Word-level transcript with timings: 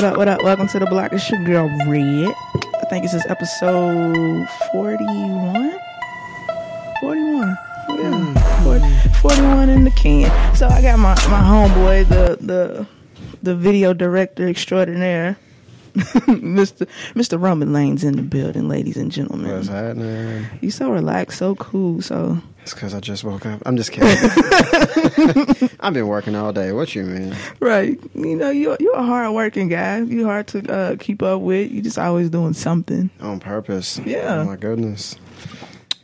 What 0.00 0.12
up, 0.12 0.16
what 0.16 0.28
up. 0.28 0.42
Welcome 0.42 0.66
to 0.68 0.78
the 0.78 0.86
block. 0.86 1.12
It's 1.12 1.28
your 1.28 1.44
girl 1.44 1.68
Red. 1.86 2.32
I 2.54 2.86
think 2.88 3.04
it's 3.04 3.12
this 3.12 3.22
is 3.22 3.26
episode 3.30 4.48
41. 4.72 5.78
41. 7.02 7.58
Yeah. 7.90 8.62
40, 8.64 9.08
41 9.20 9.68
in 9.68 9.84
the 9.84 9.90
can. 9.90 10.56
So 10.56 10.68
I 10.68 10.80
got 10.80 10.98
my, 10.98 11.14
my 11.28 11.42
homeboy, 11.42 12.08
the 12.08 12.38
the 12.40 12.86
the 13.42 13.54
video 13.54 13.92
director 13.92 14.48
extraordinaire. 14.48 15.36
Mr. 16.26 16.86
Mr. 17.14 17.40
Roman 17.40 17.72
Lane's 17.72 18.04
in 18.04 18.16
the 18.16 18.22
building, 18.22 18.68
ladies 18.68 18.96
and 18.96 19.10
gentlemen. 19.10 19.50
What's 19.52 19.68
happening? 19.68 20.46
You 20.60 20.70
so 20.70 20.90
relaxed, 20.90 21.38
so 21.38 21.54
cool, 21.56 22.00
so 22.02 22.38
It's 22.62 22.74
because 22.74 22.94
I 22.94 23.00
just 23.00 23.24
woke 23.24 23.46
up. 23.46 23.62
I'm 23.66 23.76
just 23.76 23.92
kidding. 23.92 24.08
I've 25.80 25.94
been 25.94 26.06
working 26.08 26.34
all 26.34 26.52
day. 26.52 26.72
What 26.72 26.94
you 26.94 27.04
mean? 27.04 27.34
right. 27.60 27.98
You 28.14 28.36
know, 28.36 28.50
you're 28.50 28.76
you're 28.80 28.96
a 28.96 29.02
hard 29.02 29.32
working 29.34 29.68
guy. 29.68 30.00
You 30.00 30.24
hard 30.26 30.46
to 30.48 30.72
uh, 30.72 30.96
keep 30.98 31.22
up 31.22 31.40
with. 31.40 31.70
You 31.70 31.82
just 31.82 31.98
always 31.98 32.30
doing 32.30 32.52
something. 32.52 33.10
On 33.20 33.40
purpose? 33.40 33.98
Yeah. 34.04 34.40
Oh 34.40 34.44
my 34.44 34.56
goodness. 34.56 35.16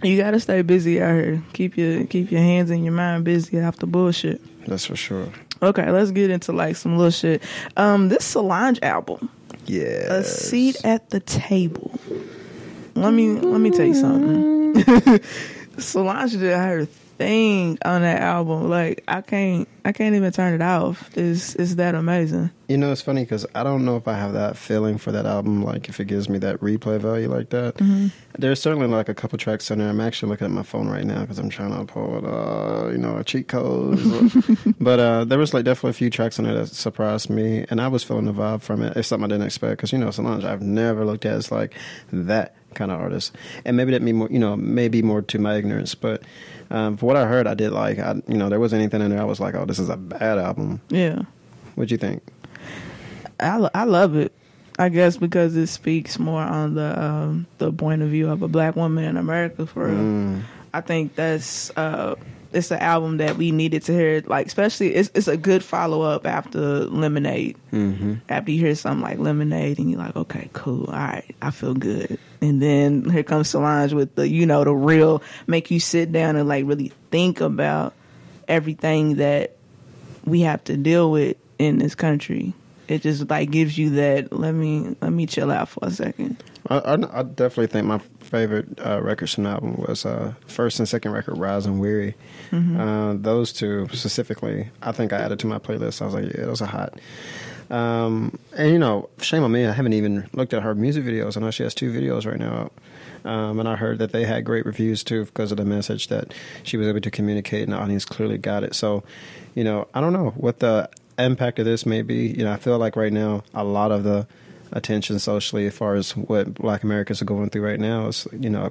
You 0.03 0.17
gotta 0.19 0.41
stay 0.41 0.63
busy 0.63 1.01
out 1.01 1.15
here. 1.15 1.43
Keep 1.53 1.77
your 1.77 2.05
keep 2.05 2.31
your 2.31 2.41
hands 2.41 2.71
and 2.71 2.85
your 2.85 2.93
mind 2.93 3.25
busy 3.25 3.59
after 3.59 3.87
bullshit. 3.87 4.41
That's 4.67 4.85
for 4.85 4.97
sure. 4.97 5.29
Okay, 5.63 5.91
let's 5.91 6.11
get 6.11 6.31
into 6.31 6.53
like 6.53 6.77
some 6.77 6.99
little 6.99 7.11
shit. 7.11 7.43
Um, 7.79 8.11
this 8.11 8.25
Solange 8.25 8.79
album, 8.83 9.31
Yeah. 9.67 10.15
a 10.15 10.25
seat 10.25 10.85
at 10.85 11.11
the 11.11 11.21
table. 11.21 11.99
Let 12.95 13.13
me 13.13 13.33
let 13.33 13.61
me 13.61 13.71
tell 13.71 13.87
you 13.87 13.95
something. 13.95 15.21
Solange 15.79 16.33
did 16.33 16.57
her 16.57 16.87
thing 17.19 17.79
on 17.85 18.03
that 18.03 18.21
album. 18.21 18.69
Like 18.69 19.05
I 19.09 19.21
can't 19.21 19.69
I 19.85 19.93
can't 19.93 20.15
even 20.17 20.33
turn 20.33 20.55
it 20.55 20.63
off. 20.63 21.17
It's 21.17 21.55
it's 21.55 21.77
that 21.77 21.95
amazing. 21.95 22.51
You 22.69 22.77
know, 22.77 22.91
it's 22.91 23.03
funny 23.03 23.23
because 23.23 23.47
I 23.55 23.63
don't 23.63 23.85
know 23.85 23.97
if 23.97 24.09
I 24.09 24.15
have 24.15 24.33
that 24.33 24.57
feeling 24.57 24.99
for 24.99 25.13
that 25.13 25.25
album. 25.25 25.63
Like, 25.63 25.89
if 25.89 26.01
it 26.01 26.07
gives 26.07 26.29
me 26.29 26.39
that 26.39 26.59
replay 26.59 26.99
value 26.99 27.29
like 27.29 27.51
that. 27.51 27.77
Mm-hmm. 27.77 28.09
There's 28.37 28.61
certainly 28.61 28.89
like 28.89 29.09
a 29.09 29.15
couple 29.15 29.39
tracks 29.39 29.71
in 29.71 29.79
there. 29.79 29.89
I'm 29.89 30.01
actually 30.01 30.31
looking 30.31 30.47
at 30.47 30.51
my 30.51 30.65
phone 30.65 30.89
right 30.89 31.05
now 31.05 31.21
because 31.21 31.39
I'm 31.39 31.49
trying 31.49 31.77
to 31.79 31.91
pull, 31.91 32.27
uh, 32.27 32.91
you 32.91 32.99
know, 32.99 33.17
a 33.17 33.23
cheat 33.23 33.47
code. 33.47 34.01
but 34.81 34.99
uh, 34.99 35.25
there 35.25 35.39
was 35.39 35.55
like 35.55 35.65
definitely 35.65 35.91
a 35.91 35.95
few 35.95 36.11
tracks 36.11 36.41
in 36.41 36.45
there 36.45 36.55
that 36.55 36.67
surprised 36.69 37.31
me, 37.31 37.65
and 37.71 37.81
I 37.81 37.87
was 37.87 38.03
feeling 38.03 38.25
the 38.25 38.33
vibe 38.33 38.63
from 38.63 38.83
it. 38.83 38.97
It's 38.97 39.07
something 39.07 39.27
I 39.27 39.29
didn't 39.29 39.47
expect 39.47 39.77
because 39.77 39.93
you 39.93 39.99
know, 39.99 40.11
Solange, 40.11 40.45
I've 40.45 40.63
never 40.63 41.05
looked 41.05 41.25
at 41.25 41.35
as 41.35 41.53
like 41.53 41.75
that 42.13 42.57
kind 42.75 42.91
of 42.91 43.01
artist, 43.01 43.37
and 43.65 43.77
maybe 43.77 43.93
that 43.93 44.03
me 44.03 44.13
more, 44.13 44.29
you 44.31 44.41
know, 44.41 44.57
maybe 44.57 45.01
more 45.03 45.23
to 45.23 45.39
my 45.39 45.55
ignorance, 45.55 45.95
but. 45.95 46.23
Um, 46.71 46.97
for 46.97 47.07
what 47.07 47.17
I 47.17 47.27
heard, 47.27 47.47
I 47.47 47.55
did 47.55 47.73
like. 47.73 47.99
I, 47.99 48.21
you 48.27 48.37
know, 48.37 48.49
there 48.49 48.61
was 48.61 48.75
anything 48.75 49.01
in 49.01 49.11
there. 49.11 49.21
I 49.21 49.25
was 49.25 49.41
like, 49.41 49.55
"Oh, 49.55 49.65
this 49.65 49.79
is 49.79 49.89
a 49.89 49.97
bad 49.97 50.39
album." 50.39 50.81
Yeah. 50.89 51.23
What'd 51.75 51.91
you 51.91 51.99
think? 51.99 52.23
I, 53.39 53.69
I 53.75 53.85
love 53.85 54.17
it. 54.17 54.33
I 54.79 54.89
guess 54.89 55.17
because 55.17 55.57
it 55.57 55.69
speaks 55.69 56.19
more 56.19 56.43
on 56.43 56.75
the 56.75 57.03
um, 57.03 57.47
the 57.59 57.73
point 57.73 58.03
of 58.03 58.11
view 58.11 58.29
of 58.31 58.43
a 58.43 58.49
black 58.49 58.77
woman 58.77 59.05
in 59.05 59.17
America. 59.17 59.67
For 59.67 59.87
real. 59.87 59.97
Mm. 59.97 60.43
I 60.75 60.81
think 60.83 61.15
that's 61.15 61.71
uh, 61.77 62.17
it's 62.57 62.71
an 62.71 62.79
album 62.79 63.19
that 63.19 63.37
we 63.37 63.51
needed 63.51 63.83
to 63.83 63.93
hear. 63.93 64.23
Like 64.27 64.47
especially, 64.47 64.95
it's 64.95 65.11
it's 65.15 65.29
a 65.29 65.37
good 65.37 65.63
follow 65.63 66.03
up 66.03 66.27
after 66.27 66.85
Lemonade. 66.85 67.57
Mm-hmm. 67.73 68.15
After 68.29 68.51
you 68.51 68.59
hear 68.59 68.75
something 68.75 69.03
like 69.03 69.19
Lemonade, 69.19 69.79
and 69.79 69.91
you're 69.91 70.01
like, 70.01 70.17
okay, 70.17 70.49
cool, 70.53 70.87
all 70.87 70.93
right, 70.93 71.37
I 71.43 71.51
feel 71.51 71.75
good. 71.75 72.19
And 72.41 72.61
then 72.61 73.09
here 73.11 73.23
comes 73.23 73.51
Solange 73.51 73.93
with 73.93 74.15
the 74.15 74.29
you 74.29 74.47
know 74.47 74.65
the 74.65 74.73
real 74.73 75.23
make 75.47 75.71
you 75.71 75.81
sit 75.81 76.13
down 76.13 76.37
and 76.37 76.49
like 76.49 76.65
really 76.67 76.93
think 77.11 77.41
about 77.41 77.95
everything 78.49 79.17
that 79.17 79.57
we 80.25 80.41
have 80.41 80.65
to 80.65 80.77
deal 80.77 81.11
with 81.11 81.37
in 81.59 81.79
this 81.79 81.95
country. 81.95 82.55
It 82.89 83.03
just 83.03 83.29
like 83.29 83.51
gives 83.51 83.77
you 83.77 83.91
that 83.91 84.33
let 84.33 84.53
me 84.53 84.97
let 85.01 85.13
me 85.13 85.27
chill 85.27 85.51
out 85.51 85.69
for 85.69 85.81
a 85.83 85.91
second. 85.91 86.43
I, 86.69 86.79
I, 86.79 87.21
I 87.21 87.23
definitely 87.23 87.69
think 87.69 87.87
my 87.87 88.01
favorite 88.27 88.79
uh, 88.85 89.01
records 89.03 89.35
from 89.35 89.45
the 89.45 89.51
album 89.51 89.77
was 89.77 90.05
uh, 90.05 90.35
first 90.47 90.79
and 90.79 90.89
second 90.89 91.13
record, 91.13 91.39
Rise 91.39 91.67
and 91.67 91.81
Weary. 91.81 92.15
Uh, 92.81 93.15
those 93.17 93.53
two 93.53 93.89
specifically, 93.93 94.69
I 94.83 94.93
think 94.93 95.13
I 95.13 95.19
added 95.19 95.39
to 95.41 95.47
my 95.47 95.59
playlist. 95.59 96.03
I 96.03 96.07
was 96.07 96.15
like, 96.15 96.25
yeah, 96.25 96.45
those 96.45 96.61
are 96.61 96.67
hot. 96.67 96.99
Um, 97.71 98.39
and 98.57 98.71
you 98.71 98.79
know, 98.79 99.09
shame 99.21 99.43
on 99.43 99.51
me, 99.53 99.67
I 99.67 99.73
haven't 99.73 99.93
even 99.93 100.29
looked 100.33 100.55
at 100.55 100.63
her 100.63 100.75
music 100.75 101.05
videos. 101.05 101.37
I 101.37 101.41
know 101.41 101.51
she 101.51 101.63
has 101.63 101.75
two 101.75 101.93
videos 101.93 102.27
right 102.27 102.39
now. 102.39 102.71
Um, 103.25 103.59
and 103.59 103.69
I 103.69 103.75
heard 103.75 103.99
that 103.99 104.13
they 104.13 104.25
had 104.25 104.45
great 104.45 104.65
reviews 104.67 105.03
too 105.03 105.25
because 105.25 105.51
of 105.51 105.59
the 105.59 105.65
message 105.65 106.07
that 106.09 106.33
she 106.63 106.77
was 106.77 106.87
able 106.87 107.01
to 107.01 107.11
communicate, 107.11 107.65
and 107.65 107.73
the 107.73 107.79
audience 107.79 108.05
clearly 108.05 108.39
got 108.39 108.63
it. 108.63 108.75
So, 108.75 109.03
you 109.55 109.65
know, 109.65 109.89
I 109.95 110.01
don't 110.01 110.13
know 110.13 110.31
what 110.37 110.61
the 110.61 110.89
impact 111.19 111.59
of 111.59 111.65
this 111.65 111.85
may 111.85 112.03
be. 112.03 112.29
You 112.29 112.45
know, 112.45 112.53
I 112.53 112.57
feel 112.57 112.79
like 112.79 112.95
right 112.95 113.13
now 113.13 113.43
a 113.53 113.65
lot 113.65 113.91
of 113.91 114.05
the 114.05 114.29
attention 114.73 115.19
socially 115.19 115.67
as 115.67 115.75
far 115.75 115.95
as 115.95 116.17
what 116.17 116.55
black 116.55 116.83
americans 116.83 117.23
are 117.23 117.25
going 117.27 117.49
through 117.51 117.65
right 117.65 117.81
now 117.81 118.09
is 118.09 118.27
you 118.33 118.51
know 118.51 118.71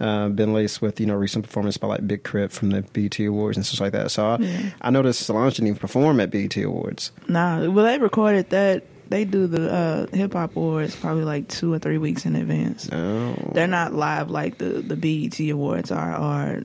uh, 0.00 0.28
been 0.28 0.52
laced 0.52 0.82
with 0.82 1.00
you 1.00 1.06
know 1.06 1.14
recent 1.14 1.44
performance 1.44 1.76
by 1.76 1.86
like 1.88 2.06
Big 2.06 2.22
K.R.I.T. 2.24 2.54
from 2.54 2.70
the 2.70 2.82
BET 2.92 3.18
awards 3.20 3.56
and 3.56 3.64
stuff 3.64 3.80
like 3.80 3.92
that 3.92 4.10
so 4.10 4.26
I, 4.26 4.72
I 4.82 4.90
noticed 4.90 5.22
solange 5.22 5.54
didn't 5.54 5.68
even 5.68 5.78
perform 5.78 6.20
at 6.20 6.30
BET 6.30 6.56
awards 6.58 7.12
Nah, 7.28 7.68
well, 7.70 7.84
they 7.84 7.98
recorded 7.98 8.50
that. 8.50 8.84
They 9.08 9.24
do 9.26 9.46
the 9.46 9.70
uh, 9.70 10.06
hip 10.16 10.32
hop 10.32 10.56
awards 10.56 10.96
probably 10.96 11.24
like 11.24 11.48
two 11.48 11.72
or 11.72 11.78
three 11.78 11.98
weeks 11.98 12.24
in 12.24 12.34
advance. 12.34 12.88
oh 12.90 13.34
They're 13.52 13.66
not 13.66 13.92
live 13.92 14.30
like 14.30 14.56
the 14.58 14.80
the 14.80 14.96
BET 14.96 15.38
awards 15.50 15.90
are. 15.90 16.12
Are 16.12 16.62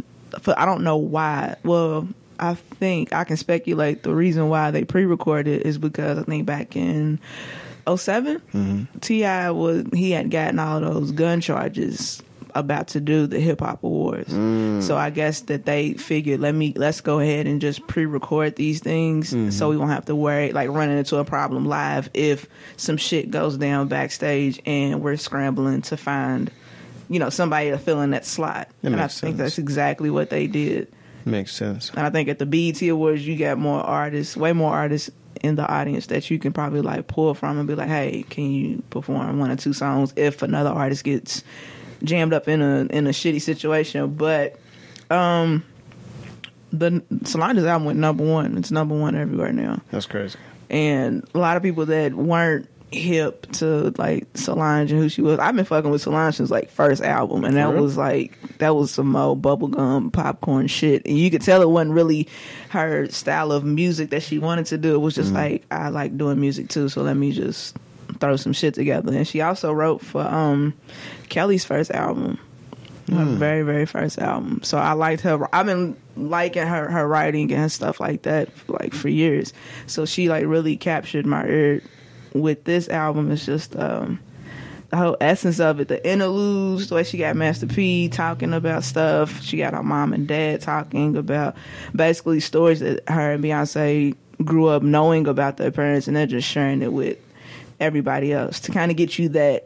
I 0.56 0.66
don't 0.66 0.84
know 0.84 0.98
why. 0.98 1.56
Well, 1.64 2.08
I 2.40 2.54
think 2.54 3.12
I 3.14 3.24
can 3.26 3.36
speculate 3.38 4.04
the 4.04 4.14
reason 4.14 4.48
why 4.50 4.72
they 4.72 4.86
pre-recorded 4.86 5.64
is 5.64 5.78
because 5.78 6.20
I 6.20 6.24
think 6.24 6.46
back 6.46 6.76
in 6.76 7.20
7 7.96 8.40
mm-hmm. 8.40 9.00
T.I. 9.00 9.52
was 9.52 9.86
he 9.94 10.12
had 10.12 10.30
gotten 10.30 10.60
all 10.60 10.82
those 10.82 11.12
gun 11.12 11.40
charges 11.42 12.22
about 12.58 12.90
to 12.90 13.00
do 13.00 13.28
the 13.28 13.40
hip 13.40 13.60
hop 13.60 13.84
awards. 13.84 14.34
Mm. 14.34 14.82
So 14.82 14.98
I 14.98 15.10
guess 15.10 15.42
that 15.42 15.66
they 15.66 15.94
figured 15.94 16.40
let 16.40 16.56
me 16.56 16.74
let's 16.76 17.02
go 17.02 17.20
ahead 17.20 17.48
and 17.48 17.62
just 17.62 17.86
pre-record 17.88 18.56
these 18.56 18.80
things 18.80 19.32
mm-hmm. 19.32 19.52
so 19.52 19.70
we 19.70 19.78
won't 19.78 19.92
have 19.92 20.06
to 20.06 20.16
worry 20.16 20.52
like 20.52 20.70
running 20.70 20.98
into 20.98 21.18
a 21.18 21.26
problem 21.26 21.66
live 21.66 22.10
if 22.14 22.48
some 22.76 22.98
shit 22.98 23.32
goes 23.32 23.58
down 23.58 23.88
backstage 23.88 24.60
and 24.66 25.02
we're 25.02 25.18
scrambling 25.18 25.82
to 25.84 25.98
find 25.98 26.52
you 27.10 27.20
know 27.20 27.30
somebody 27.30 27.70
to 27.70 27.78
fill 27.78 28.02
in 28.02 28.12
that 28.12 28.26
slot. 28.26 28.70
That 28.82 28.92
and 28.92 28.96
I 28.96 29.04
makes 29.04 29.22
think 29.22 29.38
sense. 29.38 29.38
that's 29.38 29.60
exactly 29.60 30.10
what 30.10 30.30
they 30.30 30.48
did. 30.48 30.92
makes 31.26 31.54
sense 31.54 31.90
And 31.92 32.00
I 32.00 32.10
think 32.10 32.28
at 32.30 32.40
the 32.40 32.46
BET 32.46 32.82
Awards, 32.82 33.26
you 33.26 33.38
got 33.38 33.58
more 33.58 33.82
artists, 33.82 34.36
way 34.36 34.54
more 34.54 34.74
artists 34.74 35.12
in 35.42 35.56
the 35.56 35.68
audience 35.68 36.08
that 36.08 36.30
you 36.30 36.40
can 36.40 36.54
probably 36.54 36.82
like 36.82 37.08
pull 37.08 37.34
from 37.34 37.58
and 37.58 37.68
be 37.68 37.76
like, 37.76 37.88
"Hey, 37.88 38.26
can 38.30 38.52
you 38.52 38.84
perform 38.90 39.40
one 39.40 39.52
or 39.52 39.56
two 39.56 39.74
songs?" 39.74 40.14
If 40.16 40.42
another 40.42 40.70
artist 40.70 41.04
gets 41.04 41.44
jammed 42.04 42.34
up 42.34 42.48
in 42.48 42.62
a 42.62 42.88
in 42.90 43.08
a 43.08 43.12
shitty 43.12 43.42
situation, 43.42 44.16
but 44.16 44.60
um, 45.10 45.64
the 46.72 47.04
Solange's 47.24 47.66
album 47.66 47.86
went 47.86 48.00
number 48.00 48.24
one. 48.24 48.58
It's 48.58 48.72
number 48.72 48.96
one 48.96 49.16
everywhere 49.16 49.52
now, 49.52 49.82
that's 49.92 50.06
crazy 50.06 50.38
and 50.70 51.28
a 51.34 51.40
lot 51.40 51.58
of 51.58 51.64
people 51.64 51.86
that 51.86 52.14
weren't 52.14 52.68
hip 52.92 53.52
to 53.52 53.94
like 53.98 54.26
Solange 54.36 54.92
and 54.92 55.02
who 55.02 55.10
she 55.10 55.22
was. 55.22 55.40
I've 55.40 55.56
been 55.56 55.66
fucking 55.66 55.92
with 55.92 56.02
Solange 56.02 56.36
since 56.36 56.50
like 56.50 56.70
first 56.70 57.02
album, 57.02 57.44
and 57.44 57.58
that 57.58 57.74
was 57.74 57.98
like 57.98 58.38
that 58.60 58.76
was 58.76 58.92
some 58.92 59.16
old 59.16 59.42
bubblegum 59.42 60.12
popcorn 60.14 60.68
shit. 60.68 61.06
And 61.06 61.18
you 61.18 61.30
could 61.30 61.42
tell 61.42 61.62
it 61.62 61.70
wasn't 61.70 61.94
really 61.94 62.28
her 62.70 63.08
style 63.10 63.52
of 63.52 63.64
music 63.64 64.10
that 64.12 64.24
she 64.24 64.40
wanted 64.40 64.68
to 64.68 64.78
do. 64.78 64.96
It 64.96 65.00
was 65.00 65.16
just 65.16 65.34
like 65.34 65.66
I 65.72 65.90
like 65.90 66.18
doing 66.18 66.40
music 66.40 66.70
too, 66.70 66.90
so 66.90 67.02
let 67.02 67.18
me 67.18 67.32
just 67.32 67.76
throw 68.20 68.36
some 68.36 68.54
shit 68.54 68.74
together. 68.74 69.14
And 69.14 69.28
she 69.28 69.42
also 69.42 69.72
wrote 69.74 70.02
for 70.02 70.22
um 70.22 70.74
Kelly's 71.30 71.66
first 71.66 71.92
album. 71.92 72.40
Her 73.10 73.24
very, 73.24 73.62
very 73.62 73.86
first 73.86 74.20
album. 74.20 74.60
So 74.64 74.78
I 74.78 74.92
liked 74.92 75.22
her. 75.22 75.56
I've 75.56 75.66
been 75.66 75.96
liking 76.18 76.68
her 76.68 76.90
her 76.90 77.08
writing 77.08 77.54
and 77.54 77.72
stuff 77.72 78.02
like 78.02 78.24
that 78.24 78.50
like 78.68 78.94
for 78.94 79.08
years. 79.08 79.54
So 79.86 80.06
she 80.06 80.28
like 80.28 80.46
really 80.46 80.76
captured 80.76 81.26
my 81.26 81.46
ear 81.46 81.82
with 82.42 82.64
this 82.64 82.90
album. 82.90 83.32
It's 83.32 83.46
just 83.46 83.76
um 83.76 84.20
the 84.90 84.98
whole 84.98 85.18
essence 85.20 85.60
of 85.60 85.82
it, 85.82 85.90
the 85.90 86.10
interludes, 86.10 86.88
the 86.88 86.96
way 86.96 87.04
she 87.04 87.18
got 87.18 87.36
Master 87.36 87.68
P 87.68 88.08
talking 88.08 88.54
about 88.54 88.84
stuff. 88.84 89.42
She 89.42 89.58
got 89.58 89.74
her 89.74 89.84
mom 89.84 90.14
and 90.14 90.28
dad 90.28 90.62
talking 90.62 91.18
about 91.18 91.56
basically 91.94 92.40
stories 92.40 92.80
that 92.80 93.08
her 93.10 93.34
and 93.34 93.44
Beyonce 93.44 94.16
grew 94.46 94.68
up 94.68 94.84
knowing 94.84 95.28
about 95.28 95.58
their 95.58 95.72
parents, 95.72 96.08
and 96.08 96.16
they're 96.16 96.26
just 96.26 96.48
sharing 96.48 96.82
it 96.82 96.94
with 96.94 97.18
everybody 97.80 98.32
else 98.32 98.60
to 98.62 98.72
kind 98.72 98.90
of 98.90 98.98
get 98.98 99.20
you 99.20 99.30
that, 99.30 99.66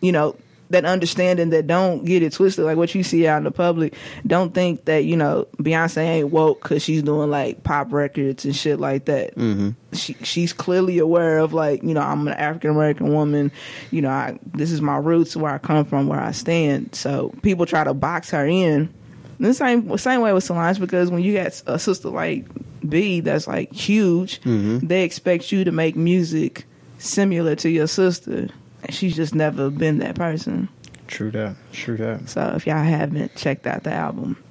you 0.00 0.12
know, 0.12 0.36
that 0.72 0.84
understanding 0.84 1.50
that 1.50 1.66
don't 1.66 2.04
get 2.04 2.22
it 2.22 2.32
twisted. 2.32 2.64
Like 2.64 2.76
what 2.76 2.94
you 2.94 3.02
see 3.02 3.26
out 3.26 3.38
in 3.38 3.44
the 3.44 3.50
public, 3.50 3.94
don't 4.26 4.52
think 4.52 4.86
that 4.86 5.04
you 5.04 5.16
know 5.16 5.46
Beyonce 5.58 5.98
ain't 5.98 6.30
woke 6.30 6.62
because 6.62 6.82
she's 6.82 7.02
doing 7.02 7.30
like 7.30 7.62
pop 7.62 7.92
records 7.92 8.44
and 8.44 8.56
shit 8.56 8.80
like 8.80 9.04
that. 9.04 9.36
Mm-hmm. 9.36 9.70
She 9.92 10.14
she's 10.22 10.52
clearly 10.52 10.98
aware 10.98 11.38
of 11.38 11.52
like 11.52 11.82
you 11.82 11.94
know 11.94 12.00
I'm 12.00 12.26
an 12.26 12.34
African 12.34 12.70
American 12.70 13.12
woman. 13.12 13.52
You 13.90 14.02
know 14.02 14.10
I 14.10 14.38
this 14.46 14.72
is 14.72 14.80
my 14.80 14.96
roots, 14.96 15.36
where 15.36 15.52
I 15.52 15.58
come 15.58 15.84
from, 15.84 16.08
where 16.08 16.20
I 16.20 16.32
stand. 16.32 16.94
So 16.94 17.34
people 17.42 17.66
try 17.66 17.84
to 17.84 17.94
box 17.94 18.30
her 18.30 18.46
in. 18.46 18.92
The 19.38 19.54
same 19.54 19.96
same 19.98 20.20
way 20.20 20.32
with 20.32 20.44
Solange 20.44 20.80
because 20.80 21.10
when 21.10 21.22
you 21.22 21.34
got 21.34 21.62
a 21.66 21.78
sister 21.78 22.08
like 22.08 22.46
B 22.88 23.20
that's 23.20 23.46
like 23.46 23.72
huge, 23.72 24.40
they 24.44 25.04
expect 25.04 25.52
you 25.52 25.64
to 25.64 25.72
make 25.72 25.96
music 25.96 26.64
similar 26.98 27.56
to 27.56 27.68
your 27.68 27.86
sister. 27.86 28.48
She's 28.90 29.16
just 29.16 29.34
never 29.34 29.70
been 29.70 29.98
that 29.98 30.14
person. 30.14 30.68
true 31.06 31.30
that 31.32 31.56
true 31.72 31.96
that 31.96 32.28
So 32.28 32.52
if 32.56 32.66
y'all 32.66 32.82
haven't 32.82 33.34
checked 33.36 33.66
out 33.66 33.84
the 33.84 33.92
album, 33.92 34.42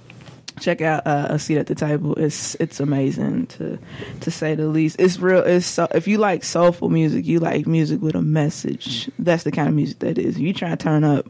check 0.59 0.81
out 0.81 1.05
uh, 1.05 1.27
a 1.29 1.39
seat 1.39 1.57
at 1.57 1.67
the 1.67 1.75
table. 1.75 2.15
It's 2.15 2.55
it's 2.55 2.79
amazing 2.79 3.47
to 3.47 3.79
to 4.21 4.31
say 4.31 4.55
the 4.55 4.67
least. 4.67 4.99
It's 4.99 5.19
real. 5.19 5.43
It's 5.43 5.65
so 5.65 5.87
if 5.93 6.07
you 6.07 6.17
like 6.17 6.43
soulful 6.43 6.89
music, 6.89 7.25
you 7.25 7.39
like 7.39 7.67
music 7.67 8.01
with 8.01 8.15
a 8.15 8.21
message. 8.21 9.09
That's 9.19 9.43
the 9.43 9.51
kind 9.51 9.67
of 9.67 9.75
music 9.75 9.99
that 9.99 10.17
is. 10.17 10.39
You 10.39 10.53
try 10.53 10.69
to 10.69 10.77
turn 10.77 11.03
up 11.03 11.29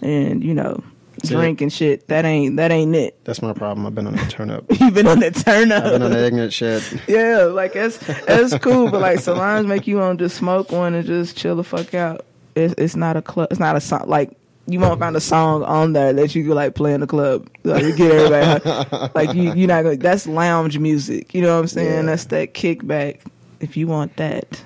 and 0.00 0.44
you 0.44 0.54
know 0.54 0.82
Drink 1.22 1.60
and 1.60 1.72
shit. 1.72 2.08
That 2.08 2.24
ain't 2.24 2.56
that 2.56 2.70
ain't 2.70 2.94
it. 2.94 3.22
that's 3.24 3.42
my 3.42 3.52
problem 3.52 3.86
i've 3.86 3.94
been 3.94 4.06
on 4.06 4.14
that 4.16 4.30
turn 4.30 4.50
up 4.50 4.64
You've 4.80 4.94
been 4.94 5.06
on 5.06 5.20
that 5.20 5.34
turn 5.34 5.72
up. 5.72 5.84
i've 5.84 5.92
been 5.92 6.02
on 6.02 6.10
that 6.12 6.24
ignorant 6.24 6.52
shit 6.52 6.82
Yeah, 7.08 7.44
like 7.44 7.72
that's 7.72 7.98
that's 7.98 8.56
cool, 8.58 8.90
but 8.90 9.00
like 9.00 9.20
Solange 9.20 9.66
make 9.66 9.86
you 9.86 9.96
want 9.96 10.18
to 10.18 10.24
just 10.26 10.36
smoke 10.36 10.70
one 10.72 10.94
and 10.94 11.06
just 11.06 11.36
chill 11.36 11.56
the 11.56 11.64
fuck 11.64 11.94
out. 11.94 12.24
It's 12.54 12.74
it's 12.78 12.96
not 12.96 13.16
a 13.16 13.22
club. 13.22 13.48
It's 13.50 13.60
not 13.60 13.76
a 13.76 13.80
song. 13.80 14.04
Like 14.08 14.36
you 14.66 14.80
won't 14.80 15.00
find 15.00 15.16
a 15.16 15.20
song 15.20 15.62
on 15.62 15.94
there 15.94 16.12
that 16.12 16.34
you 16.34 16.44
could 16.44 16.54
like 16.54 16.74
play 16.74 16.92
in 16.92 17.00
the 17.00 17.06
club. 17.06 17.48
Like 17.64 17.84
you 17.84 17.94
get 17.96 18.10
everybody 18.12 19.10
like 19.14 19.34
you 19.34 19.54
you're 19.54 19.68
not 19.68 19.82
gonna. 19.84 19.96
That's 19.96 20.26
lounge 20.26 20.78
music. 20.78 21.34
You 21.34 21.42
know 21.42 21.54
what 21.54 21.60
I'm 21.60 21.68
saying? 21.68 21.94
Yeah. 21.94 22.02
That's 22.02 22.24
that 22.26 22.52
kickback. 22.54 23.20
If 23.60 23.76
you 23.76 23.86
want 23.86 24.16
that, 24.16 24.62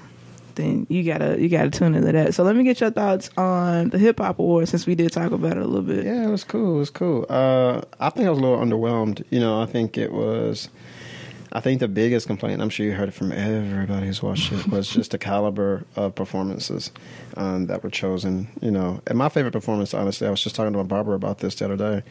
then 0.57 0.87
you 0.89 1.03
gotta 1.03 1.41
you 1.41 1.49
gotta 1.49 1.71
tune 1.71 1.95
into 1.95 2.13
that. 2.13 2.35
So 2.35 2.43
let 2.43 2.57
me 2.57 2.65
get 2.65 2.81
your 2.81 2.91
thoughts 2.91 3.31
on 3.37 3.91
the 3.91 3.99
hip 3.99 4.19
hop 4.19 4.39
award 4.39 4.69
since 4.69 4.87
we 4.87 4.95
did 4.95 5.13
talk 5.13 5.33
about 5.33 5.57
it 5.57 5.63
a 5.63 5.67
little 5.67 5.83
bit. 5.83 6.05
Yeah, 6.05 6.25
it 6.25 6.31
was 6.31 6.45
cool. 6.45 6.77
It 6.77 6.79
was 6.79 6.91
cool. 6.91 7.27
Uh, 7.29 7.83
I 8.01 8.11
think 8.11 8.27
I 8.27 8.31
was 8.31 8.39
a 8.39 8.43
little 8.43 8.59
underwhelmed. 8.59 9.25
You 9.31 9.41
know, 9.41 9.61
I 9.61 9.67
think 9.67 9.97
it 9.99 10.13
was. 10.13 10.69
I 11.55 11.61
think 11.61 11.81
the 11.81 11.89
biggest 11.89 12.27
complaint, 12.27 12.63
I'm 12.63 12.71
sure 12.71 12.87
you 12.87 12.93
heard 12.93 13.11
it 13.11 13.13
from 13.13 13.31
everybody 13.31 14.07
who's 14.07 14.23
watched 14.23 14.53
it, 14.53 14.67
was 14.69 14.89
just 14.89 15.11
the 15.11 15.19
caliber 15.19 15.85
of 15.97 16.15
performances 16.15 16.91
um, 17.37 17.67
that 17.67 17.85
were 17.85 17.91
chosen. 17.91 18.49
You 18.63 18.71
know, 18.71 19.03
and 19.07 19.19
my 19.19 19.29
favorite 19.29 19.53
performance, 19.53 19.93
honestly, 19.93 20.27
I 20.27 20.31
was 20.31 20.43
just 20.43 20.57
talking 20.57 20.73
to 20.73 20.79
my 20.79 20.85
barber 20.85 21.13
about 21.13 21.39
this 21.39 21.55
the 21.57 21.67
other 21.67 21.77
day, 21.77 22.03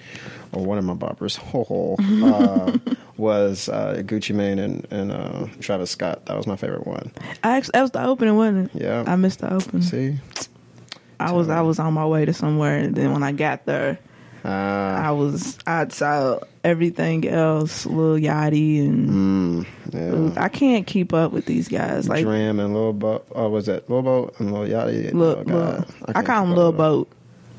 or 0.51 0.63
one 0.63 0.77
of 0.77 0.83
my 0.83 0.93
barbers, 0.93 1.39
uh, 1.53 2.77
was 3.17 3.67
uh, 3.67 4.03
Gucci 4.05 4.35
Mane 4.35 4.59
and, 4.59 4.87
and 4.91 5.11
uh, 5.11 5.47
Travis 5.59 5.89
Scott. 5.89 6.25
That 6.27 6.37
was 6.37 6.45
my 6.45 6.55
favorite 6.55 6.85
one. 6.85 7.11
I 7.43 7.57
actually, 7.57 7.71
that 7.73 7.81
was 7.81 7.91
the 7.91 8.05
opening, 8.05 8.35
wasn't 8.35 8.75
it? 8.75 8.81
Yeah. 8.83 9.03
I 9.07 9.15
missed 9.15 9.39
the 9.39 9.51
opening. 9.51 9.81
See, 9.81 10.17
I 11.19 11.31
was 11.31 11.49
I 11.49 11.61
was 11.61 11.79
on 11.79 11.93
my 11.93 12.05
way 12.05 12.25
to 12.25 12.33
somewhere, 12.33 12.77
and 12.77 12.95
then 12.95 13.11
when 13.11 13.23
I 13.23 13.31
got 13.31 13.65
there, 13.65 13.99
uh, 14.43 14.47
I 14.47 15.11
was 15.11 15.57
I 15.67 15.87
saw 15.89 16.39
everything 16.63 17.27
else, 17.27 17.85
Lil 17.85 18.17
Yachty, 18.17 18.79
and 18.79 19.65
mm, 19.65 20.35
yeah. 20.35 20.41
I 20.41 20.49
can't 20.49 20.87
keep 20.87 21.13
up 21.13 21.31
with 21.31 21.45
these 21.45 21.67
guys. 21.67 22.09
Like 22.09 22.23
D.R.A.M. 22.23 22.59
and 22.59 22.73
Lil 22.73 22.93
Bo. 22.93 23.23
Oh, 23.33 23.49
was 23.49 23.67
that 23.67 23.89
Lil 23.89 24.01
Bo 24.01 24.33
and 24.39 24.51
Lil 24.51 24.67
Yachty? 24.67 25.13
Lil, 25.13 25.37
oh, 25.37 25.43
God. 25.43 25.93
I, 26.05 26.13
can't 26.13 26.25
call 26.25 26.43
him 26.43 26.51
Lil 26.51 26.67
up 26.67 26.73
with 26.73 26.77
them. 26.77 26.77
Boat. 26.77 27.11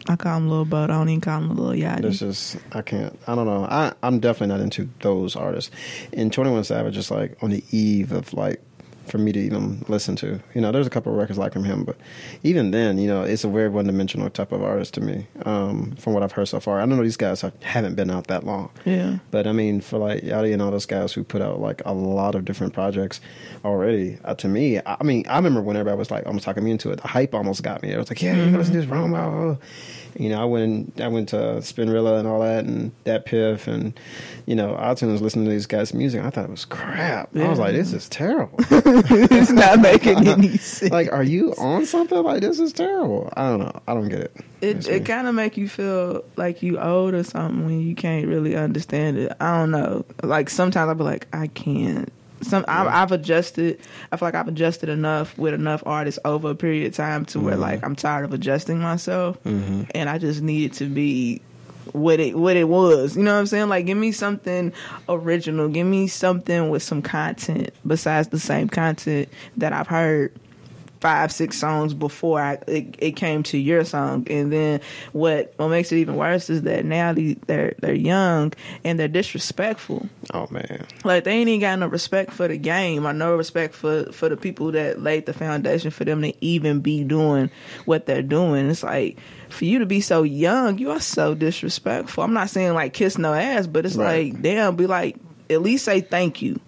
I 0.09 0.17
call 0.17 0.37
him 0.39 0.51
Lil 0.51 0.65
Boat. 0.65 0.91
I 0.91 0.95
don't 0.95 1.09
even 1.09 1.21
call 1.21 1.39
him 1.39 1.57
Lil 1.57 1.79
Yachty. 1.79 2.05
It's 2.05 2.19
just 2.19 2.57
I 2.73 2.83
can't. 2.83 3.17
I 3.27 3.35
don't 3.35 3.47
know. 3.47 3.65
I 3.65 3.93
I'm 4.03 4.19
definitely 4.19 4.55
not 4.55 4.61
into 4.61 4.89
those 5.01 5.37
artists. 5.37 5.71
And 6.13 6.33
Twenty 6.33 6.51
One 6.51 6.65
Savage 6.65 6.97
is 6.97 7.11
like 7.11 7.41
on 7.43 7.51
the 7.51 7.63
eve 7.71 8.13
of 8.13 8.33
like 8.35 8.61
for 9.05 9.19
me 9.19 9.33
to 9.33 9.39
even 9.39 9.85
listen 9.89 10.17
to. 10.17 10.41
You 10.55 10.61
know, 10.61 10.73
there's 10.73 10.87
a 10.87 10.91
couple 10.91 11.13
of 11.13 11.19
records 11.19 11.39
like 11.39 11.53
from 11.53 11.65
him, 11.65 11.85
but 11.85 11.97
even 12.43 12.71
then, 12.71 12.99
you 12.99 13.09
know, 13.09 13.23
it's 13.23 13.45
a 13.45 13.49
very 13.49 13.69
one 13.69 13.87
dimensional 13.87 14.31
type 14.31 14.53
of 14.53 14.63
artist 14.63 14.95
to 14.95 15.01
me. 15.01 15.27
Um, 15.45 15.93
from 15.97 16.13
what 16.13 16.23
I've 16.23 16.33
heard 16.33 16.49
so 16.49 16.61
far, 16.61 16.79
I 16.79 16.81
don't 16.81 16.97
know 16.97 17.03
these 17.03 17.17
guys 17.17 17.41
have, 17.41 17.53
haven't 17.63 17.95
been 17.95 18.11
out 18.11 18.27
that 18.29 18.45
long. 18.45 18.71
Yeah. 18.85 19.19
But 19.31 19.47
I 19.47 19.53
mean, 19.53 19.81
for 19.81 19.99
like 19.99 20.23
Yachty 20.23 20.53
and 20.53 20.63
all 20.63 20.71
those 20.71 20.87
guys 20.87 21.13
who 21.13 21.25
put 21.25 21.43
out 21.43 21.61
like 21.61 21.83
a 21.85 21.93
lot 21.93 22.35
of 22.35 22.45
different 22.45 22.73
projects 22.73 23.21
already, 23.65 24.19
uh, 24.25 24.35
to 24.37 24.49
me, 24.49 24.79
I, 24.79 24.97
I 25.01 25.05
mean, 25.05 25.25
I 25.29 25.37
remember 25.37 25.63
when 25.63 25.77
everybody 25.77 25.99
was 25.99 26.11
like 26.11 26.27
almost 26.27 26.45
talking 26.45 26.65
me 26.65 26.71
into 26.71 26.91
it. 26.91 27.01
The 27.01 27.09
hype 27.09 27.35
almost 27.35 27.63
got 27.63 27.83
me. 27.83 27.95
I 27.95 27.99
was 27.99 28.11
like, 28.11 28.23
yeah, 28.23 28.35
you 28.37 28.45
gotta 28.47 28.59
listen 28.59 28.75
to 28.75 28.81
this 28.81 28.91
Romo. 28.91 29.59
You 30.17 30.29
know, 30.29 30.41
I 30.41 30.45
went 30.45 31.01
I 31.01 31.09
went 31.09 31.31
to 31.31 31.37
Spinrilla 31.37 32.19
and 32.19 32.29
all 32.29 32.41
that, 32.41 32.65
and 32.65 32.93
DatPiff, 33.05 33.67
and 33.67 33.99
you 34.47 34.55
know, 34.55 34.75
iTunes 34.75 35.21
listening 35.21 35.47
to 35.47 35.51
these 35.51 35.67
guys' 35.67 35.95
music. 35.95 36.23
I 36.23 36.31
thought 36.31 36.45
it 36.45 36.51
was 36.51 36.65
crap. 36.65 37.35
I 37.37 37.49
was 37.49 37.59
like, 37.59 37.73
this 37.73 37.93
is 37.93 38.09
terrible. 38.09 38.57
it's 38.71 39.51
not 39.51 39.81
making 39.81 40.27
any 40.29 40.57
sense. 40.59 40.93
like, 40.93 41.13
are 41.13 41.23
you 41.23 41.55
on 41.59 41.87
something? 41.87 42.23
Like, 42.23 42.41
this 42.41 42.59
is 42.61 42.73
terrible. 42.73 43.33
I 43.37 43.49
don't 43.49 43.61
know. 43.61 43.83
I 43.87 43.95
don't 43.95 44.09
get 44.09 44.21
it. 44.21 44.37
It 44.61 44.75
That's 44.75 44.87
it 44.87 45.07
kind 45.07 45.27
of 45.27 45.35
make 45.35 45.57
you 45.57 45.69
feel 45.69 46.25
like 46.37 46.63
you 46.63 46.79
old 46.79 47.15
or 47.15 47.25
something 47.25 47.67
when 47.67 47.81
you 47.81 47.95
can't 47.95 48.27
really 48.27 48.55
understand 48.57 49.19
it. 49.19 49.33
I 49.41 49.59
don't 49.59 49.71
know. 49.71 50.05
Like 50.23 50.51
sometimes 50.51 50.89
I'll 50.89 50.95
be 50.95 51.05
like, 51.05 51.27
I 51.33 51.49
can't. 51.49 52.13
Some 52.43 52.65
I've, 52.69 52.87
I've 52.87 53.13
adjusted. 53.13 53.81
I 54.11 54.17
feel 54.17 54.29
like 54.29 54.35
I've 54.35 54.49
adjusted 54.49 54.89
enough 54.89 55.37
with 55.39 55.55
enough 55.55 55.83
artists 55.87 56.21
over 56.25 56.51
a 56.51 56.55
period 56.55 56.87
of 56.87 56.95
time 56.95 57.25
to 57.27 57.41
where 57.41 57.55
mm-hmm. 57.55 57.63
like 57.63 57.85
I'm 57.85 57.97
tired 57.97 58.25
of 58.25 58.33
adjusting 58.33 58.79
myself, 58.81 59.43
mm-hmm. 59.45 59.85
and 59.95 60.09
I 60.09 60.19
just 60.19 60.43
need 60.43 60.73
it 60.73 60.75
to 60.75 60.87
be 60.87 61.41
what 61.93 62.21
it 62.21 62.37
what 62.37 62.57
it 62.57 62.69
was. 62.69 63.17
You 63.17 63.23
know 63.23 63.35
what 63.35 63.41
I'm 63.41 63.47
saying? 63.47 63.69
Like, 63.69 63.87
give 63.87 63.99
me 63.99 64.13
something 64.13 64.73
original. 65.09 65.69
Give 65.69 65.87
me 65.87 66.07
something 66.07 66.71
with 66.71 66.83
some 66.83 67.03
content 67.03 67.71
besides 67.87 68.29
the 68.29 68.39
same 68.39 68.69
content 68.69 69.29
that 69.57 69.73
I've 69.73 69.89
heard 69.89 70.33
five 71.03 71.33
six 71.33 71.59
songs 71.59 71.95
before 71.95 72.41
I 72.41 72.53
it, 72.69 72.95
it 72.99 73.13
came 73.17 73.43
to 73.43 73.59
your 73.59 73.85
song. 73.85 74.25
And 74.31 74.53
then 74.53 74.81
what 75.13 75.53
what 75.57 75.69
makes 75.69 75.91
it 75.91 75.97
even 75.97 76.15
worse 76.17 76.49
is 76.49 76.63
that 76.63 76.85
now 76.85 77.13
the, 77.13 77.35
they're 77.49 77.75
they're 77.81 77.93
young 77.93 78.53
and 78.85 78.99
they're 78.99 79.09
disrespectful. 79.09 80.09
Oh 80.33 80.47
man. 80.51 80.87
like 81.05 81.25
they 81.25 81.33
ain't 81.33 81.49
even 81.49 81.61
got 81.61 81.79
no 81.81 81.89
respect 81.89 82.33
for 82.33 82.47
the 82.47 82.57
game 82.57 83.05
or 83.05 83.13
no 83.13 83.35
respect 83.37 83.75
for 83.75 84.05
for 84.13 84.29
the 84.29 84.37
people 84.37 84.71
that 84.73 85.03
laid 85.03 85.27
the 85.27 85.33
foundation 85.33 85.91
for 85.91 86.05
them 86.05 86.23
to 86.23 86.33
even 86.45 86.79
be 86.81 87.03
doing 87.03 87.51
what 87.85 88.07
they're 88.07 88.23
doing. 88.23 88.71
It's 88.71 88.85
like 88.85 89.19
for 89.49 89.65
you 89.65 89.81
to 89.81 89.87
be 89.87 90.01
so 90.01 90.23
young 90.23 90.79
you 90.79 90.93
are 90.93 91.01
so 91.01 91.35
disrespectful. 91.35 92.23
I'm 92.23 92.33
not 92.33 92.49
saying 92.49 92.75
like 92.75 92.93
kiss 92.95 93.19
no 93.19 93.35
ass 93.35 93.67
but 93.67 93.85
it's 93.85 93.97
Right. 93.97 94.33
like 94.33 94.41
damn 94.43 94.77
be 94.77 94.87
like 94.87 95.17
at 95.51 95.61
least 95.63 95.85
say 95.85 96.01
thank 96.01 96.41
you. 96.41 96.61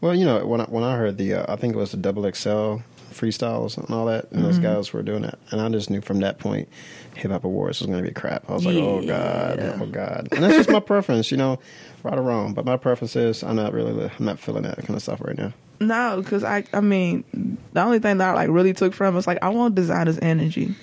Well, 0.00 0.14
you 0.14 0.24
know, 0.24 0.46
when 0.46 0.60
I, 0.60 0.64
when 0.64 0.84
I 0.84 0.96
heard 0.96 1.16
the, 1.16 1.34
uh, 1.34 1.52
I 1.52 1.56
think 1.56 1.74
it 1.74 1.78
was 1.78 1.90
the 1.90 1.96
Double 1.96 2.30
XL 2.30 2.76
freestyles 3.18 3.78
and 3.78 3.88
all 3.90 4.06
that, 4.06 4.24
and 4.30 4.40
Mm-hmm. 4.40 4.42
those 4.44 4.58
guys 4.58 4.92
were 4.92 5.02
doing 5.02 5.22
that, 5.22 5.38
and 5.50 5.60
I 5.60 5.68
just 5.70 5.90
knew 5.90 6.00
from 6.00 6.20
that 6.20 6.38
point, 6.38 6.68
Hip 7.14 7.30
Hop 7.30 7.44
Awards 7.44 7.80
was 7.80 7.86
going 7.86 8.02
to 8.02 8.08
be 8.08 8.12
crap. 8.14 8.48
I 8.48 8.52
was 8.54 8.64
like, 8.66 8.76
oh 8.76 9.04
god, 9.06 9.58
Yeah. 9.58 9.78
oh 9.80 9.86
god, 9.86 10.28
and 10.32 10.42
that's 10.44 10.56
just 10.56 10.70
my 10.70 10.80
preference, 10.80 11.30
you 11.30 11.36
know, 11.36 11.58
right 12.02 12.18
or 12.18 12.22
wrong. 12.22 12.52
But 12.54 12.64
my 12.64 12.76
preference 12.76 13.16
is 13.16 13.42
I'm 13.42 13.56
not 13.56 13.72
really, 13.72 14.10
I'm 14.18 14.24
not 14.24 14.38
feeling 14.38 14.62
that 14.64 14.76
kind 14.78 14.90
of 14.96 15.02
stuff 15.02 15.20
right 15.20 15.36
now. 15.38 15.52
no 15.80 16.22
because 16.22 16.42
i 16.42 16.64
i 16.72 16.80
mean 16.80 17.22
the 17.74 17.82
only 17.82 17.98
thing 17.98 18.16
that 18.16 18.30
i 18.30 18.32
like 18.32 18.48
really 18.48 18.72
took 18.72 18.94
from 18.94 19.14
was 19.14 19.26
like 19.26 19.36
i 19.42 19.48
want 19.50 19.74
Desiigner's 19.74 20.18
energy 20.22 20.74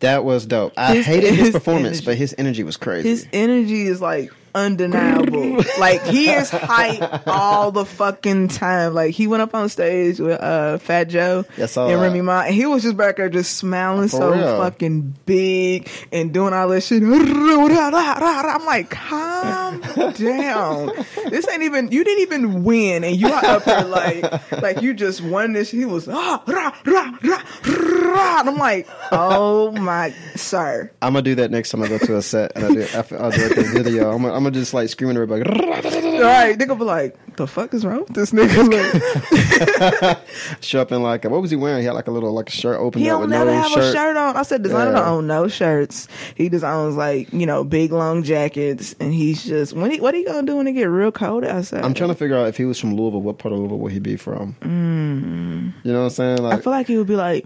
That 0.00 0.24
was 0.24 0.46
dope. 0.46 0.72
I 0.78 0.94
His- 0.94 1.04
hated 1.06 1.30
his, 1.34 1.38
his 1.46 1.50
performance, 1.50 1.86
energy. 1.98 2.04
but 2.06 2.16
his 2.16 2.34
energy 2.38 2.62
was 2.64 2.78
crazy. 2.78 3.06
His 3.10 3.26
energy 3.34 3.82
is 3.82 4.00
like 4.00 4.32
undeniable. 4.54 5.62
like 5.78 6.02
he 6.04 6.30
is 6.30 6.50
hype 6.50 7.26
all 7.26 7.70
the 7.72 7.84
fucking 7.84 8.48
time. 8.48 8.94
Like 8.94 9.14
he 9.14 9.26
went 9.26 9.42
up 9.42 9.54
on 9.54 9.68
stage 9.68 10.18
with 10.20 10.40
uh 10.40 10.78
Fat 10.78 11.04
Joe 11.04 11.44
I 11.56 11.60
and 11.62 11.68
that. 11.68 11.96
Remy 11.96 12.20
Ma, 12.22 12.42
and 12.42 12.54
he 12.54 12.66
was 12.66 12.82
just 12.82 12.96
back 12.96 13.16
there 13.16 13.28
just 13.28 13.56
smiling 13.56 14.08
For 14.08 14.16
so 14.16 14.30
real. 14.32 14.58
fucking 14.58 15.14
big 15.26 15.88
and 16.12 16.32
doing 16.32 16.52
all 16.52 16.68
this 16.68 16.86
shit. 16.86 17.02
I'm 17.02 18.66
like, 18.66 18.90
calm 18.90 19.80
down. 19.80 20.92
This 21.28 21.48
ain't 21.48 21.62
even 21.62 21.90
you 21.92 22.04
didn't 22.04 22.22
even 22.22 22.64
win, 22.64 23.04
and 23.04 23.16
you 23.16 23.28
are 23.28 23.44
up 23.44 23.64
here 23.64 23.80
like 23.80 24.52
like 24.62 24.82
you 24.82 24.94
just 24.94 25.20
won 25.20 25.52
this. 25.52 25.70
He 25.70 25.84
was 25.84 26.08
ah 26.08 26.42
rah 26.46 26.74
rah 26.84 27.18
rah 27.22 27.42
rah. 27.66 28.40
And 28.40 28.48
I'm 28.50 28.56
like, 28.56 28.88
oh 29.12 29.70
my 29.72 30.14
sir. 30.34 30.90
I'm 31.02 31.12
gonna 31.12 31.22
do 31.22 31.34
that 31.36 31.50
next 31.50 31.70
time 31.70 31.82
I 31.82 31.88
go 31.88 31.98
to 31.98 32.16
a 32.16 32.22
set 32.22 32.52
and 32.56 32.64
I 32.64 32.68
do, 32.72 32.82
after 32.94 33.22
I 33.22 33.30
direct 33.30 33.58
a 33.58 33.62
video. 33.62 34.10
I'm 34.12 34.22
gonna, 34.22 34.34
I'm 34.40 34.44
gonna 34.44 34.54
just 34.54 34.72
like 34.72 34.88
screaming 34.88 35.18
at 35.18 35.20
everybody. 35.22 35.42
All 35.50 35.68
right, 36.22 36.58
nigga 36.58 36.78
be 36.78 36.84
like, 36.84 37.36
the 37.36 37.46
fuck 37.46 37.74
is 37.74 37.84
wrong 37.84 38.00
with 38.08 38.14
this 38.14 38.30
nigga? 38.32 38.70
Like, 40.00 40.18
Show 40.62 40.80
up 40.80 40.92
in 40.92 41.02
like 41.02 41.24
what 41.24 41.42
was 41.42 41.50
he 41.50 41.56
wearing? 41.58 41.80
He 41.80 41.84
had 41.84 41.92
like 41.92 42.06
a 42.06 42.10
little 42.10 42.32
like 42.32 42.48
a 42.48 42.52
shirt 42.52 42.80
open 42.80 43.02
he 43.02 43.08
don't 43.08 43.20
with 43.20 43.30
never 43.30 43.50
no 43.50 43.58
have 43.60 43.70
shirt. 43.70 43.84
a 43.84 43.92
shirt 43.92 44.16
on. 44.16 44.36
I 44.38 44.42
said 44.42 44.62
Desiigner 44.62 44.86
Yeah. 44.86 44.92
don't 44.92 45.06
own 45.08 45.26
no 45.26 45.46
shirts. 45.48 46.08
He 46.36 46.48
just 46.48 46.64
owns 46.64 46.96
like 46.96 47.30
you 47.34 47.44
know 47.44 47.64
big 47.64 47.92
long 47.92 48.22
jackets, 48.22 48.94
and 48.98 49.12
he's 49.12 49.44
just 49.44 49.74
when 49.74 49.90
he 49.90 50.00
what 50.00 50.14
he 50.14 50.24
gonna 50.24 50.46
do 50.46 50.56
when 50.56 50.66
it 50.66 50.72
get 50.72 50.84
real 50.84 51.12
cold 51.12 51.44
outside? 51.44 51.84
I'm 51.84 51.92
trying 51.92 52.08
to 52.10 52.16
figure 52.16 52.38
out 52.38 52.48
if 52.48 52.56
he 52.56 52.64
was 52.64 52.78
from 52.78 52.94
Louisville, 52.96 53.20
what 53.20 53.36
part 53.38 53.52
of 53.52 53.58
Louisville 53.58 53.78
would 53.80 53.92
he 53.92 53.98
be 54.00 54.16
from? 54.16 54.56
Mm. 54.62 55.74
You 55.84 55.92
know 55.92 55.98
what 56.00 56.04
I'm 56.04 56.10
saying? 56.10 56.46
I 56.46 56.56
feel 56.60 56.72
like 56.72 56.86
he 56.86 56.96
would 56.96 57.06
be 57.08 57.16
like 57.16 57.44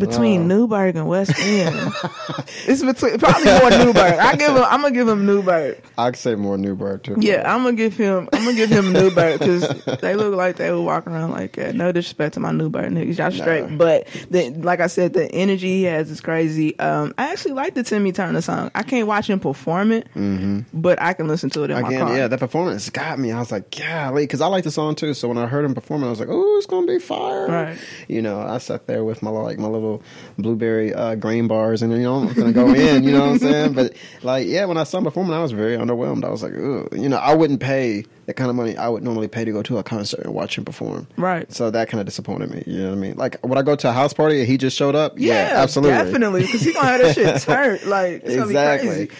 between 0.00 0.48
know. 0.48 0.66
Newburg 0.66 0.96
and 0.96 1.06
West 1.06 1.38
End. 1.38 1.74
it's 2.66 2.82
between 2.82 3.18
probably 3.18 3.44
more 3.44 3.70
Newburg. 3.70 4.18
I 4.18 4.36
give 4.36 4.50
him. 4.56 4.64
I'm 4.64 4.82
gonna 4.82 4.94
give 4.94 5.08
him 5.08 5.26
Newburg. 5.26 5.82
I'd 5.98 6.16
say 6.16 6.34
more 6.34 6.56
Newburg 6.58 7.02
too. 7.02 7.16
Yeah, 7.18 7.52
I'm 7.52 7.62
gonna 7.62 7.76
give 7.76 7.96
him. 7.96 8.28
I'm 8.32 8.44
gonna 8.44 8.56
give 8.56 8.70
him 8.70 8.92
Newburg 8.92 9.38
because 9.38 9.84
they 10.00 10.14
look 10.14 10.34
like 10.34 10.56
they 10.56 10.70
would 10.72 10.82
walk 10.82 11.06
around 11.06 11.30
like 11.32 11.52
that. 11.56 11.74
No 11.74 11.92
disrespect 11.92 12.34
to 12.34 12.40
my 12.40 12.52
Newburg 12.52 12.90
niggas, 12.90 13.18
y'all 13.18 13.30
straight. 13.30 13.76
But 13.76 14.06
the, 14.30 14.50
like 14.50 14.80
I 14.80 14.86
said, 14.86 15.12
the 15.12 15.30
energy 15.32 15.68
he 15.68 15.82
has 15.84 16.10
is 16.10 16.20
crazy. 16.20 16.78
Um, 16.78 17.14
I 17.18 17.32
actually 17.32 17.52
like 17.54 17.74
the 17.74 17.82
Timmy 17.82 18.12
Turner 18.12 18.40
song. 18.40 18.70
I 18.74 18.82
can't 18.82 19.06
watch 19.06 19.28
him 19.28 19.40
perform 19.40 19.92
it, 19.92 20.06
but 20.72 21.00
I 21.00 21.12
can 21.12 21.28
listen 21.28 21.50
to 21.50 21.64
it 21.64 21.70
in 21.70 21.80
my 21.80 21.88
Again, 21.88 22.06
car. 22.06 22.16
yeah, 22.16 22.28
that 22.28 22.40
performance 22.40 22.88
got 22.90 23.18
me. 23.18 23.32
I 23.32 23.38
was 23.38 23.52
like, 23.52 23.70
golly, 23.70 24.24
because 24.24 24.40
I 24.40 24.46
like 24.46 24.64
the 24.64 24.70
song 24.70 24.94
too. 24.94 25.14
So 25.14 25.28
when 25.28 25.38
I 25.38 25.46
heard 25.46 25.64
him 25.64 25.74
perform, 25.74 26.02
it, 26.02 26.06
I 26.06 26.10
was 26.10 26.20
like, 26.20 26.28
oh, 26.30 26.56
it's 26.58 26.66
gonna 26.66 26.86
be 26.86 26.98
fire. 26.98 27.46
Right. 27.46 27.78
You 28.08 28.22
know, 28.22 28.40
I 28.40 28.58
sat 28.58 28.86
there 28.86 29.04
with 29.04 29.22
my 29.22 29.30
like 29.30 29.58
my 29.58 29.68
little 29.74 30.02
blueberry 30.38 30.92
uh, 30.94 31.14
grain 31.14 31.48
bars, 31.48 31.82
and 31.82 31.92
you 31.92 32.02
know, 32.02 32.16
I'm 32.16 32.32
gonna 32.32 32.52
go 32.52 32.72
in. 32.74 33.04
You 33.04 33.12
know 33.12 33.20
what 33.20 33.30
I'm 33.30 33.38
saying? 33.38 33.72
But 33.74 33.94
like, 34.22 34.46
yeah, 34.46 34.64
when 34.64 34.76
I 34.76 34.84
saw 34.84 34.98
him 34.98 35.04
performing, 35.04 35.34
I 35.34 35.40
was 35.40 35.52
very 35.52 35.76
underwhelmed. 35.76 36.24
I 36.24 36.30
was 36.30 36.42
like, 36.42 36.52
Ugh. 36.52 36.88
you 36.98 37.08
know, 37.08 37.16
I 37.16 37.34
wouldn't 37.34 37.60
pay 37.60 38.04
the 38.26 38.34
kind 38.34 38.50
of 38.50 38.56
money 38.56 38.76
I 38.76 38.88
would 38.88 39.02
normally 39.02 39.28
pay 39.28 39.44
to 39.44 39.52
go 39.52 39.62
to 39.62 39.78
a 39.78 39.82
concert 39.82 40.20
and 40.20 40.34
watch 40.34 40.56
him 40.56 40.64
perform. 40.64 41.06
Right. 41.16 41.52
So 41.52 41.70
that 41.70 41.88
kind 41.88 42.00
of 42.00 42.06
disappointed 42.06 42.50
me. 42.50 42.62
You 42.66 42.82
know 42.84 42.90
what 42.90 42.96
I 42.96 43.00
mean? 43.00 43.16
Like, 43.16 43.44
would 43.46 43.58
I 43.58 43.62
go 43.62 43.76
to 43.76 43.88
a 43.88 43.92
house 43.92 44.12
party 44.12 44.40
and 44.40 44.48
he 44.48 44.56
just 44.56 44.76
showed 44.76 44.94
up? 44.94 45.14
Yeah, 45.18 45.52
absolutely, 45.54 45.98
definitely, 45.98 46.42
because 46.42 46.62
he 46.62 46.72
gonna 46.72 46.86
have 46.86 47.00
that 47.02 47.14
shit 47.14 47.42
turned. 47.42 47.84
Like 47.84 48.22
it's 48.24 48.34
gonna 48.34 48.46
be 48.46 48.54
exactly. 48.54 48.88
crazy. 48.88 49.10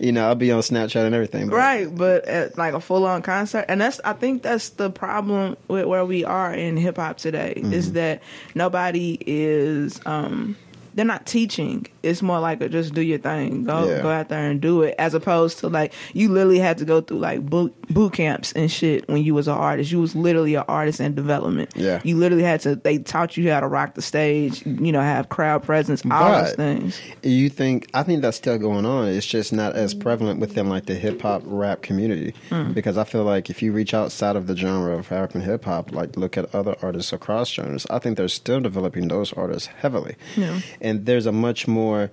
You 0.00 0.12
know, 0.12 0.26
I'll 0.28 0.34
be 0.34 0.50
on 0.50 0.60
Snapchat 0.60 1.04
and 1.04 1.14
everything. 1.14 1.48
But 1.50 1.56
Right, 1.56 1.94
but 1.94 2.24
at 2.24 2.56
like 2.56 2.72
a 2.74 2.80
full 2.80 3.04
on 3.06 3.20
concert, 3.22 3.66
and 3.68 3.80
that's 3.80 4.00
I 4.04 4.14
think 4.14 4.42
that's 4.42 4.70
the 4.70 4.90
problem 4.90 5.56
with 5.68 5.84
where 5.86 6.04
we 6.04 6.24
are 6.24 6.52
in 6.52 6.76
hip 6.76 6.96
hop 6.96 7.18
today 7.18 7.54
Mm-hmm. 7.56 7.72
is 7.72 7.92
that 7.92 8.22
nobody 8.54 9.18
is 9.26 10.00
um 10.06 10.56
they're 10.94 11.04
not 11.04 11.26
teaching. 11.26 11.86
It's 12.02 12.22
more 12.22 12.40
like 12.40 12.60
a 12.60 12.68
just 12.68 12.94
do 12.94 13.00
your 13.02 13.18
thing, 13.18 13.64
go 13.64 13.88
Yeah. 13.88 14.02
go 14.02 14.08
out 14.10 14.28
there 14.28 14.50
and 14.50 14.60
do 14.60 14.82
it, 14.82 14.94
as 14.98 15.14
opposed 15.14 15.58
to 15.60 15.68
like 15.68 15.92
you 16.14 16.28
literally 16.30 16.58
had 16.58 16.78
to 16.78 16.84
go 16.84 17.00
through 17.00 17.18
like 17.18 17.44
boot 17.44 17.74
boot 17.88 18.12
camps 18.14 18.52
and 18.52 18.70
shit 18.70 19.06
when 19.08 19.22
you 19.22 19.34
was 19.34 19.48
an 19.48 19.54
artist. 19.54 19.92
You 19.92 20.00
was 20.00 20.14
literally 20.16 20.54
an 20.54 20.64
artist 20.68 21.00
in 21.00 21.14
development. 21.14 21.70
Yeah. 21.76 22.00
you 22.04 22.16
literally 22.16 22.44
had 22.44 22.60
to. 22.62 22.76
They 22.76 22.98
taught 22.98 23.36
you 23.36 23.50
how 23.50 23.60
to 23.60 23.66
rock 23.68 23.94
the 23.94 24.02
stage, 24.02 24.64
you 24.66 24.92
know, 24.92 25.00
have 25.00 25.28
crowd 25.28 25.62
presence, 25.62 26.02
all 26.10 26.42
those 26.44 26.54
things. 26.54 27.00
You 27.22 27.48
think? 27.48 27.88
I 27.94 28.02
think 28.02 28.22
that's 28.22 28.36
still 28.36 28.58
going 28.58 28.86
on. 28.86 29.08
It's 29.08 29.26
just 29.26 29.52
not 29.52 29.76
as 29.76 29.94
prevalent 29.94 30.40
within 30.40 30.68
like 30.68 30.86
the 30.86 30.94
hip 30.94 31.20
hop 31.22 31.42
rap 31.44 31.82
community 31.82 32.34
Hmm. 32.48 32.72
because 32.72 32.96
I 32.96 33.04
feel 33.04 33.24
like 33.24 33.50
if 33.50 33.62
you 33.62 33.72
reach 33.72 33.92
outside 33.94 34.36
of 34.36 34.46
the 34.46 34.56
genre 34.56 34.96
of 34.96 35.10
rap 35.10 35.34
and 35.34 35.44
hip 35.44 35.64
hop, 35.64 35.92
like 35.92 36.16
look 36.16 36.38
at 36.38 36.54
other 36.54 36.76
artists 36.82 37.12
across 37.12 37.50
genres, 37.50 37.86
I 37.90 37.98
think 37.98 38.16
they're 38.16 38.28
still 38.28 38.60
developing 38.60 39.08
those 39.08 39.32
artists 39.34 39.68
heavily. 39.80 40.16
Yeah. 40.36 40.60
And 40.80 41.06
there's 41.06 41.26
a 41.26 41.32
much 41.32 41.68
more. 41.68 42.10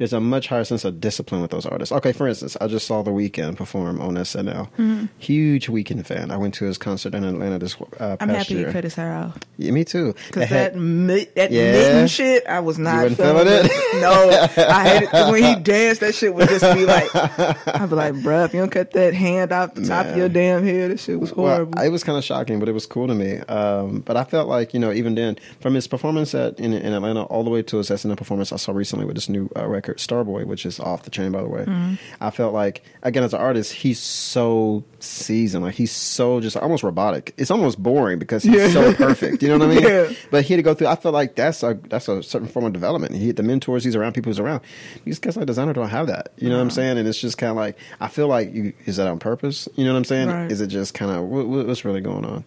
There's 0.00 0.14
a 0.14 0.18
much 0.20 0.48
higher 0.48 0.64
sense 0.64 0.86
of 0.86 0.98
discipline 0.98 1.42
with 1.42 1.50
those 1.50 1.66
artists. 1.66 1.92
Okay, 1.92 2.12
for 2.12 2.26
instance, 2.26 2.56
I 2.58 2.68
just 2.68 2.86
saw 2.86 3.02
The 3.02 3.10
Weeknd 3.10 3.56
perform 3.56 4.00
on 4.00 4.14
SNL. 4.14 4.68
Hmm. 4.70 5.04
Huge 5.18 5.68
Weeknd 5.68 6.06
fan. 6.06 6.30
I 6.30 6.38
went 6.38 6.54
to 6.54 6.64
his 6.64 6.78
concert 6.78 7.14
in 7.14 7.22
Atlanta 7.22 7.58
this 7.58 7.76
uh, 7.78 8.16
past 8.16 8.22
I'm 8.22 8.28
happy 8.30 8.54
year. 8.54 8.68
he 8.68 8.72
cut 8.72 8.84
his 8.84 8.94
hair 8.94 9.12
off. 9.12 9.36
Yeah, 9.58 9.72
me 9.72 9.84
too. 9.84 10.14
Cause 10.14 10.40
They 10.40 10.46
had- 10.46 10.72
that 10.74 11.34
that 11.34 11.50
Yeah. 11.52 11.72
mitten 11.72 12.08
shit, 12.08 12.46
I 12.46 12.60
was 12.60 12.78
not 12.78 13.02
wasn't 13.02 13.18
feeling 13.20 13.46
it? 13.46 13.70
No, 14.00 14.30
I 14.66 14.88
hated 14.88 15.00
because 15.10 15.30
when 15.32 15.42
he 15.42 15.54
danced, 15.62 16.00
that 16.00 16.14
shit 16.14 16.34
would 16.34 16.48
just 16.48 16.74
be 16.74 16.86
like, 16.86 17.14
I'd 17.14 17.90
be 17.90 17.94
like, 17.94 18.14
bruh, 18.14 18.46
if 18.46 18.54
you 18.54 18.60
don't 18.60 18.70
cut 18.70 18.92
that 18.92 19.12
hand 19.12 19.52
off 19.52 19.74
the 19.74 19.84
top 19.86 20.06
of 20.06 20.16
your 20.16 20.30
damn 20.30 20.64
head, 20.64 20.92
that 20.92 21.00
shit 21.00 21.20
was 21.20 21.28
horrible. 21.30 21.72
Well, 21.76 21.84
it 21.84 21.90
was 21.90 22.04
kind 22.04 22.16
of 22.16 22.24
shocking, 22.24 22.58
but 22.58 22.70
it 22.70 22.72
was 22.72 22.86
cool 22.86 23.06
to 23.06 23.14
me. 23.14 23.36
Um, 23.40 24.00
but 24.00 24.16
I 24.16 24.24
felt 24.24 24.48
like 24.48 24.72
you 24.72 24.80
know, 24.80 24.92
even 24.92 25.14
then, 25.14 25.36
from 25.60 25.74
his 25.74 25.86
performance 25.86 26.34
at 26.34 26.58
in, 26.58 26.72
in 26.72 26.94
Atlanta 26.94 27.24
all 27.24 27.44
the 27.44 27.50
way 27.50 27.62
to 27.64 27.76
his 27.76 27.90
SNL 27.90 28.16
performance 28.16 28.50
I 28.50 28.56
saw 28.56 28.72
recently 28.72 29.04
with 29.04 29.16
this 29.16 29.28
new 29.28 29.50
uh, 29.56 29.66
record 29.66 29.89
record 29.90 29.98
Starboy, 29.98 30.46
which 30.46 30.64
is 30.66 30.78
off 30.80 31.02
the 31.02 31.10
chain 31.10 31.32
by 31.32 31.42
the 31.42 31.48
way. 31.48 31.60
Mm-hmm. 31.64 31.94
I 32.20 32.30
felt 32.30 32.54
like 32.54 32.82
again 33.02 33.22
as 33.22 33.34
an 33.34 33.40
artist, 33.40 33.72
he's 33.72 33.98
so 33.98 34.84
seasoned, 34.98 35.64
like 35.64 35.74
he's 35.74 35.92
so 35.92 36.40
just 36.40 36.56
almost 36.56 36.82
robotic. 36.82 37.34
It's 37.36 37.50
almost 37.50 37.82
boring 37.82 38.18
because 38.18 38.42
he's 38.42 38.54
Yeah. 38.54 38.68
so 38.70 38.94
perfect. 39.06 39.42
You 39.42 39.48
know 39.48 39.58
what 39.58 39.68
I 39.70 39.74
mean? 39.74 39.82
Yeah. 39.84 40.12
But 40.30 40.44
he 40.44 40.54
had 40.54 40.58
to 40.58 40.62
go 40.62 40.74
through. 40.74 40.88
I 40.88 40.96
felt 40.96 41.14
like 41.14 41.34
that's 41.36 41.62
a 41.62 41.78
that's 41.88 42.08
a 42.08 42.22
certain 42.22 42.48
form 42.48 42.64
of 42.66 42.72
development. 42.72 43.14
He 43.14 43.28
had 43.28 43.36
the 43.36 43.42
mentors. 43.42 43.84
He's 43.84 43.96
around 43.96 44.12
people 44.14 44.30
who's 44.30 44.38
around. 44.40 44.60
These 45.04 45.18
guys 45.18 45.36
like 45.36 45.46
Desiigner 45.46 45.74
don't 45.74 45.88
have 45.88 46.06
that. 46.06 46.32
You 46.36 46.48
know 46.48 46.56
what 46.56 46.62
I'm 46.62 46.70
saying? 46.70 46.98
And 46.98 47.08
it's 47.08 47.20
just 47.20 47.38
kind 47.38 47.50
of 47.50 47.56
like 47.56 47.76
I 48.00 48.08
feel 48.08 48.28
like 48.28 48.52
you 48.54 48.72
is 48.86 48.96
that 48.96 49.06
on 49.08 49.18
purpose? 49.18 49.68
You 49.76 49.84
know 49.84 49.92
what 49.92 49.98
I'm 49.98 50.04
saying? 50.04 50.28
Right. 50.28 50.50
Is 50.52 50.60
it 50.60 50.68
just 50.68 50.94
kind 50.94 51.10
of 51.10 51.24
what, 51.24 51.46
what- 51.46 51.66
what's 51.66 51.84
really 51.84 52.00
going 52.00 52.24
on? 52.24 52.44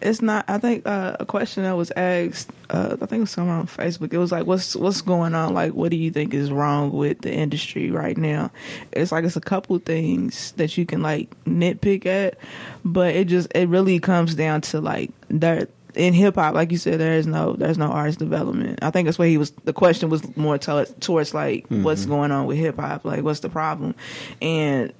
It's 0.00 0.20
not. 0.22 0.44
I 0.48 0.58
think 0.58 0.86
uh, 0.86 1.16
a 1.20 1.26
question 1.26 1.62
that 1.64 1.76
was 1.76 1.90
asked. 1.96 2.50
Uh, 2.70 2.96
I 3.00 3.06
think 3.06 3.12
it 3.12 3.20
was 3.20 3.30
someone 3.30 3.58
on 3.60 3.66
Facebook. 3.66 4.12
It 4.12 4.18
was 4.18 4.32
like, 4.32 4.46
"What's 4.46 4.74
what's 4.74 5.00
going 5.02 5.34
on? 5.34 5.54
Like, 5.54 5.72
what 5.74 5.90
do 5.90 5.96
you 5.96 6.10
think 6.10 6.32
is 6.34 6.50
wrong 6.50 6.83
with 6.92 7.20
the 7.20 7.32
industry 7.32 7.90
right 7.90 8.16
now?" 8.16 8.50
It's 8.92 9.12
like 9.12 9.24
it's 9.24 9.36
a 9.36 9.40
couple 9.40 9.78
things 9.78 10.52
that 10.52 10.76
you 10.76 10.86
can 10.86 11.02
like 11.02 11.30
nitpick 11.44 12.06
at, 12.06 12.38
but 12.84 13.14
it 13.14 13.26
just 13.28 13.48
it 13.54 13.68
really 13.68 13.98
comes 14.00 14.34
down 14.34 14.60
to 14.62 14.80
like 14.80 15.10
there 15.28 15.68
in 15.94 16.14
hip 16.14 16.34
hop. 16.34 16.54
Like 16.54 16.72
you 16.72 16.78
said, 16.78 17.00
there 17.00 17.14
is 17.14 17.26
no 17.26 17.54
there's 17.54 17.78
no 17.78 17.86
artist 17.86 18.18
development. 18.18 18.80
I 18.82 18.90
think 18.90 19.06
that's 19.06 19.18
why 19.18 19.28
he 19.28 19.38
was. 19.38 19.50
The 19.64 19.72
question 19.72 20.08
was 20.08 20.36
more 20.36 20.58
to, 20.58 20.86
towards 21.00 21.34
like 21.34 21.66
what's 21.68 22.02
mm-hmm. 22.02 22.10
going 22.10 22.30
on 22.30 22.46
with 22.46 22.58
hip 22.58 22.78
hop. 22.78 23.04
Like, 23.04 23.22
what's 23.22 23.40
the 23.40 23.48
problem? 23.48 23.94
And 24.42 24.92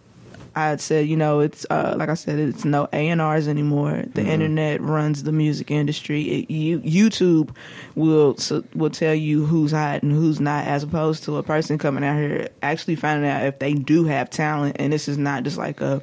I 0.56 0.68
had 0.68 0.80
said, 0.80 1.08
you 1.08 1.16
know, 1.16 1.40
it's 1.40 1.66
uh, 1.68 1.94
like 1.98 2.08
I 2.08 2.14
said, 2.14 2.38
it's 2.38 2.64
no 2.64 2.88
A 2.92 3.08
and 3.08 3.20
R's 3.20 3.48
anymore. 3.48 4.04
The 4.14 4.22
internet 4.22 4.80
runs 4.80 5.22
the 5.24 5.32
music 5.32 5.70
industry. 5.70 6.22
It, 6.22 6.50
you, 6.50 6.80
YouTube 6.80 7.54
will 7.94 8.36
so, 8.36 8.62
will 8.74 8.90
tell 8.90 9.14
you 9.14 9.46
who's 9.46 9.72
hot 9.72 10.02
and 10.02 10.12
who's 10.12 10.40
not, 10.40 10.66
as 10.66 10.82
opposed 10.82 11.24
to 11.24 11.36
a 11.38 11.42
person 11.42 11.78
coming 11.78 12.04
out 12.04 12.16
here 12.16 12.48
actually 12.62 12.96
finding 12.96 13.28
out 13.28 13.44
if 13.44 13.58
they 13.58 13.74
do 13.74 14.04
have 14.04 14.30
talent. 14.30 14.76
And 14.78 14.92
this 14.92 15.08
is 15.08 15.18
not 15.18 15.42
just 15.42 15.58
like 15.58 15.80
a 15.80 16.00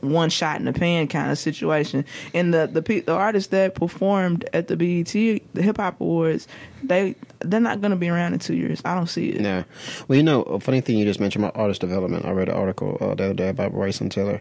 one 0.00 0.30
shot 0.30 0.58
in 0.58 0.64
the 0.64 0.72
pan 0.72 1.08
kind 1.08 1.30
of 1.30 1.38
situation. 1.38 2.04
And 2.32 2.54
the 2.54 2.66
the, 2.72 3.00
the 3.00 3.12
artists 3.12 3.50
that 3.50 3.74
performed 3.74 4.48
at 4.52 4.68
the 4.68 4.76
BET, 4.76 5.12
the 5.12 5.62
Hip 5.62 5.76
Hop 5.76 6.00
Awards, 6.00 6.48
they 6.82 7.14
they're 7.40 7.60
not 7.60 7.80
going 7.80 7.90
to 7.90 7.96
be 7.96 8.08
around 8.08 8.34
in 8.34 8.38
two 8.38 8.54
years. 8.54 8.80
I 8.84 8.94
don't 8.94 9.08
see 9.08 9.30
it. 9.30 9.40
Yeah. 9.40 9.64
Well, 10.06 10.16
you 10.16 10.22
know, 10.22 10.42
a 10.42 10.60
funny 10.60 10.80
thing 10.80 10.96
you 10.98 11.04
just 11.04 11.18
mentioned 11.20 11.44
about 11.44 11.56
artist 11.56 11.80
development. 11.80 12.24
I 12.24 12.30
read 12.30 12.48
an 12.48 12.54
article 12.54 12.96
uh, 13.00 13.14
the 13.14 13.24
other 13.24 13.34
day 13.34 13.48
about 13.48 13.72
Bryson 13.72 14.08
Tiller. 14.08 14.40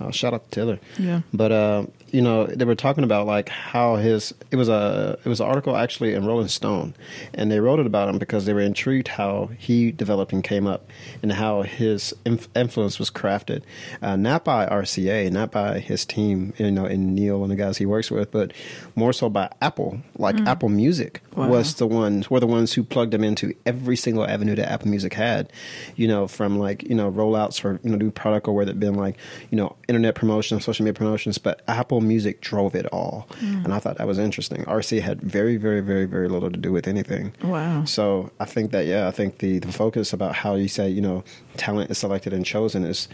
Uh, 0.00 0.10
shout 0.10 0.34
out 0.34 0.44
to 0.50 0.50
Tiller. 0.50 0.80
Yeah. 0.98 1.20
But 1.32 1.52
uh, 1.52 1.86
you 2.10 2.20
know, 2.22 2.46
they 2.46 2.64
were 2.64 2.74
talking 2.74 3.04
about 3.04 3.26
like 3.26 3.48
how 3.48 3.96
his 3.96 4.34
it 4.50 4.56
was 4.56 4.68
a 4.68 5.18
it 5.24 5.28
was 5.28 5.40
an 5.40 5.46
article 5.46 5.76
actually 5.76 6.14
in 6.14 6.26
Rolling 6.26 6.48
Stone, 6.48 6.94
and 7.34 7.50
they 7.52 7.60
wrote 7.60 7.78
it 7.78 7.86
about 7.86 8.08
him 8.08 8.18
because 8.18 8.46
they 8.46 8.52
were 8.52 8.60
intrigued 8.60 9.08
how 9.08 9.50
he 9.58 9.92
developed 9.92 10.32
and 10.32 10.42
came 10.42 10.66
up, 10.66 10.88
and 11.22 11.32
how 11.32 11.62
his 11.62 12.12
inf- 12.24 12.48
influence 12.56 12.98
was 12.98 13.10
crafted, 13.10 13.62
uh, 14.02 14.16
not 14.16 14.44
by 14.44 14.66
RCA, 14.66 15.30
not 15.30 15.52
by 15.52 15.78
his 15.78 16.04
team, 16.04 16.52
you 16.58 16.70
know, 16.72 16.84
and 16.84 17.14
Neil 17.14 17.42
and 17.42 17.50
the 17.52 17.56
guys 17.56 17.78
he 17.78 17.86
works 17.86 18.10
with, 18.10 18.30
but 18.32 18.52
more 18.96 19.12
so 19.12 19.28
by 19.28 19.50
Apple. 19.62 20.00
Like 20.18 20.38
Apple 20.40 20.68
Music 20.68 21.22
Wow. 21.36 21.48
was 21.48 21.74
the 21.80 21.86
ones 21.86 22.30
were 22.30 22.38
the 22.38 22.46
ones 22.46 22.72
who 22.74 22.84
plugged 22.84 23.12
them 23.12 23.24
into 23.24 23.52
every 23.66 23.96
single 23.96 24.24
avenue 24.24 24.54
that 24.54 24.70
Apple 24.70 24.88
Music 24.88 25.14
had. 25.14 25.52
You 25.96 26.06
know, 26.06 26.28
from 26.28 26.58
like 26.58 26.84
you 26.84 26.94
know 26.94 27.10
rollouts 27.10 27.58
for 27.58 27.80
you 27.82 27.90
know 27.90 27.96
new 27.96 28.12
product 28.12 28.46
or 28.46 28.54
whether 28.54 28.70
it 28.70 28.78
been 28.78 28.94
like 28.94 29.16
you 29.50 29.56
know 29.56 29.74
internet 29.88 30.14
promotions, 30.14 30.64
social 30.64 30.84
media 30.84 30.94
promotions, 30.94 31.38
but 31.38 31.62
Apple 31.66 32.00
Music 32.00 32.40
drove 32.40 32.76
it 32.76 32.86
all, 32.86 33.26
hmm. 33.40 33.64
and 33.64 33.72
I 33.72 33.80
thought 33.80 33.98
that 33.98 34.06
was 34.06 34.18
interesting. 34.18 34.64
RC 34.64 35.00
had 35.00 35.20
very 35.20 35.56
very 35.56 35.80
very 35.80 36.04
very 36.04 36.28
little 36.28 36.50
to 36.50 36.58
do 36.58 36.70
with 36.70 36.86
anything. 36.86 37.32
Wow. 37.42 37.84
So 37.84 38.30
I 38.38 38.44
think 38.44 38.70
that 38.70 38.86
yeah, 38.86 39.08
I 39.08 39.10
think 39.10 39.38
the 39.38 39.58
the 39.58 39.72
focus 39.72 40.12
about 40.12 40.36
how 40.36 40.54
you 40.54 40.68
say 40.68 40.88
you 40.88 41.00
know 41.00 41.24
talent 41.60 41.90
is 41.90 41.98
selected 41.98 42.32
and 42.32 42.44
chosen 42.44 42.84
is 42.84 43.06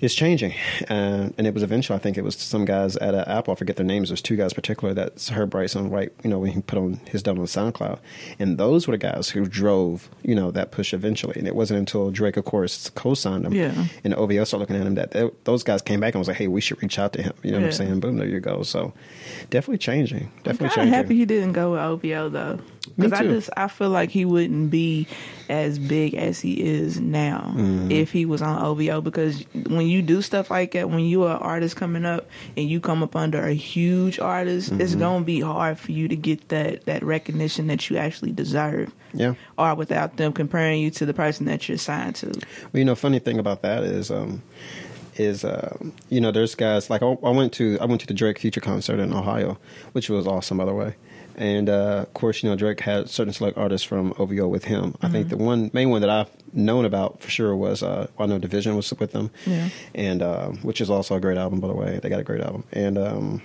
is 0.00 0.14
changing, 0.14 0.52
uh, 0.90 1.30
and 1.36 1.46
it 1.46 1.52
was 1.54 1.62
eventually 1.62 1.96
I 1.96 1.98
think 2.00 2.16
it 2.18 2.22
was 2.22 2.36
some 2.36 2.64
guys 2.64 2.96
at 2.98 3.14
uh, 3.14 3.24
Apple. 3.26 3.52
I 3.52 3.56
forget 3.56 3.76
their 3.76 3.86
names. 3.86 4.10
There's 4.10 4.22
two 4.22 4.36
guys 4.36 4.52
particular 4.52 4.94
that 4.94 5.20
heard 5.32 5.50
Bryson 5.50 5.90
right. 5.90 6.12
You 6.22 6.30
know 6.30 6.38
when 6.38 6.52
he 6.52 6.60
put 6.60 6.78
on 6.78 7.00
his 7.10 7.22
done 7.22 7.38
on 7.38 7.46
SoundCloud, 7.46 7.98
and 8.38 8.58
those 8.58 8.86
were 8.86 8.92
the 8.92 8.98
guys 8.98 9.30
who 9.30 9.44
drove 9.46 10.08
you 10.22 10.34
know 10.34 10.50
that 10.52 10.70
push 10.70 10.92
eventually. 10.94 11.34
And 11.38 11.48
it 11.48 11.54
wasn't 11.56 11.78
until 11.80 12.10
Drake, 12.10 12.36
of 12.36 12.44
course, 12.44 12.90
co-signed 12.90 13.46
him, 13.46 13.52
Yeah. 13.54 13.86
and 14.04 14.14
OVO 14.14 14.44
started 14.44 14.60
looking 14.62 14.76
at 14.76 14.86
him 14.86 14.94
that 14.94 15.10
they, 15.12 15.28
those 15.44 15.62
guys 15.64 15.82
came 15.82 16.00
back 16.00 16.14
and 16.14 16.20
was 16.20 16.28
like, 16.28 16.36
hey, 16.36 16.48
we 16.48 16.60
should 16.60 16.80
reach 16.82 16.98
out 16.98 17.12
to 17.14 17.22
him. 17.22 17.32
You 17.42 17.50
know 17.52 17.58
what 17.58 17.66
I'm 17.66 17.72
saying? 17.72 18.00
Boom, 18.00 18.18
there 18.18 18.28
you 18.28 18.40
go. 18.40 18.62
So 18.62 18.92
definitely 19.50 19.78
changing. 19.78 20.30
Definitely 20.44 20.66
I'm 20.68 20.74
changing. 20.74 20.92
happy 20.94 21.16
he 21.16 21.24
didn't 21.24 21.52
go 21.52 21.72
with 21.72 21.80
OVO 21.80 22.28
though, 22.28 22.58
because 22.96 23.12
I 23.12 23.22
just 23.24 23.50
I 23.56 23.68
feel 23.68 23.90
like 23.90 24.10
he 24.10 24.24
wouldn't 24.24 24.70
be 24.70 25.06
as 25.48 25.78
big 25.78 26.14
as 26.14 26.40
he 26.40 26.62
is 26.62 27.00
now 27.00 27.52
Mm-hmm. 27.56 27.90
if 27.90 28.12
he 28.12 28.26
was 28.26 28.42
on 28.42 28.62
OVO. 28.62 29.00
Because 29.00 29.44
when 29.68 29.86
you 29.86 30.02
do 30.02 30.20
stuff 30.22 30.50
like 30.50 30.72
that, 30.72 30.90
when 30.90 31.00
you 31.00 31.22
are 31.24 31.36
an 31.36 31.42
artist 31.42 31.76
coming 31.76 32.04
up 32.04 32.28
and 32.56 32.68
you 32.68 32.80
come 32.80 33.02
up 33.02 33.16
under 33.16 33.42
a 33.46 33.54
huge 33.54 34.18
artist, 34.18 34.72
it's 34.72 34.92
Mm-hmm. 34.92 35.00
gonna 35.00 35.24
be 35.24 35.40
hard 35.40 35.78
for 35.78 35.92
you 35.92 36.08
to 36.08 36.16
get 36.16 36.48
that 36.48 36.84
that 36.86 37.02
recognition 37.02 37.66
that 37.68 37.88
you 37.90 37.96
actually 37.96 38.32
deserve. 38.32 38.92
Yeah. 39.14 39.34
Or 39.56 39.74
without 39.74 40.18
them 40.18 40.32
comparing 40.34 40.80
you 40.82 40.90
to 40.92 41.06
the 41.06 41.14
person 41.14 41.46
that 41.46 41.66
you're 41.68 41.78
signed 41.78 42.16
to. 42.16 42.26
Well, 42.26 42.40
you 42.74 42.84
know, 42.84 42.94
funny 42.94 43.18
thing 43.18 43.38
about 43.38 43.62
that 43.62 43.82
is, 43.82 44.10
um, 44.10 44.42
is 45.18 45.44
uh, 45.44 45.76
you 46.08 46.20
know, 46.20 46.30
there's 46.32 46.54
guys 46.54 46.88
like 46.90 47.02
I, 47.02 47.06
I 47.06 47.30
went 47.30 47.52
to 47.54 47.78
I 47.80 47.84
went 47.86 48.00
to 48.02 48.06
the 48.06 48.14
Drake 48.14 48.38
Future 48.38 48.60
concert 48.60 48.98
in 49.00 49.12
Ohio, 49.12 49.58
which 49.92 50.08
was 50.08 50.26
awesome 50.26 50.58
by 50.58 50.64
the 50.64 50.74
way. 50.74 50.94
And 51.36 51.68
uh, 51.68 52.02
of 52.06 52.14
course, 52.14 52.42
you 52.42 52.50
know, 52.50 52.56
Drake 52.56 52.80
had 52.80 53.08
certain 53.08 53.32
select 53.32 53.56
artists 53.56 53.86
from 53.86 54.12
OVO 54.18 54.48
with 54.48 54.64
him. 54.64 54.96
I 55.02 55.08
think 55.08 55.28
the 55.28 55.36
one 55.36 55.70
main 55.72 55.90
one 55.90 56.00
that 56.00 56.10
I've 56.10 56.28
known 56.52 56.84
about 56.84 57.20
for 57.20 57.30
sure 57.30 57.54
was 57.54 57.80
uh, 57.82 58.08
I 58.18 58.26
know 58.26 58.40
dvsn 58.40 58.74
was 58.74 58.92
with 58.98 59.12
them, 59.12 59.30
Yeah. 59.46 59.68
and 59.94 60.20
uh, 60.22 60.48
which 60.62 60.80
is 60.80 60.90
also 60.90 61.14
a 61.14 61.20
great 61.20 61.38
album 61.38 61.60
by 61.60 61.68
the 61.68 61.74
way. 61.74 62.00
They 62.02 62.08
got 62.08 62.18
a 62.20 62.24
great 62.24 62.40
album, 62.40 62.64
and 62.72 62.98
um, 62.98 63.42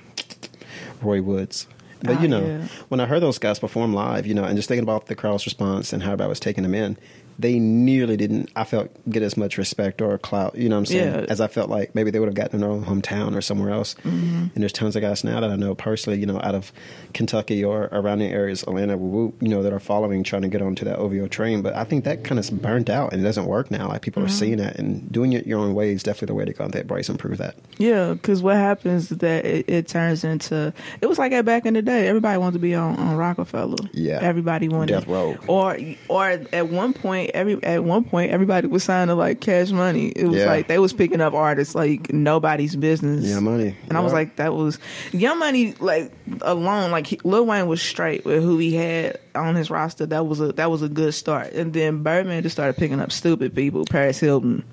Roy 1.01 1.21
Woods. 1.21 1.67
But 2.03 2.21
you 2.21 2.27
know, 2.27 2.45
yeah. 2.45 2.67
when 2.89 2.99
I 2.99 3.05
heard 3.05 3.21
those 3.21 3.39
guys 3.39 3.59
perform 3.59 3.93
live, 3.93 4.27
you 4.27 4.33
know, 4.33 4.43
and 4.43 4.55
just 4.55 4.67
thinking 4.67 4.83
about 4.83 5.07
the 5.07 5.15
crowd's 5.15 5.45
response 5.45 5.93
and 5.93 6.03
how 6.03 6.09
everybody 6.11 6.29
was 6.29 6.39
taking 6.39 6.63
them 6.63 6.75
in, 6.75 6.97
they 7.39 7.57
nearly 7.57 8.15
didn't. 8.15 8.51
I 8.55 8.63
felt 8.63 8.91
get 9.09 9.23
as 9.23 9.35
much 9.35 9.57
respect 9.57 10.03
or 10.03 10.15
clout, 10.19 10.55
you 10.55 10.69
know 10.69 10.75
what 10.75 10.81
I'm 10.81 10.85
saying, 10.85 11.13
Yeah. 11.21 11.25
as 11.29 11.41
I 11.41 11.47
felt 11.47 11.67
like 11.67 11.95
maybe 11.95 12.11
they 12.11 12.19
would 12.19 12.27
have 12.27 12.35
gotten 12.35 12.57
in 12.57 12.61
their 12.61 12.69
own 12.69 12.85
hometown 12.85 13.35
or 13.35 13.41
somewhere 13.41 13.71
else. 13.71 13.95
Mm-hmm. 14.03 14.45
And 14.53 14.61
there's 14.61 14.71
tons 14.71 14.95
of 14.95 15.01
guys 15.01 15.23
now 15.23 15.39
that 15.39 15.49
I 15.49 15.55
know 15.55 15.73
personally, 15.73 16.19
you 16.19 16.27
know, 16.27 16.39
out 16.43 16.53
of 16.53 16.71
Kentucky 17.15 17.63
or 17.63 17.89
around 17.91 18.19
the 18.19 18.27
areas, 18.27 18.61
Atlanta, 18.63 18.97
you 18.97 19.33
know, 19.41 19.63
that 19.63 19.73
are 19.73 19.79
following, 19.79 20.23
trying 20.23 20.43
to 20.43 20.47
get 20.47 20.61
onto 20.61 20.85
that 20.85 20.97
OVO 20.99 21.27
train. 21.27 21.63
But 21.63 21.75
I 21.75 21.85
think 21.85 22.03
that 22.05 22.23
kind 22.23 22.37
of 22.37 22.61
burnt 22.61 22.89
out 22.89 23.13
and 23.13 23.21
it 23.21 23.23
doesn't 23.23 23.45
work 23.45 23.71
now. 23.71 23.87
Like 23.87 24.01
people 24.03 24.21
Mm-hmm. 24.21 24.29
are 24.29 24.31
seeing 24.35 24.59
it 24.59 24.75
and 24.77 25.11
doing 25.11 25.33
it 25.33 25.47
your 25.47 25.59
own 25.59 25.73
way 25.73 25.91
is 25.91 26.03
definitely 26.03 26.27
the 26.27 26.35
way 26.35 26.45
to 26.45 26.53
go. 26.53 26.67
That 26.67 26.85
Bryson 26.85 27.17
proved 27.17 27.39
that. 27.39 27.55
Yeah, 27.79 28.13
because 28.13 28.43
what 28.43 28.57
happens 28.57 29.11
is 29.11 29.17
that 29.17 29.43
it, 29.43 29.67
it 29.67 29.87
turns 29.87 30.23
into 30.23 30.71
it 31.01 31.07
was 31.07 31.17
like 31.17 31.31
that 31.31 31.45
back 31.45 31.65
in 31.65 31.73
the 31.73 31.81
day. 31.81 31.92
Everybody 32.01 32.37
wanted 32.37 32.53
to 32.53 32.59
be 32.59 32.75
on, 32.75 32.95
on 32.97 33.15
Roc-A-Fella. 33.17 33.75
Yeah. 33.93 34.19
everybody 34.21 34.69
wanted 34.69 34.93
Death 34.93 35.07
Row. 35.07 35.37
Or 35.47 35.77
or 36.09 36.27
at 36.27 36.69
one 36.69 36.93
point, 36.93 37.31
every 37.33 37.63
at 37.63 37.83
one 37.83 38.03
point, 38.03 38.31
everybody 38.31 38.67
was 38.67 38.83
signing 38.83 39.07
to 39.07 39.15
like 39.15 39.41
Cash 39.41 39.71
Money. 39.71 40.07
It 40.09 40.25
was 40.27 40.37
Yeah. 40.39 40.45
like 40.47 40.67
they 40.67 40.79
was 40.79 40.93
picking 40.93 41.21
up 41.21 41.33
artists 41.33 41.75
like 41.75 42.11
nobody's 42.13 42.75
business. 42.75 43.25
Yeah, 43.25 43.39
money. 43.39 43.75
And 43.89 43.97
I 43.97 44.01
was 44.01 44.13
like, 44.13 44.35
that 44.37 44.53
was 44.53 44.79
Young 45.11 45.39
Money. 45.39 45.73
Like 45.79 46.11
alone, 46.41 46.91
like 46.91 47.07
he, 47.07 47.19
Lil 47.23 47.45
Wayne 47.45 47.67
was 47.67 47.81
straight 47.81 48.25
with 48.25 48.41
who 48.43 48.57
he 48.57 48.73
had 48.75 49.19
on 49.35 49.55
his 49.55 49.69
roster. 49.69 50.05
That 50.05 50.27
was 50.27 50.39
a 50.39 50.53
that 50.53 50.69
was 50.71 50.81
a 50.81 50.89
good 50.89 51.13
start. 51.13 51.53
And 51.53 51.73
then 51.73 52.03
Birdman 52.03 52.43
just 52.43 52.55
started 52.55 52.77
picking 52.77 52.99
up 52.99 53.11
stupid 53.11 53.55
people. 53.55 53.85
Paris 53.85 54.19
Hilton, 54.19 54.63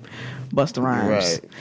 Busta 0.51 0.83
Rhymes. 0.83 1.09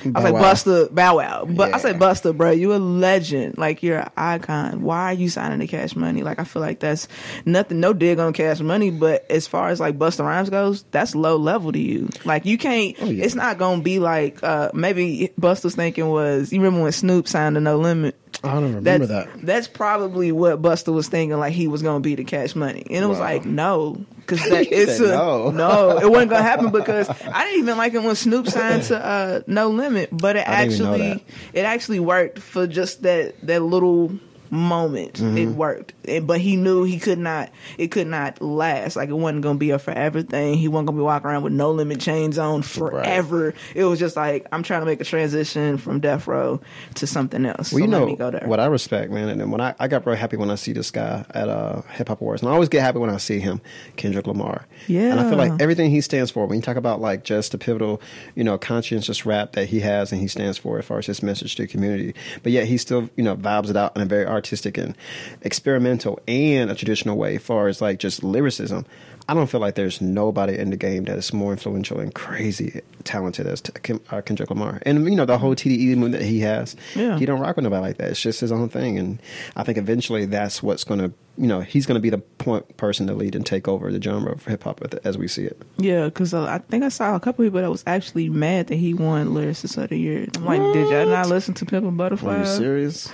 Right. 0.05 0.15
I 0.17 0.21
was 0.21 0.25
like, 0.25 0.35
Wow. 0.35 0.53
Busta, 0.53 0.95
Bow 0.95 1.17
Wow. 1.19 1.47
But 1.49 1.69
I 1.69 1.71
Yeah. 1.71 1.77
said, 1.79 1.99
Busta, 1.99 2.37
bro, 2.37 2.51
you 2.51 2.75
a 2.75 2.77
legend. 2.77 3.57
Like 3.59 3.83
you're 3.83 3.99
an 4.01 4.11
icon. 4.17 4.83
Why 4.83 5.05
are 5.07 5.13
you 5.15 5.29
signing 5.29 5.61
to 5.61 5.67
Cash 5.67 5.95
Money? 5.97 6.23
Like 6.23 6.39
I 6.39 6.45
feel 6.45 6.61
like 6.63 6.81
that's 6.81 7.09
nothing. 7.45 7.81
No 7.81 7.93
dig 7.93 8.19
on 8.19 8.33
Cash 8.33 8.61
Money, 8.61 8.91
but 8.91 9.25
as 9.31 9.47
far 9.47 9.69
as 9.69 9.81
like 9.81 9.99
Busta 9.99 10.25
Rhymes 10.25 10.51
goes, 10.51 10.85
that's 10.91 11.15
low 11.15 11.37
level 11.37 11.73
to 11.73 11.79
you. 11.79 12.09
Like 12.25 12.45
you 12.47 12.59
can't. 12.59 12.97
Oh, 13.01 13.07
yeah. 13.07 13.25
It's 13.25 13.35
not 13.35 13.59
gonna 13.59 13.83
be 13.83 13.99
like 13.99 14.43
uh 14.43 14.71
maybe 14.75 15.31
Busta's 15.41 15.75
thinking 15.75 16.09
was. 16.09 16.53
You 16.53 16.61
remember 16.61 16.83
when 16.83 16.93
Snoop 16.93 17.29
signed 17.29 17.55
to 17.55 17.61
No 17.61 17.79
Limit? 17.79 18.17
I 18.43 18.55
don't 18.55 18.75
remember 18.75 19.07
That's, 19.07 19.09
that. 19.09 19.29
that's 19.47 19.69
probably 19.69 20.33
what 20.33 20.63
Busta 20.63 20.95
was 20.95 21.09
thinking, 21.09 21.37
like 21.39 21.53
he 21.53 21.69
was 21.69 21.83
gonna 21.83 22.01
be 22.01 22.15
the 22.15 22.25
cash 22.25 22.55
money, 22.55 22.87
and 22.89 23.05
it 23.05 23.07
was 23.07 23.19
like 23.19 23.45
no, 23.45 24.05
because 24.31 24.45
that 24.51 24.73
it's 24.73 25.01
a, 25.01 25.09
no. 25.09 25.51
no, 25.51 25.99
it 25.99 26.11
wasn't 26.11 26.31
gonna 26.31 26.43
happen 26.43 26.71
because 26.71 27.09
I 27.09 27.45
didn't 27.45 27.61
even 27.61 27.77
like 27.77 27.95
it 27.95 28.03
when 28.03 28.15
Snoop 28.15 28.49
signed 28.49 28.85
to 28.85 29.05
uh, 29.05 29.41
No 29.47 29.71
Limit, 29.71 30.11
but 30.13 30.37
it 30.37 30.49
I 30.49 30.65
didn't 30.65 30.75
even 30.75 30.87
know 30.87 30.93
actually 30.93 31.25
it 31.53 31.63
actually 31.63 32.01
worked 32.01 32.39
for 32.39 32.67
just 32.67 33.03
that 33.03 33.41
that 33.47 33.61
little 33.63 34.19
moment, 34.51 35.15
Mm-hmm. 35.15 35.39
it 35.39 35.47
worked. 35.49 35.93
And- 36.07 36.27
but 36.27 36.41
he 36.41 36.57
knew 36.57 36.85
he 36.85 36.99
could 36.99 37.19
not. 37.19 37.51
It 37.79 37.89
could 37.89 38.07
not 38.07 38.41
last. 38.43 38.97
Like 38.97 39.09
it 39.09 39.15
wasn't 39.15 39.43
gonna 39.43 39.59
be 39.59 39.71
a 39.71 39.79
forever 39.79 40.23
thing. 40.23 40.55
He 40.55 40.69
wasn't 40.69 40.89
gonna 40.89 40.99
be 40.99 41.03
walking 41.03 41.29
around 41.29 41.43
with 41.43 41.53
no 41.53 41.71
limit 41.71 42.01
chains 42.01 42.39
on 42.39 42.63
forever. 42.63 43.55
It 43.75 43.85
was 43.85 43.99
just 43.99 44.17
like 44.17 44.47
I'm 44.53 44.63
trying 44.63 44.81
to 44.81 44.87
make 44.87 45.01
a 45.01 45.05
transition 45.05 45.79
from 45.79 46.01
death 46.01 46.27
row 46.27 46.61
to 46.97 47.07
something 47.07 47.45
else. 47.47 47.59
Well, 47.59 47.65
so 47.73 47.77
you 47.79 47.83
let 47.85 47.91
know 48.01 48.07
me 48.07 48.17
go 48.17 48.31
there. 48.31 48.47
what 48.47 48.61
I 48.61 48.67
respect, 48.67 49.11
man, 49.13 49.29
and 49.29 49.41
then 49.41 49.51
when 49.51 49.61
I, 49.61 49.75
I 49.79 49.89
got 49.89 50.07
real 50.07 50.17
happy 50.17 50.37
when 50.37 50.51
I 50.51 50.55
see 50.57 50.73
this 50.73 50.91
guy 50.91 51.25
at 51.31 51.49
uh, 51.49 51.83
Hip 51.93 52.09
Hop 52.09 52.21
Awards, 52.21 52.43
and 52.43 52.51
I 52.51 52.55
always 52.55 52.69
get 52.69 52.83
happy 52.83 52.99
when 52.99 53.11
I 53.11 53.17
see 53.19 53.39
him, 53.41 53.61
Kendrick 53.97 54.27
Lamar. 54.27 54.67
Yeah 54.87 55.11
and 55.13 55.21
I 55.21 55.29
feel 55.29 55.39
like 55.39 55.61
everything 55.61 55.91
he 55.91 56.01
stands 56.01 56.31
for. 56.31 56.47
When 56.47 56.57
you 56.57 56.63
talk 56.63 56.77
about 56.77 57.01
like 57.01 57.25
just 57.25 57.53
the 57.53 57.59
pivotal, 57.59 58.01
you 58.35 58.45
know, 58.45 58.59
conscientious 58.59 59.25
rap 59.27 59.53
that 59.53 59.67
he 59.69 59.81
has 59.81 60.13
and 60.13 60.21
he 60.21 60.29
stands 60.29 60.59
for 60.59 60.79
as 60.79 60.85
far 60.85 60.99
as 60.99 61.07
his 61.07 61.23
message 61.23 61.57
to 61.57 61.63
the 61.63 61.69
community, 61.69 62.15
but 62.43 62.53
yet 62.53 62.67
he 62.67 62.77
still, 62.77 63.09
you 63.17 63.23
know, 63.25 63.37
vibes 63.37 63.71
it 63.71 63.77
out 63.77 63.95
in 63.97 64.03
a 64.03 64.07
very 64.07 64.27
artistic 64.41 64.79
and 64.79 64.97
experimental 65.43 66.19
and 66.29 66.71
a 66.71 66.75
traditional 66.75 67.17
way, 67.17 67.37
as 67.37 67.43
far 67.43 67.69
as 67.69 67.81
like 67.81 67.99
just 67.99 68.23
lyricism. 68.25 68.87
I 69.29 69.35
don't 69.35 69.47
feel 69.47 69.61
like 69.61 69.77
there's 69.77 70.01
nobody 70.01 70.59
in 70.59 70.71
the 70.71 70.77
game 70.77 71.05
that 71.05 71.17
is 71.17 71.33
more 71.33 71.53
influential 71.53 72.01
and 72.01 72.13
crazy 72.13 72.81
talented 73.05 73.47
as 73.47 73.61
Kim- 73.61 74.01
uh, 74.11 74.23
Kendrick 74.23 74.51
Lamar. 74.51 74.81
And 74.85 75.05
you 75.05 75.15
know 75.15 75.25
the 75.25 75.39
whole 75.39 75.55
TDE 75.55 75.91
movement 75.97 76.13
that 76.15 76.23
he 76.25 76.41
has, 76.41 76.75
Yeah. 76.97 77.17
he 77.17 77.27
don't 77.27 77.39
rock 77.39 77.55
with 77.55 77.63
nobody 77.63 77.81
like 77.83 77.99
that. 77.99 78.11
It's 78.11 78.21
just 78.21 78.41
his 78.41 78.51
own 78.51 78.69
thing, 78.71 78.99
and 78.99 79.23
I 79.55 79.63
think 79.63 79.79
eventually 79.79 80.25
that's 80.27 80.65
what's 80.65 80.83
going 80.83 80.99
to, 81.01 81.13
you 81.39 81.47
know, 81.47 81.61
he's 81.61 81.87
going 81.87 81.95
to 81.95 82.01
be 82.01 82.11
the 82.11 82.19
point 82.19 82.77
person 82.77 83.07
to 83.07 83.15
lead 83.15 83.37
and 83.37 83.47
take 83.47 83.69
over 83.69 83.93
the 83.93 84.03
genre 84.03 84.33
of 84.33 84.47
hip 84.47 84.65
hop 84.65 84.81
as 85.05 85.17
we 85.17 85.29
see 85.29 85.45
it. 85.45 85.63
Yeah, 85.77 86.07
because 86.07 86.35
uh, 86.35 86.47
I 86.47 86.59
think 86.59 86.83
I 86.83 86.89
saw 86.89 87.15
a 87.15 87.21
couple 87.21 87.45
people 87.45 87.61
that 87.61 87.71
was 87.71 87.85
actually 87.87 88.29
mad 88.31 88.67
that 88.69 88.77
he 88.77 88.95
won 88.95 89.29
lyricist 89.29 89.81
of 89.81 89.91
the 89.91 89.97
year. 89.99 90.27
I'm 90.35 90.45
like, 90.45 90.61
did 90.73 90.89
y'all 90.91 91.07
not 91.07 91.29
listen 91.29 91.55
to 91.55 91.67
Pimp 91.67 91.87
and 91.87 91.97
Butterfly? 91.97 92.35
Are 92.35 92.39
you 92.41 92.47
serious? 92.47 93.09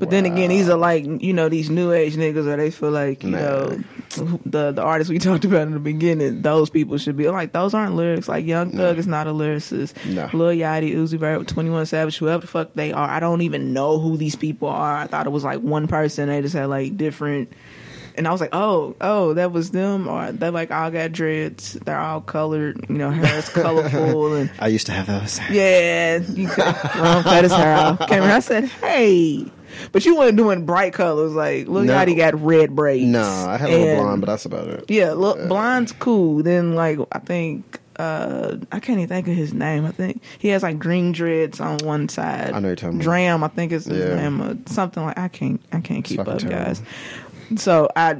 But 0.00 0.10
then 0.10 0.26
again, 0.26 0.48
these 0.48 0.68
are 0.68 0.76
like 0.76 1.04
you 1.22 1.32
know 1.32 1.48
these 1.48 1.70
new 1.70 1.92
age 1.92 2.16
niggas 2.16 2.44
where 2.46 2.56
they 2.56 2.70
feel 2.70 2.90
like 2.90 3.22
you 3.22 3.30
Nah. 3.30 3.38
know 3.38 3.84
the 4.44 4.72
the 4.72 4.82
artists 4.82 5.10
we 5.10 5.18
talked 5.20 5.44
about 5.44 5.62
in 5.62 5.72
the 5.72 5.78
beginning. 5.78 6.42
Those 6.42 6.70
people 6.70 6.98
should 6.98 7.16
be 7.16 7.28
like 7.28 7.52
those 7.52 7.74
aren't 7.74 7.94
lyrics. 7.94 8.28
Like 8.28 8.44
Young 8.46 8.72
Thug 8.72 8.98
is 8.98 9.06
not 9.06 9.26
a 9.26 9.30
lyricist. 9.30 9.94
Nah. 10.12 10.30
Lil 10.36 10.56
Yachty, 10.56 10.94
Uzi 10.94 11.18
Vert, 11.18 11.46
Twenty 11.46 11.70
One 11.70 11.86
Savage, 11.86 12.16
whoever 12.18 12.40
the 12.40 12.46
fuck 12.46 12.70
they 12.74 12.92
are. 12.92 13.08
I 13.08 13.20
don't 13.20 13.42
even 13.42 13.72
know 13.72 13.98
who 14.00 14.16
these 14.16 14.34
people 14.36 14.68
are. 14.68 14.96
I 14.96 15.06
thought 15.06 15.26
it 15.26 15.30
was 15.30 15.44
like 15.44 15.60
one 15.60 15.86
person. 15.86 16.28
They 16.28 16.40
just 16.42 16.54
had 16.54 16.68
like 16.70 16.96
different. 16.96 17.52
And 18.16 18.26
I 18.26 18.32
was 18.32 18.40
like, 18.40 18.50
oh, 18.52 18.96
oh, 19.00 19.34
that 19.34 19.52
was 19.52 19.70
them, 19.70 20.08
or 20.08 20.32
they 20.32 20.50
like 20.50 20.72
all 20.72 20.90
got 20.90 21.12
dreads. 21.12 21.74
They're 21.74 21.96
all 21.98 22.20
colored, 22.20 22.84
you 22.88 22.96
know, 22.96 23.10
hair 23.10 23.38
is 23.38 23.48
colorful, 23.48 24.34
and 24.34 24.50
I 24.58 24.66
used 24.66 24.86
to 24.86 24.92
have 24.92 25.06
those. 25.06 25.38
yeah, 25.48 26.16
you 26.18 26.48
could 26.48 26.64
Ron 26.64 27.22
cut 27.22 27.44
his 27.44 27.52
hair 27.52 27.76
off. 27.76 28.00
Came 28.08 28.22
around, 28.24 28.30
I 28.32 28.40
said, 28.40 28.64
"Hey," 28.64 29.46
but 29.92 30.04
you 30.04 30.16
weren't 30.16 30.36
doing 30.36 30.64
bright 30.66 30.92
colors. 30.92 31.32
Like 31.32 31.68
Lil 31.68 31.84
No. 31.84 31.92
Yachty 31.94 32.16
got 32.16 32.40
red 32.40 32.74
braids. 32.76 33.06
No, 33.06 33.22
I 33.22 33.56
had 33.56 33.70
a 33.70 33.72
little 33.72 33.88
And- 33.88 33.98
blonde, 34.00 34.20
but 34.22 34.26
that's 34.28 34.44
about 34.44 34.68
it. 34.68 34.84
Yeah, 34.88 35.12
look, 35.12 35.46
blonde's 35.48 35.92
cool. 35.92 36.42
Then 36.42 36.74
like 36.74 36.98
I 37.12 37.18
think 37.18 37.78
uh 37.96 38.56
I 38.72 38.80
can't 38.80 38.98
even 38.98 39.08
think 39.08 39.28
of 39.28 39.34
his 39.34 39.52
name. 39.52 39.84
I 39.84 39.90
think 39.90 40.22
he 40.38 40.48
has 40.48 40.62
like 40.62 40.78
green 40.78 41.12
dreads 41.12 41.60
on 41.60 41.78
one 41.84 42.08
side. 42.08 42.52
I 42.52 42.58
know 42.60 42.68
you're 42.68 42.76
talking 42.76 42.96
about. 42.96 43.04
D.R.A.M., 43.04 43.44
I 43.44 43.48
think 43.48 43.72
is 43.72 43.84
his 43.84 43.98
Yeah. 44.08 44.14
name, 44.16 44.40
or 44.40 44.56
something 44.66 45.04
like 45.04 45.18
I 45.18 45.28
can't 45.28 45.60
I 45.72 45.80
can't 45.80 46.04
keep 46.04 46.20
up, 46.20 46.38
terrible. 46.38 46.48
guys. 46.50 46.82
So 47.56 47.88
I 47.96 48.16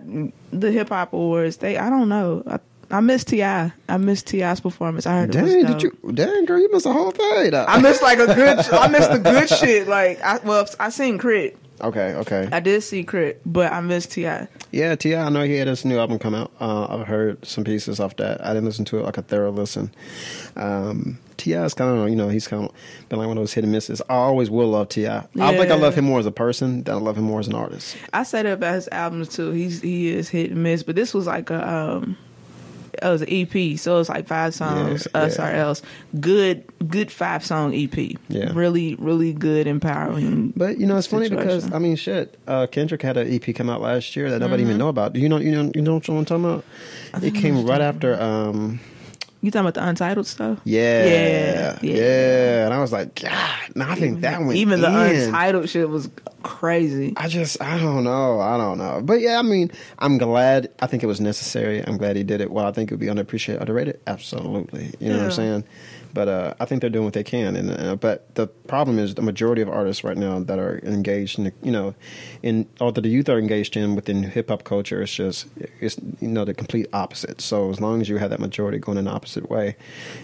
the 0.52 0.72
hip 0.72 0.88
hop 0.88 1.12
awards, 1.12 1.58
they 1.58 1.78
I 1.78 1.88
don't 1.88 2.08
know. 2.08 2.42
I, 2.46 2.58
I 2.90 3.00
miss 3.00 3.24
Ti. 3.24 3.42
I 3.42 3.72
miss 3.98 4.22
T.I.'s 4.22 4.60
performance. 4.60 5.06
I 5.06 5.20
heard 5.20 5.34
it 5.34 5.42
was 5.42 5.52
Dang, 5.52 5.66
did 5.66 5.82
you? 5.82 6.12
Dang, 6.12 6.44
girl, 6.44 6.58
you 6.58 6.70
missed 6.72 6.84
the 6.84 6.92
whole 6.92 7.10
thing. 7.12 7.54
I 7.54 7.80
missed 7.80 8.02
like 8.02 8.18
a 8.18 8.26
good. 8.26 8.58
I 8.72 8.88
missed 8.88 9.12
the 9.12 9.18
good 9.18 9.48
shit. 9.48 9.86
Like 9.88 10.20
I 10.22 10.38
well, 10.38 10.66
I 10.78 10.90
seen 10.90 11.18
Crit. 11.18 11.56
okay, 11.80 12.14
okay. 12.14 12.48
I 12.52 12.60
did 12.60 12.82
see 12.82 13.04
K.R.I.T., 13.04 13.38
but 13.46 13.72
I 13.72 13.80
missed 13.80 14.12
Ti. 14.12 14.22
Yeah, 14.72 14.94
Ti. 14.96 15.16
I 15.16 15.28
know 15.30 15.42
he 15.44 15.54
had 15.54 15.68
his 15.68 15.84
new 15.84 15.98
album 15.98 16.18
come 16.18 16.34
out. 16.34 16.52
Uh, 16.60 16.86
I've 16.88 17.06
heard 17.06 17.44
some 17.46 17.64
pieces 17.64 18.00
off 18.00 18.16
that. 18.16 18.44
I 18.44 18.48
didn't 18.48 18.64
listen 18.66 18.84
to 18.86 18.98
it 18.98 19.04
like 19.04 19.18
a 19.18 19.22
thorough 19.22 19.50
listen. 19.50 19.92
Um, 20.56 21.18
T.I. 21.36 21.64
is 21.64 21.74
kind 21.74 21.96
of 21.96 22.08
you 22.10 22.16
know 22.16 22.28
he's 22.28 22.46
kind 22.46 22.64
of 22.64 22.74
been 23.08 23.18
like 23.18 23.28
one 23.28 23.38
of 23.38 23.42
those 23.42 23.52
hit 23.54 23.64
and 23.64 23.72
misses. 23.72 24.02
I 24.10 24.14
always 24.14 24.50
will 24.50 24.68
love 24.68 24.88
Ti. 24.90 25.08
I 25.08 25.20
think 25.30 25.70
I 25.70 25.74
love 25.76 25.94
him 25.94 26.04
more 26.04 26.18
as 26.18 26.26
a 26.26 26.32
person 26.32 26.82
than 26.82 26.96
I 26.96 26.98
love 26.98 27.16
him 27.16 27.24
more 27.24 27.40
as 27.40 27.46
an 27.46 27.54
artist. 27.54 27.96
I 28.12 28.24
said 28.24 28.46
it 28.46 28.52
about 28.52 28.74
his 28.74 28.88
albums 28.92 29.28
too. 29.28 29.52
He's 29.52 29.80
he 29.80 30.08
is 30.10 30.28
hit 30.28 30.50
and 30.50 30.62
miss, 30.62 30.82
but 30.82 30.96
this 30.96 31.14
was 31.14 31.26
like 31.26 31.48
a 31.50 31.66
um, 31.66 32.16
it 32.94 33.06
was 33.06 33.22
an 33.22 33.28
EP, 33.30 33.78
so 33.78 33.98
it's 33.98 34.08
like 34.08 34.26
five 34.26 34.54
songs. 34.54 35.06
Yeah, 35.14 35.22
us 35.22 35.38
yeah. 35.38 35.48
or 35.48 35.54
else. 35.54 35.82
Good, 36.18 36.64
good 36.88 37.10
five 37.10 37.44
song 37.44 37.74
EP. 37.74 38.16
Yeah. 38.28 38.52
really, 38.52 38.94
really 38.96 39.32
good, 39.32 39.66
empowering. 39.66 40.52
But 40.56 40.78
you 40.78 40.86
know, 40.86 40.96
it's 40.96 41.06
funny 41.06 41.28
because. 41.28 41.72
I 41.72 41.78
mean, 41.78 41.96
shit. 41.96 42.38
Uh, 42.46 42.66
Kendrick 42.66 43.02
had 43.02 43.16
an 43.16 43.32
EP 43.32 43.54
come 43.54 43.70
out 43.70 43.80
last 43.80 44.16
year 44.16 44.30
that 44.30 44.40
nobody 44.40 44.62
even 44.62 44.78
know 44.78 44.88
about. 44.88 45.12
Do 45.12 45.20
you 45.20 45.28
know? 45.28 45.38
You 45.38 45.50
know? 45.50 45.72
You 45.74 45.82
know 45.82 45.94
what 45.94 46.08
I'm 46.08 46.24
talking 46.24 46.44
about? 46.44 46.64
It 47.22 47.34
came 47.34 47.64
right 47.64 47.80
after. 47.80 48.20
Um, 48.20 48.80
you 49.42 49.50
talking 49.50 49.60
about 49.66 49.74
the 49.74 49.86
untitled 49.86 50.26
stuff? 50.26 50.60
yeah, 50.64 51.04
Yeah, 51.04 51.78
yeah, 51.82 51.94
yeah. 51.96 52.64
And 52.66 52.74
I 52.74 52.80
was 52.80 52.92
like, 52.92 53.14
God, 53.20 53.60
no, 53.74 53.88
I 53.88 53.94
think 53.94 54.20
that 54.20 54.40
went 54.40 54.54
Even 54.56 54.80
the 54.80 54.88
in. 54.88 55.24
untitled 55.28 55.68
shit 55.68 55.88
was 55.88 56.10
crazy. 56.42 57.12
I 57.16 57.28
just, 57.28 57.60
I 57.62 57.78
don't 57.78 58.04
know. 58.04 58.40
I 58.40 58.56
don't 58.56 58.78
know. 58.78 59.00
But 59.02 59.20
yeah, 59.20 59.38
I 59.38 59.42
mean, 59.42 59.70
I'm 59.98 60.18
glad. 60.18 60.70
I 60.80 60.86
think 60.86 61.02
it 61.02 61.06
was 61.06 61.20
necessary. 61.20 61.80
I'm 61.84 61.96
glad 61.96 62.16
he 62.16 62.22
did 62.22 62.40
it. 62.40 62.50
Well, 62.50 62.66
I 62.66 62.72
think 62.72 62.90
it 62.90 62.94
would 62.94 63.00
be 63.00 63.06
underappreciated, 63.06 63.60
underrated. 63.60 64.00
Absolutely. 64.06 64.92
You 65.00 65.10
know 65.10 65.16
what 65.18 65.24
I'm 65.26 65.30
saying? 65.32 65.64
But 66.12 66.28
uh, 66.28 66.54
I 66.60 66.64
think 66.64 66.80
they're 66.80 66.90
doing 66.90 67.04
what 67.04 67.14
they 67.14 67.22
can. 67.24 67.56
And 67.56 67.70
uh, 67.70 67.96
but 67.96 68.34
the 68.34 68.46
problem 68.46 68.98
is 68.98 69.14
the 69.14 69.22
majority 69.22 69.62
of 69.62 69.68
artists 69.68 70.02
right 70.04 70.16
now 70.16 70.40
that 70.40 70.58
are 70.58 70.78
engaged 70.82 71.38
in, 71.38 71.52
you 71.62 71.70
know, 71.72 71.94
in 72.42 72.66
that 72.78 72.94
the 72.94 73.08
youth 73.08 73.28
are 73.28 73.38
engaged 73.38 73.76
in 73.76 73.94
within 73.94 74.22
hip 74.22 74.48
hop 74.48 74.64
culture, 74.64 75.02
it's 75.02 75.14
just 75.14 75.46
it's 75.80 75.96
you 76.20 76.28
know 76.28 76.44
the 76.44 76.54
complete 76.54 76.86
opposite. 76.92 77.40
So 77.40 77.70
as 77.70 77.80
long 77.80 78.00
as 78.00 78.08
you 78.08 78.16
have 78.16 78.30
that 78.30 78.40
majority 78.40 78.78
going 78.78 78.98
in 78.98 79.04
the 79.04 79.10
opposite 79.10 79.48
way, 79.50 79.76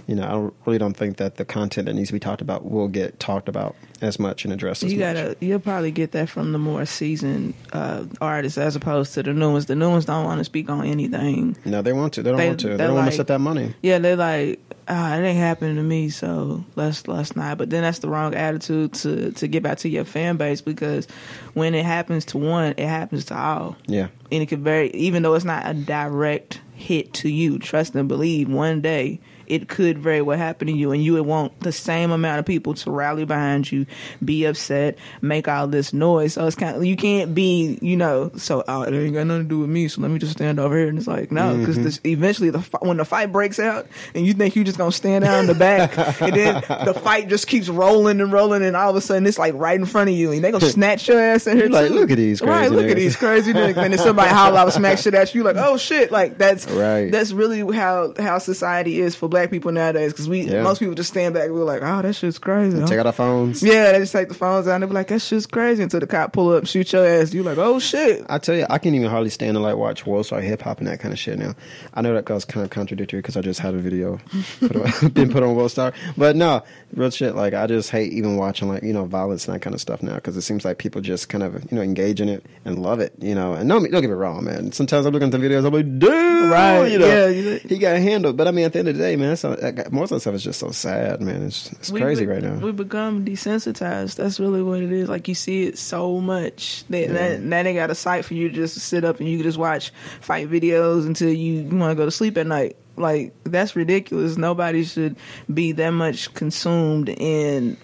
you 0.07 0.15
know, 0.15 0.25
I 0.25 0.31
don't, 0.31 0.55
really 0.67 0.79
don't 0.79 0.97
think 0.97 1.17
that 1.19 1.37
the 1.37 1.45
content 1.45 1.87
that 1.87 1.95
needs 1.95 2.09
to 2.09 2.13
be 2.15 2.21
talked 2.21 2.41
about 2.43 2.69
will 2.71 2.89
get 2.89 3.19
talked 3.21 3.49
about 3.49 3.77
as 4.03 4.19
much 4.19 4.45
and 4.45 4.53
addressed 4.53 4.83
You 4.83 4.91
much. 4.91 4.99
gotta, 4.99 5.37
you'll 5.41 5.59
probably 5.59 5.91
get 5.91 6.13
that 6.13 6.29
from 6.29 6.53
the 6.53 6.59
more 6.59 6.85
seasoned 6.85 7.55
uh, 7.73 8.05
artists 8.21 8.59
as 8.59 8.77
opposed 8.77 9.15
to 9.15 9.23
the 9.23 9.33
new 9.33 9.53
ones. 9.53 9.67
The 9.67 9.75
new 9.77 9.89
ones 9.91 10.05
don't 10.05 10.25
want 10.25 10.39
to 10.39 10.45
speak 10.45 10.69
on 10.69 10.85
anything. 10.85 11.57
No, 11.65 11.81
they 11.83 11.93
want 11.95 12.13
to. 12.15 12.23
They 12.23 12.31
don't 12.31 12.39
They- 12.39 12.49
want 12.49 12.61
to. 12.61 12.69
They 12.69 12.77
don't 12.77 12.95
want 12.95 13.07
like- 13.07 13.11
to 13.13 13.17
set 13.17 13.27
that 13.29 13.39
money. 13.41 13.75
Yeah, 13.83 13.99
they're 13.99 14.17
like, 14.17 14.61
ah, 14.89 15.15
it 15.17 15.23
ain't 15.23 15.39
happening 15.39 15.76
to 15.77 15.83
me, 15.83 16.09
so 16.11 16.65
let's 16.75 17.07
let's 17.09 17.37
not. 17.37 17.59
But 17.59 17.71
then 17.71 17.83
that's 17.83 18.01
the 18.01 18.09
wrong 18.09 18.35
attitude 18.35 18.95
to 18.95 19.33
to 19.33 19.47
get 19.49 19.63
back 19.63 19.79
to 19.79 19.89
your 19.89 20.05
fan 20.05 20.37
base 20.37 20.61
because 20.61 21.07
when 21.55 21.75
it 21.75 21.85
happens 21.85 22.25
to 22.27 22.39
one, 22.39 22.75
it 22.77 22.87
happens 22.87 23.25
to 23.27 23.37
all, 23.39 23.77
Yeah. 23.87 24.09
and 24.33 24.43
it 24.43 24.47
could 24.47 24.61
very 24.63 24.91
even 24.91 25.23
though 25.23 25.35
it's 25.35 25.45
not 25.45 25.69
a 25.69 25.75
direct 25.75 26.61
hit 26.75 27.13
to 27.15 27.29
you. 27.29 27.59
Trust 27.59 27.95
and 27.95 28.09
believe, 28.09 28.49
one 28.49 28.81
day 28.81 29.21
it 29.47 29.69
could 29.69 29.99
very 29.99 30.23
well 30.23 30.39
happen 30.39 30.67
to 30.69 30.73
you, 30.73 30.93
and 30.93 31.03
you 31.03 31.15
would 31.15 31.27
want 31.27 31.59
the 31.61 31.73
same 31.73 32.11
amount 32.11 32.41
of 32.41 32.47
people 32.47 32.75
to 32.75 32.91
rally 32.91 33.25
behind 33.25 33.71
you, 33.71 33.87
be 34.25 34.45
upset, 34.45 34.97
make 35.23 35.49
all 35.49 35.67
this 35.67 35.93
noise. 35.93 36.35
So 36.35 36.47
it's 36.47 36.57
kind 36.57 36.77
of 36.77 36.85
you 36.85 36.97
can't 36.97 37.35
be, 37.35 37.79
you 37.83 37.97
know, 37.97 38.31
so 38.37 38.65
oh, 38.69 38.83
it 38.83 38.95
ain't 38.95 39.15
got 39.15 39.27
nothing 39.27 39.45
to 39.45 39.49
do 39.49 39.59
with 39.61 39.71
me. 39.71 39.89
So 39.89 40.01
let 40.01 40.11
me 40.11 40.19
just 40.19 40.33
stand 40.33 40.59
over 40.61 40.77
here, 40.77 40.89
and 40.89 40.99
it's 40.99 41.07
like 41.07 41.31
no, 41.33 41.57
because 41.59 41.77
Mm-hmm. 41.77 42.09
eventually 42.09 42.51
the 42.51 42.61
when 42.81 42.97
the 42.97 43.05
fight 43.05 43.31
breaks 43.33 43.59
out, 43.59 43.87
and 44.15 44.27
you 44.27 44.33
think 44.33 44.57
you're 44.57 44.65
just 44.65 44.79
gonna 44.79 44.91
stand 44.93 45.25
down 45.25 45.41
in 45.41 45.47
the 45.47 45.55
back, 45.55 45.97
and 46.21 46.35
then 46.35 46.55
the 46.85 46.95
fight 47.05 47.29
just 47.29 47.47
keeps 47.47 47.69
rolling 47.69 48.21
and 48.21 48.33
rolling, 48.33 48.63
and 48.65 48.77
all 48.77 48.91
of 48.91 48.97
a 48.97 49.01
sudden 49.01 49.27
it's 49.27 49.39
like 49.39 49.55
right 49.55 49.79
in 49.79 49.87
front 49.87 50.09
of 50.11 50.17
you, 50.17 50.33
and 50.33 50.43
they 50.43 50.51
gonna 50.51 50.65
snatch 50.65 51.07
your 51.09 51.21
ass 51.21 51.47
in 51.47 51.57
here. 51.57 51.69
Like, 51.69 51.91
look 51.91 52.11
at 52.11 52.17
these 52.17 52.41
right? 52.41 52.69
crazy 52.69 52.75
Look 52.75 52.91
at 52.91 52.97
these 52.97 53.17
crazy 53.17 53.53
niggas, 53.53 53.77
and 53.77 53.93
then 53.93 53.99
somebody 53.99 54.31
holler 54.31 54.59
out, 54.59 54.73
smack 54.73 54.99
shit 54.99 55.15
at 55.15 55.35
you, 55.35 55.43
like 55.43 55.57
oh 55.57 55.77
shit, 55.77 56.11
like 56.11 56.39
that's 56.39 56.67
Right. 56.67 57.11
That's 57.13 57.33
really 57.33 57.61
how 57.77 58.15
how 58.19 58.39
society 58.39 59.01
is 59.01 59.15
for 59.15 59.29
black 59.29 59.36
people 59.51 59.73
nowadays, 59.73 60.13
because 60.13 60.29
we 60.29 60.43
Yeah. 60.43 60.63
most 60.63 60.79
people 60.79 60.95
just 60.95 61.11
stand 61.11 61.35
back 61.35 61.45
and 61.45 61.55
we're 61.55 61.65
like, 61.65 61.83
oh 61.83 62.03
that 62.03 62.15
shit's 62.15 62.39
crazy. 62.39 62.83
Take 62.87 62.99
out 62.99 63.07
our 63.07 63.13
phones. 63.13 63.63
yeah, 63.63 63.93
they 63.93 63.99
just 63.99 64.13
take 64.13 64.29
the 64.29 64.35
phones 64.35 64.67
out 64.67 64.75
and 64.75 64.83
they 64.83 64.87
be 64.87 64.95
like, 64.95 65.09
that 65.09 65.21
shit's 65.21 65.47
crazy 65.47 65.83
until 65.83 66.01
the 66.01 66.07
cop 66.07 66.33
pull 66.33 66.51
up 66.53 66.61
and 66.61 66.69
shoot 66.69 66.93
your 66.93 67.07
ass. 67.07 67.33
You 67.35 67.43
like, 67.43 67.59
oh 67.59 67.79
shit. 67.79 68.25
I 68.29 68.39
tell 68.39 68.55
you, 68.57 68.67
I 68.71 68.79
can't 68.79 68.95
even 68.95 69.11
hardly 69.11 69.31
stand 69.31 69.55
to 69.57 69.61
like 69.61 69.77
watch 69.77 70.07
World 70.07 70.27
Star 70.27 70.41
Hip 70.41 70.63
Hop 70.63 70.79
and 70.79 70.87
that 70.89 71.01
kind 71.01 71.13
of 71.13 71.19
shit 71.19 71.39
now. 71.39 71.55
I 71.95 72.01
know 72.03 72.15
that 72.15 72.29
was 72.29 72.45
kind 72.45 72.65
of 72.65 72.71
contradictory 72.71 73.21
because 73.21 73.37
I 73.37 73.41
just 73.43 73.61
had 73.61 73.75
a 73.75 73.79
video 73.79 74.19
put 74.61 74.77
on, 74.77 75.09
been 75.13 75.31
put 75.31 75.43
on 75.43 75.55
World 75.55 75.71
Star, 75.71 75.93
but 76.17 76.37
no, 76.37 76.63
real 76.95 77.11
shit. 77.11 77.35
Like 77.35 77.55
I 77.55 77.67
just 77.67 77.91
hate 77.91 78.13
even 78.13 78.37
watching 78.37 78.69
like 78.69 78.83
you 78.83 78.93
know 78.93 79.05
violence 79.05 79.47
and 79.47 79.55
that 79.55 79.61
kind 79.61 79.75
of 79.75 79.81
stuff 79.81 80.03
now 80.03 80.15
because 80.15 80.37
it 80.37 80.43
seems 80.43 80.65
like 80.65 80.79
people 80.79 81.01
just 81.01 81.29
kind 81.29 81.43
of 81.45 81.55
you 81.71 81.77
know 81.77 81.83
engage 81.83 82.21
in 82.21 82.29
it 82.29 82.45
and 82.65 82.81
love 82.81 83.01
it, 83.01 83.13
you 83.21 83.35
know. 83.35 83.55
And 83.55 83.69
no, 83.69 83.79
don't 83.81 83.91
get 83.91 84.03
me 84.05 84.09
wrong, 84.09 84.45
man. 84.45 84.73
Sometimes 84.73 85.07
I'm 85.07 85.13
looking 85.13 85.33
at 85.33 85.39
the 85.41 85.45
videos, 85.47 85.67
I'm 85.67 85.73
like, 85.73 85.99
dude, 85.99 86.51
Right, 86.51 86.87
You 86.93 86.99
know, 86.99 87.27
yeah, 87.27 87.59
he 87.59 87.79
got 87.79 87.99
handled. 87.99 88.37
But 88.37 88.47
I 88.47 88.51
mean, 88.53 88.65
at 88.67 88.73
the 88.73 88.79
end 88.79 88.89
of 88.89 88.97
the 88.97 89.03
day, 89.03 89.17
man, 89.17 89.26
so, 89.35 89.51
most 89.91 90.11
of 90.11 90.17
the 90.17 90.21
stuff 90.21 90.35
is 90.35 90.45
just 90.45 90.61
so 90.61 90.71
sad, 90.71 91.21
man. 91.21 91.43
It's 91.43 91.73
it's 91.73 91.91
crazy 91.91 92.25
be- 92.25 92.33
right 92.33 92.43
now. 92.43 92.55
We 92.59 92.73
become 92.73 93.25
desensitized. 93.25 94.17
That's 94.17 94.39
really 94.39 94.63
what 94.63 94.81
it 94.83 94.93
is. 94.93 95.09
Like 95.09 95.29
you 95.29 95.35
see 95.35 95.65
it 95.65 95.79
so 95.79 96.21
much. 96.21 96.85
that 96.91 97.01
Yeah. 97.01 97.13
that, 97.13 97.41
now 97.41 97.63
they 97.63 97.75
got 97.75 97.91
a 97.91 97.95
site 97.95 98.25
for 98.25 98.35
you 98.35 98.49
to 98.49 98.55
just 98.55 98.77
sit 98.79 99.05
up 99.05 99.21
and 99.21 99.29
you 99.29 99.39
can 99.39 99.45
just 99.45 99.59
watch 99.59 99.91
fight 100.21 100.51
videos 100.51 101.07
until 101.07 101.31
you, 101.33 101.63
you 101.63 101.77
want 101.77 101.91
to 101.91 101.95
go 101.95 102.05
to 102.05 102.11
sleep 102.11 102.37
at 102.39 102.47
night. 102.47 102.77
Like 102.97 103.33
that's 103.45 103.77
ridiculous. 103.77 104.37
Nobody 104.37 104.85
should 104.85 105.17
be 105.53 105.73
that 105.73 105.91
much 105.91 106.33
consumed 106.35 107.09
in 107.09 107.77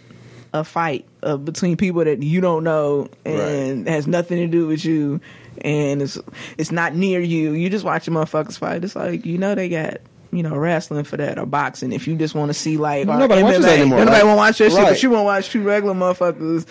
a 0.54 0.64
fight 0.64 1.06
uh, 1.22 1.36
between 1.38 1.76
people 1.76 2.04
that 2.04 2.22
you 2.22 2.40
don't 2.40 2.62
know 2.64 3.08
and 3.24 3.88
has 3.88 4.06
nothing 4.06 4.38
to 4.38 4.46
do 4.46 4.66
with 4.66 4.84
you, 4.84 5.20
and 5.62 6.02
it's 6.02 6.18
it's 6.58 6.70
not 6.72 6.94
near 6.94 7.20
you. 7.20 7.52
You 7.52 7.70
just 7.70 7.84
watch 7.84 8.06
a 8.08 8.10
motherfuckers 8.10 8.58
fight. 8.58 8.84
It's 8.84 8.96
like 8.96 9.24
you 9.26 9.38
know 9.38 9.54
they 9.54 9.68
got. 9.68 9.98
You 10.34 10.42
know, 10.42 10.56
wrestling 10.56 11.04
for 11.04 11.18
that 11.18 11.38
or 11.38 11.44
boxing. 11.44 11.92
If 11.92 12.08
you 12.08 12.16
just 12.16 12.34
want 12.34 12.48
to 12.48 12.54
see 12.54 12.78
like 12.78 13.06
Nobody 13.06 13.42
watches 13.42 13.64
that 13.66 13.78
anymore, 13.80 13.98
Nobody 13.98 14.16
right? 14.16 14.24
want 14.24 14.34
to 14.34 14.38
watch 14.38 14.58
that 14.58 14.70
shit, 14.70 14.78
Right. 14.78 14.88
but 14.88 15.02
you 15.02 15.10
want 15.10 15.20
to 15.20 15.24
watch 15.24 15.50
two 15.50 15.62
regular 15.62 15.94
motherfuckers 15.94 16.66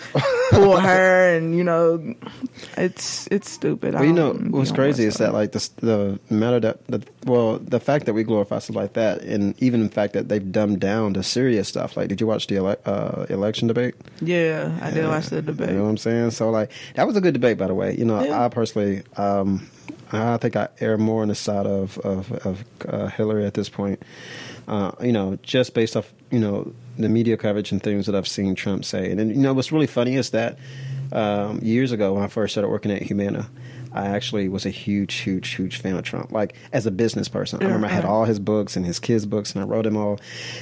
pull 0.50 0.76
her, 0.80 1.36
and 1.36 1.56
you 1.56 1.62
know, 1.62 2.14
it's 2.76 3.28
it's 3.30 3.48
stupid. 3.50 3.94
Well, 3.94 4.04
you 4.04 4.12
know 4.12 4.32
what's 4.32 4.72
crazy 4.72 5.04
is 5.04 5.14
that 5.18 5.32
like 5.32 5.52
the 5.52 5.68
the 5.76 6.34
matter 6.34 6.58
that 6.60 6.84
the 6.88 7.02
well 7.24 7.58
the 7.58 7.78
fact 7.80 8.06
that 8.06 8.14
we 8.14 8.24
glorify 8.24 8.58
stuff 8.58 8.74
like 8.76 8.94
that, 8.94 9.22
and 9.22 9.54
even 9.62 9.82
the 9.84 9.88
fact 9.90 10.14
that 10.14 10.28
they've 10.28 10.50
dumbed 10.52 10.80
down 10.80 11.12
the 11.12 11.22
serious 11.22 11.68
stuff. 11.68 11.96
Like, 11.96 12.08
did 12.08 12.20
you 12.20 12.26
watch 12.26 12.48
the 12.48 12.56
ele- 12.56 12.76
uh, 12.84 13.26
election 13.28 13.68
debate? 13.68 13.94
Yeah, 14.20 14.76
I 14.82 14.90
did 14.90 15.06
watch 15.06 15.26
the 15.26 15.40
debate. 15.40 15.70
You 15.70 15.76
know 15.76 15.84
what 15.84 15.90
I'm 15.90 15.96
saying? 15.98 16.30
So 16.32 16.50
like 16.50 16.70
that 16.94 17.06
was 17.06 17.16
a 17.16 17.20
good 17.20 17.34
debate, 17.34 17.58
by 17.58 17.68
the 17.68 17.74
way. 17.74 17.94
You 17.96 18.04
know, 18.06 18.22
Yeah. 18.24 18.44
I 18.44 18.48
personally, 18.48 19.02
um, 19.16 19.68
I 20.12 20.36
think 20.36 20.56
I 20.56 20.68
err 20.80 20.98
more 20.98 21.22
on 21.22 21.28
the 21.28 21.34
side 21.34 21.66
of 21.66 21.98
of, 21.98 22.32
of 22.46 22.64
uh, 22.88 23.06
Hillary 23.08 23.46
at 23.46 23.54
this 23.54 23.68
point. 23.68 24.02
Uh, 24.68 24.92
you 25.00 25.12
know, 25.12 25.38
just 25.42 25.74
based 25.74 25.96
off 25.96 26.12
you 26.30 26.38
know 26.38 26.72
the 26.98 27.08
media 27.08 27.36
coverage 27.36 27.72
and 27.72 27.82
things 27.82 28.06
that 28.06 28.14
I've 28.14 28.28
seen 28.28 28.54
Trump 28.54 28.84
say, 28.84 29.10
and 29.10 29.18
then, 29.18 29.30
you 29.30 29.36
know 29.36 29.52
what's 29.54 29.72
really 29.72 29.86
funny 29.86 30.16
is 30.16 30.30
that 30.30 30.58
um, 31.12 31.58
years 31.60 31.92
ago 31.92 32.14
when 32.14 32.22
I 32.22 32.28
first 32.28 32.54
started 32.54 32.68
working 32.68 32.90
at 32.90 33.02
Humana. 33.02 33.48
I 33.94 34.06
actually 34.06 34.48
was 34.48 34.64
a 34.64 34.70
huge, 34.70 35.16
huge, 35.16 35.48
huge 35.48 35.76
fan 35.76 35.96
of 35.96 36.02
Trump. 36.02 36.32
Like 36.32 36.54
as 36.72 36.86
a 36.86 36.90
business 36.90 37.28
person, 37.28 37.60
I 37.62 37.66
remember 37.66 37.88
I 37.88 37.90
had 37.90 38.06
all 38.06 38.24
his 38.24 38.38
books 38.38 38.74
and 38.74 38.86
his 38.86 38.98
kids' 38.98 39.26
books, 39.26 39.54
and 39.54 39.62
I 39.62 39.66
wrote 39.66 39.84
them 39.84 39.98
all. 39.98 40.18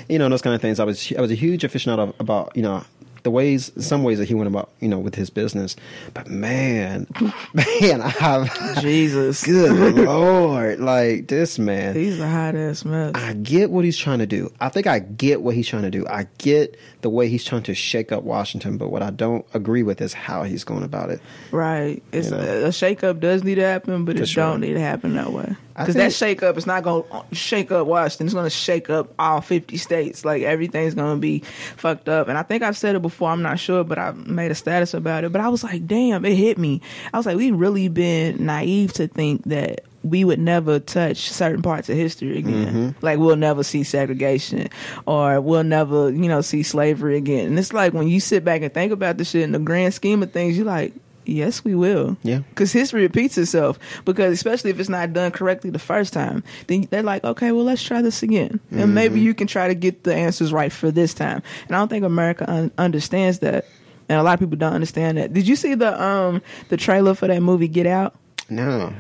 You 0.09 0.19
know, 0.19 0.29
those 0.29 0.43
kind 0.43 0.53
of 0.53 0.61
things. 0.61 0.81
I 0.81 0.85
was, 0.85 1.13
I 1.17 1.21
was 1.21 1.31
a 1.31 1.37
huge 1.37 1.63
aficionado 1.63 2.13
about, 2.19 2.57
you 2.57 2.63
know, 2.63 2.83
the 3.23 3.31
ways, 3.31 3.71
some 3.85 4.03
ways 4.03 4.19
that 4.19 4.27
he 4.29 4.35
went 4.35 4.49
about, 4.49 4.71
you 4.81 4.89
know, 4.89 4.99
with 4.99 5.15
his 5.15 5.31
business. 5.31 5.77
But 6.15 6.29
man, 6.29 7.07
man, 7.55 8.01
I, 8.01 8.09
have 8.09 8.79
Jesus, 8.81 9.45
good 9.45 9.95
lord, 9.97 10.81
like 10.81 11.29
this 11.29 11.59
man. 11.59 11.95
he's 11.95 12.19
a 12.21 12.29
hot 12.29 12.55
ass 12.55 12.85
mess. 12.85 13.13
I 13.15 13.35
get 13.35 13.71
what 13.71 13.85
he's 13.85 13.97
trying 13.99 14.21
to 14.21 14.27
do. 14.27 14.53
I 14.61 14.69
think 14.69 14.87
I 14.87 14.99
get 15.01 15.43
what 15.43 15.55
he's 15.55 15.69
trying 15.69 15.83
to 15.83 15.91
do. 15.91 16.07
I 16.09 16.27
get 16.39 16.79
the 17.03 17.11
way 17.11 17.29
he's 17.29 17.45
trying 17.45 17.63
to 17.65 17.75
shake 17.75 18.13
up 18.13 18.23
Washington, 18.25 18.77
but 18.79 18.91
what 18.91 19.03
I 19.03 19.11
don't 19.11 19.45
agree 19.55 19.83
with 19.83 20.01
is 20.01 20.13
how 20.13 20.43
he's 20.43 20.65
going 20.65 20.83
about 20.83 21.11
it. 21.11 21.21
Right. 21.51 22.03
It's 22.13 22.31
You 22.31 22.37
know? 22.37 22.43
a, 22.43 22.65
a 22.69 22.73
shake 22.73 23.05
up 23.05 23.21
does 23.21 23.45
need 23.45 23.57
to 23.57 23.63
happen, 23.67 24.05
but 24.05 24.17
For 24.17 24.23
it 24.23 24.27
sure. 24.29 24.45
don't 24.45 24.61
need 24.61 24.75
to 24.75 24.81
happen 24.81 25.15
that 25.17 25.33
way. 25.33 25.57
Because 25.77 25.95
that 25.95 26.13
shake 26.13 26.43
up 26.43 26.57
is 26.57 26.67
not 26.67 26.83
going 26.83 27.05
to 27.05 27.35
shake 27.35 27.73
up 27.73 27.87
Washington. 27.87 28.27
It's 28.27 28.35
going 28.35 28.47
to 28.47 28.51
shake 28.51 28.91
up 28.91 29.13
all 29.19 29.41
50 29.41 29.77
states. 29.77 30.25
Like 30.25 30.43
everything's 30.43 30.95
going 30.95 31.17
to 31.17 31.21
be 31.21 31.41
fucked 31.77 32.09
up. 32.09 32.29
And 32.29 32.37
I 32.37 32.43
think 32.43 32.63
I've 32.63 32.77
said 32.77 32.97
it 32.97 33.03
before. 33.03 33.31
I'm 33.31 33.43
not 33.43 33.59
sure, 33.59 33.85
but 33.85 33.99
I 33.99 34.13
made 34.13 34.51
a 34.51 34.55
status 34.55 34.95
about 34.95 35.25
it. 35.25 35.33
But 35.33 35.41
I 35.41 35.49
was 35.49 35.65
like, 35.65 35.87
damn, 35.87 36.25
it 36.25 36.35
hit 36.35 36.59
me. 36.59 36.81
I 37.13 37.17
was 37.17 37.27
like, 37.27 37.37
we 37.37 37.51
really 37.51 37.89
been 37.89 38.45
naive 38.45 38.93
to 38.95 39.09
think 39.09 39.45
that 39.45 39.85
we 40.03 40.25
would 40.25 40.39
never 40.39 40.79
touch 40.79 41.31
certain 41.31 41.63
parts 41.63 41.89
of 41.89 41.97
history 41.97 42.39
again. 42.39 42.67
Mm-hmm. 42.67 43.05
Like 43.05 43.19
we'll 43.19 43.37
never 43.37 43.63
see 43.63 43.83
segregation 43.83 44.69
or 45.07 45.41
we'll 45.41 45.63
never, 45.63 46.11
you 46.11 46.29
know, 46.29 46.41
see 46.41 46.63
slavery 46.63 47.17
again. 47.17 47.49
And 47.49 47.59
it's 47.59 47.73
like 47.73 47.93
when 47.93 48.09
you 48.09 48.21
sit 48.21 48.45
back 48.45 48.63
and 48.63 48.73
think 48.73 48.93
about 48.93 49.19
the 49.19 49.25
shit 49.25 49.43
in 49.43 49.53
the 49.53 49.59
grand 49.59 49.93
scheme 49.95 50.23
of 50.23 50.33
things, 50.33 50.57
you're 50.57 50.67
like, 50.67 50.95
yes, 51.31 51.65
we 51.65 51.75
will. 51.75 52.17
Yeah. 52.23 52.41
Because 52.51 52.73
history 52.73 53.03
repeats 53.03 53.39
itself. 53.39 53.79
Because 54.05 54.33
especially 54.33 54.71
if 54.71 54.81
it's 54.81 54.89
not 54.89 55.13
done 55.13 55.31
correctly 55.31 55.71
the 55.71 55.79
first 55.79 56.13
time, 56.13 56.43
then 56.67 56.89
they're 56.91 57.03
like, 57.03 57.25
okay, 57.25 57.53
well, 57.53 57.65
let's 57.65 57.83
try 57.83 58.03
this 58.03 58.23
again. 58.23 58.61
And 58.71 58.95
maybe 58.95 59.21
you 59.21 59.35
can 59.35 59.47
try 59.47 59.69
to 59.69 59.75
get 59.75 60.05
the 60.05 60.15
answers 60.15 60.53
right 60.53 60.73
for 60.73 60.91
this 60.91 61.15
time. 61.15 61.43
And 61.67 61.77
I 61.77 61.79
don't 61.79 61.89
think 61.89 62.05
America 62.05 62.45
un- 62.51 62.71
understands 62.79 63.39
that. 63.41 63.67
And 64.09 64.19
a 64.19 64.23
lot 64.25 64.35
of 64.35 64.41
people 64.41 64.57
don't 64.57 64.73
understand 64.73 65.19
that. 65.19 65.33
Did 65.33 65.47
you 65.47 65.55
see 65.55 65.75
the 65.75 66.01
um 66.03 66.43
the 66.69 66.77
trailer 66.77 67.15
for 67.15 67.29
that 67.29 67.41
movie 67.43 67.69
Get 67.69 67.87
Out? 67.87 68.17
No, 68.49 68.93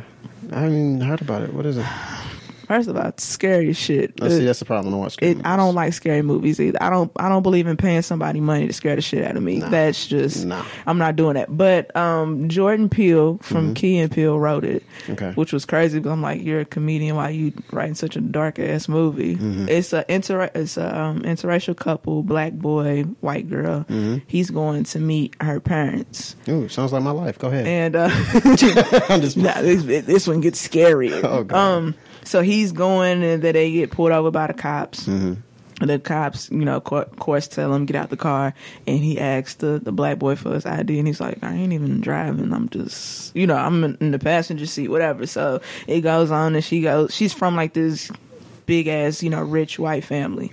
I 0.53 0.61
haven't 0.61 0.79
even 0.97 1.01
heard 1.01 1.21
about 1.21 1.43
it. 1.43 1.53
What 1.53 1.66
is 1.66 1.77
it? 1.79 1.87
First 2.70 2.88
of 2.88 2.96
all, 2.96 3.06
it's 3.06 3.24
scary 3.24 3.72
shit. 3.72 4.20
Let's 4.20 4.37
see, 4.37 4.44
that's 4.44 4.61
the 4.61 4.64
problem. 4.64 4.87
I 4.87 4.90
don't 4.94 5.00
watch. 5.00 5.14
scary 5.14 5.33
it, 5.33 5.44
I 5.44 5.56
don't 5.56 5.74
like 5.74 5.92
scary 5.92 6.22
movies 6.22 6.61
either. 6.61 6.80
I 6.80 6.88
don't. 6.88 7.11
I 7.16 7.28
don't 7.28 7.42
believe 7.42 7.66
in 7.66 7.76
paying 7.76 8.02
somebody 8.02 8.38
money 8.38 8.68
to 8.68 8.72
scare 8.72 8.94
the 8.94 9.02
shit 9.02 9.24
out 9.24 9.37
of 9.37 9.42
me. 9.42 9.56
Nah. 9.56 9.70
That's 9.70 10.06
just. 10.06 10.44
Nah. 10.46 10.64
I'm 10.87 10.96
not 10.96 11.16
doing 11.16 11.35
that. 11.35 11.48
But 11.56 11.94
um, 11.96 12.48
Jordan 12.48 12.88
Peele 12.88 13.38
from 13.38 13.74
Key 13.74 13.98
and 13.98 14.12
Peele 14.12 14.38
wrote 14.38 14.62
it, 14.64 14.85
Mm-hmm. 15.00 15.12
Okay. 15.14 15.33
which 15.33 15.52
was 15.52 15.64
crazy. 15.66 15.98
Because 15.98 16.12
I'm 16.12 16.22
like, 16.22 16.42
you're 16.44 16.61
a 16.61 16.64
comedian. 16.64 17.16
Why 17.16 17.30
you 17.30 17.52
writing 17.72 17.96
such 17.96 18.14
a 18.14 18.20
dark 18.20 18.61
ass 18.61 18.88
movie? 18.88 19.35
Mm-hmm. 19.35 19.68
It's 19.68 19.92
a 19.92 20.04
inter. 20.09 20.48
It's 20.54 20.76
a 20.76 20.96
um, 20.96 21.22
interracial 21.22 21.76
couple, 21.76 22.22
black 22.22 22.52
boy, 22.52 23.02
white 23.18 23.50
girl. 23.50 23.80
Mm-hmm. 23.88 24.18
He's 24.28 24.48
going 24.50 24.85
to 24.85 25.00
meet 25.00 25.35
her 25.42 25.59
parents, 25.59 26.37
Ooh, 26.48 26.68
sounds 26.68 26.92
like 26.92 27.02
my 27.02 27.11
life. 27.11 27.37
Go 27.37 27.48
ahead. 27.48 27.66
and 27.66 27.96
uh. 27.96 28.11
Nah, 29.37 29.61
this, 29.62 29.83
this 29.85 30.28
one 30.28 30.40
gets 30.40 30.66
scarier. 30.68 31.20
Oh, 31.24 31.42
God. 31.42 31.59
Um, 31.59 31.94
so 32.24 32.42
he's 32.42 32.72
going 32.72 33.22
and 33.22 33.42
then 33.42 33.54
they 33.54 33.72
get 33.72 33.90
pulled 33.90 34.12
over 34.12 34.30
by 34.30 34.46
the 34.46 34.54
cops. 34.54 35.06
Mm-hmm. 35.06 35.87
The 35.87 35.98
cops, 35.98 36.50
you 36.50 36.59
know, 36.59 36.76
of 36.76 37.16
course, 37.16 37.48
tell 37.48 37.72
him 37.72 37.87
get 37.87 37.96
out 37.96 38.11
the 38.11 38.16
car, 38.16 38.52
and 38.87 38.98
he 38.98 39.18
asks 39.18 39.54
the 39.54 39.78
the 39.78 39.92
black 39.92 40.18
boy 40.18 40.37
for 40.37 40.52
his 40.52 40.66
ID, 40.66 40.98
and 40.98 41.09
he's 41.09 41.22
like, 41.22 41.42
I 41.42 41.54
ain't 41.54 41.72
even 41.72 42.02
driving. 42.02 42.52
I'm 42.52 42.68
just, 42.68 43.35
you 43.35 43.46
know, 43.46 43.56
I'm 43.56 43.83
in, 43.83 43.96
in 43.98 44.11
the 44.11 44.18
passenger 44.18 44.66
seat, 44.66 44.88
whatever. 44.88 45.26
So 45.26 45.62
it 45.87 46.02
goes 46.02 46.30
on, 46.30 46.54
and 46.54 46.62
she 46.62 46.83
goes, 46.83 47.14
she's 47.14 47.33
from 47.33 47.56
like 47.56 47.72
this 47.72 48.11
big 48.66 48.88
ass, 48.88 49.22
you 49.22 49.30
know, 49.30 49.42
rich 49.42 49.78
white 49.78 50.04
family, 50.04 50.52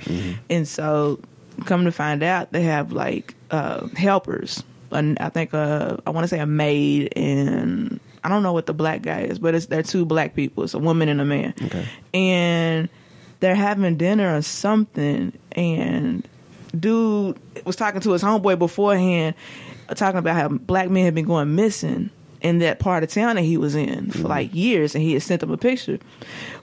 and 0.49 0.65
so 0.65 1.19
come 1.65 1.85
to 1.85 1.91
find 1.91 2.23
out, 2.23 2.51
they 2.51 2.63
have 2.63 2.91
like 2.91 3.35
uh, 3.51 3.87
helpers. 3.89 4.63
And 4.91 5.19
I 5.19 5.29
think 5.29 5.53
uh, 5.53 5.97
I 6.05 6.11
want 6.11 6.23
to 6.23 6.27
say 6.29 6.39
a 6.39 6.45
maid 6.45 7.11
and 7.15 7.99
I 8.27 8.29
don't 8.29 8.43
know 8.43 8.51
what 8.51 8.65
the 8.65 8.73
black 8.73 9.03
guy 9.03 9.21
is, 9.21 9.39
but 9.39 9.55
it's 9.55 9.67
they're 9.67 9.81
two 9.81 10.05
black 10.05 10.35
people. 10.35 10.65
It's 10.65 10.73
a 10.73 10.79
woman 10.79 11.07
and 11.07 11.21
a 11.21 11.23
man, 11.23 11.53
Okay. 11.63 11.85
and 12.13 12.89
they're 13.39 13.55
having 13.55 13.95
dinner 13.95 14.35
or 14.35 14.41
something. 14.41 15.31
And 15.53 16.27
dude 16.77 17.39
was 17.63 17.77
talking 17.77 18.01
to 18.01 18.11
his 18.11 18.21
homeboy 18.21 18.59
beforehand, 18.59 19.33
talking 19.95 20.17
about 20.19 20.35
how 20.35 20.49
black 20.49 20.89
men 20.89 21.05
had 21.05 21.15
been 21.15 21.23
going 21.23 21.55
missing 21.55 22.09
in 22.41 22.59
that 22.59 22.79
part 22.79 23.01
of 23.01 23.09
town 23.09 23.37
that 23.37 23.43
he 23.43 23.55
was 23.55 23.75
in 23.75 24.11
for 24.11 24.17
mm-hmm. 24.17 24.27
like 24.27 24.53
years, 24.53 24.93
and 24.93 25.01
he 25.01 25.13
had 25.13 25.23
sent 25.23 25.39
them 25.39 25.51
a 25.51 25.57
picture. 25.57 25.97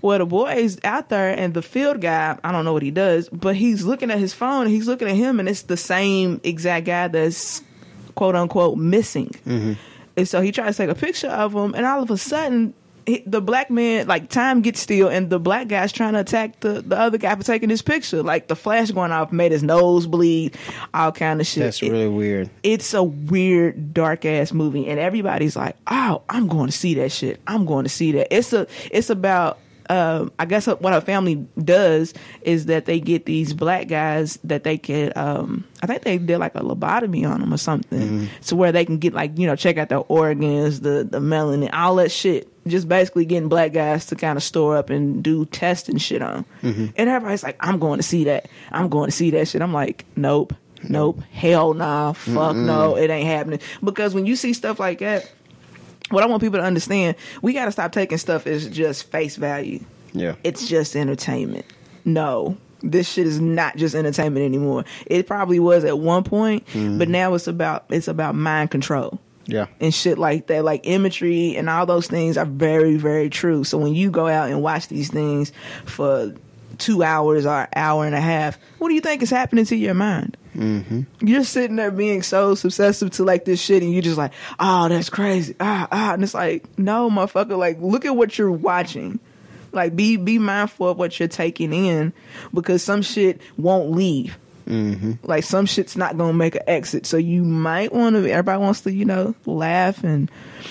Well, 0.03 0.19
the 0.19 0.27
boy's 0.27 0.77
out 0.85 1.09
there, 1.09 1.31
and 1.31 1.55
the 1.55 1.63
field 1.63 2.03
guy, 2.03 2.39
I 2.45 2.53
don't 2.53 2.67
know 2.67 2.75
what 2.75 2.83
he 2.83 2.91
does, 2.91 3.31
but 3.31 3.57
he's 3.57 3.85
looking 3.85 4.11
at 4.11 4.19
his 4.19 4.35
phone, 4.35 4.67
and 4.67 4.71
he's 4.71 4.87
looking 4.87 5.09
at 5.09 5.17
him, 5.17 5.41
and 5.41 5.49
it's 5.49 5.63
the 5.63 5.79
same 5.79 6.43
exact 6.45 6.85
guy 6.85 7.09
that's 7.09 7.63
quote 8.17 8.37
unquote 8.37 8.77
missing. 8.77 9.31
Mm-hmm. 9.47 9.73
And 10.17 10.29
so 10.29 10.41
he 10.41 10.53
tries 10.53 10.77
to 10.77 10.83
take 10.87 10.91
a 10.91 10.99
picture 10.99 11.29
of 11.29 11.53
him, 11.55 11.75
and 11.75 11.85
all 11.85 12.03
of 12.03 12.11
a 12.11 12.17
sudden, 12.17 12.75
he, 13.07 13.23
the 13.27 13.43
black 13.43 13.69
man, 13.69 14.07
like 14.07 14.31
time 14.31 14.63
gets 14.63 14.81
still, 14.81 15.09
and 15.09 15.29
the 15.29 15.39
black 15.39 15.69
guy's 15.69 15.93
trying 15.93 16.15
to 16.15 16.21
attack 16.21 16.61
the, 16.61 16.81
the 16.81 16.99
other 16.99 17.19
guy 17.19 17.35
for 17.35 17.43
taking 17.43 17.69
his 17.69 17.83
picture. 17.83 18.23
Like 18.23 18.49
the 18.49 18.57
flash 18.57 18.91
going 18.93 19.13
off 19.13 19.31
made 19.33 19.53
his 19.53 19.63
nose 19.63 20.07
bleed, 20.07 20.57
all 20.95 21.13
kind 21.13 21.41
of 21.41 21.47
shit. 21.47 21.65
That's 21.65 21.83
It- 21.83 21.91
really 21.91 22.09
weird. 22.09 22.49
it's 22.63 22.95
a 22.95 23.03
weird, 23.03 23.93
dark 23.93 24.25
ass 24.25 24.53
movie, 24.53 24.89
and 24.89 24.99
everybody's 24.99 25.55
like, 25.57 25.77
"Oh, 25.87 26.23
I'm 26.31 26.47
going 26.49 26.67
to 26.67 26.73
see 26.73 26.95
that 26.95 27.13
shit. 27.13 27.41
I'm 27.47 27.67
going 27.67 27.85
to 27.85 27.91
see 27.91 28.13
that." 28.13 28.35
It's 28.35 28.53
a, 28.53 28.67
it's 28.91 29.11
about. 29.11 29.59
Um, 29.95 30.33
I 30.39 30.45
guess 30.47 30.67
what 30.67 30.93
her 30.93 31.01
family 31.01 31.37
does 31.63 32.15
is 32.43 32.67
that 32.67 32.87
they 32.87 32.99
get 33.01 33.27
these 33.27 33.53
black 33.55 33.87
guys 33.89 34.39
that 34.45 34.65
they 34.65 34.77
could, 34.79 35.17
Um, 35.17 35.65
I 35.83 35.87
think 35.87 36.03
they 36.03 36.19
did 36.19 36.39
like 36.39 36.55
a 36.55 36.61
lobotomy 36.61 37.29
on 37.29 37.41
them 37.41 37.53
or 37.53 37.59
something, 37.59 38.29
to 38.47 38.57
where 38.57 38.73
they 38.73 38.85
can 38.85 38.99
get 38.99 39.13
like 39.15 39.39
you 39.39 39.47
know 39.47 39.57
check 39.57 39.77
out 39.77 39.89
their 39.91 40.03
organs, 40.09 40.81
the 40.81 41.07
the 41.09 41.21
melanin, 41.21 41.71
all 41.73 41.97
that 41.97 42.11
shit. 42.11 42.49
Just 42.67 42.89
basically 42.89 43.27
getting 43.27 43.51
black 43.51 43.75
guys 43.75 44.07
to 44.07 44.17
kind 44.17 44.39
of 44.39 44.43
store 44.43 44.77
up 44.79 44.89
and 44.89 45.23
do 45.23 45.45
tests 45.45 45.89
and 45.91 46.01
shit 46.01 46.23
on. 46.23 46.47
And 46.63 46.93
everybody's 46.97 47.43
like, 47.43 47.57
"I'm 47.61 47.79
going 47.79 47.99
to 47.99 48.03
see 48.03 48.25
that. 48.25 48.49
I'm 48.73 48.89
going 48.89 49.11
to 49.11 49.13
see 49.17 49.31
that 49.33 49.49
shit." 49.49 49.61
I'm 49.63 49.73
like, 49.75 50.07
"Nope." 50.17 50.55
Nope. 50.87 51.21
Hell 51.33 51.73
nah. 51.73 52.13
Fuck 52.13 52.57
no. 52.57 52.97
It 52.97 53.09
ain't 53.11 53.27
happening. 53.27 53.61
Because 53.83 54.15
when 54.15 54.27
you 54.27 54.37
see 54.37 54.53
stuff 54.53 54.79
like 54.79 54.99
that, 54.99 55.31
what 56.15 56.23
I 56.25 56.27
want 56.27 56.43
people 56.43 56.59
to 56.59 56.65
understand, 56.65 57.17
we 57.43 57.53
got 57.53 57.67
to 57.67 57.73
stop 57.73 57.93
taking 57.93 58.19
stuff 58.19 58.47
as 58.47 58.69
just 58.69 59.11
face 59.11 59.37
value. 59.37 59.81
Yeah. 60.13 60.37
It's 60.45 60.69
just 60.69 60.97
entertainment. 60.97 61.67
No. 62.05 62.57
This 62.83 63.09
shit 63.11 63.27
is 63.27 63.41
not 63.41 63.77
just 63.77 63.95
entertainment 63.95 64.45
anymore. 64.45 64.85
It 65.07 65.27
probably 65.27 65.59
was 65.59 65.85
at 65.85 65.99
one 65.99 66.23
point, 66.23 66.67
mm-hmm. 66.69 66.99
but 66.99 67.09
now 67.09 67.33
it's 67.35 67.47
about 67.47 67.87
it's 67.89 68.09
about 68.09 68.35
mind 68.35 68.71
control 68.71 69.19
Yeah. 69.47 69.67
and 69.81 69.95
shit 69.95 70.19
like 70.19 70.49
that. 70.49 70.65
Like 70.65 70.83
imagery 70.85 71.57
and 71.57 71.71
all 71.71 71.87
those 71.87 72.07
things 72.09 72.37
are 72.37 72.45
very, 72.45 72.97
very 72.97 73.31
true. 73.31 73.65
So 73.65 73.79
when 73.79 73.95
you 73.95 74.11
go 74.11 74.27
out 74.29 74.51
and 74.51 74.63
watch 74.63 74.89
these 74.89 75.11
things 75.11 75.51
for 75.87 76.35
two 76.79 77.03
hours 77.03 77.47
or 77.47 77.69
hour 77.75 78.05
and 78.05 78.15
a 78.15 78.21
half, 78.21 78.59
what 78.79 78.89
do 78.89 78.95
you 78.95 79.01
think 79.01 79.23
is 79.23 79.31
happening 79.31 79.65
to 79.67 79.77
your 79.77 79.95
mind? 79.95 80.37
Mm-hmm. 80.57 81.03
You're 81.27 81.45
sitting 81.45 81.77
there 81.77 81.91
being 81.91 82.23
so 82.23 82.53
obsessive 82.53 83.11
to 83.13 83.25
like 83.25 83.45
this 83.45 83.61
shit, 83.61 83.83
and 83.83 83.93
you're 83.93 84.03
just 84.03 84.19
like, 84.19 84.33
"Oh, 84.61 84.89
that's 84.89 85.11
crazy." 85.11 85.57
Ah, 85.59 85.89
ah, 85.91 86.15
and 86.15 86.23
it's 86.23 86.35
like, 86.35 86.79
no, 86.79 87.11
motherfucker. 87.11 87.59
Like, 87.59 87.79
look 87.81 88.05
at 88.05 88.15
what 88.15 88.39
you're 88.39 88.53
watching. 88.53 89.19
Like, 89.73 89.97
be 89.97 90.17
be 90.17 90.39
mindful 90.39 90.91
of 90.91 90.99
what 90.99 91.19
you're 91.19 91.29
taking 91.29 91.73
in, 91.73 92.13
because 92.53 92.83
some 92.83 93.03
shit 93.03 93.41
won't 93.57 93.91
leave. 93.91 94.39
Mm-hmm. 94.67 95.13
Like 95.25 95.45
some 95.45 95.67
shit's 95.67 95.97
not 95.97 96.17
gonna 96.17 96.33
make 96.33 96.55
an 96.55 96.63
exit, 96.67 97.07
so 97.07 97.17
you 97.17 97.45
might 97.45 97.93
want 97.93 98.17
to. 98.17 98.31
Everybody 98.31 98.63
wants 98.63 98.83
to, 98.83 98.93
you 98.93 99.05
know, 99.05 99.35
laugh 99.45 100.03
and, 100.05 100.31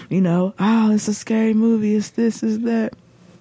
you 0.10 0.22
know, 0.22 0.54
oh, 0.58 0.94
it's 0.94 1.08
a 1.08 1.14
scary 1.14 1.54
movie. 1.54 1.96
It's 1.96 2.12
this, 2.12 2.42
is 2.42 2.62
that. 2.62 2.94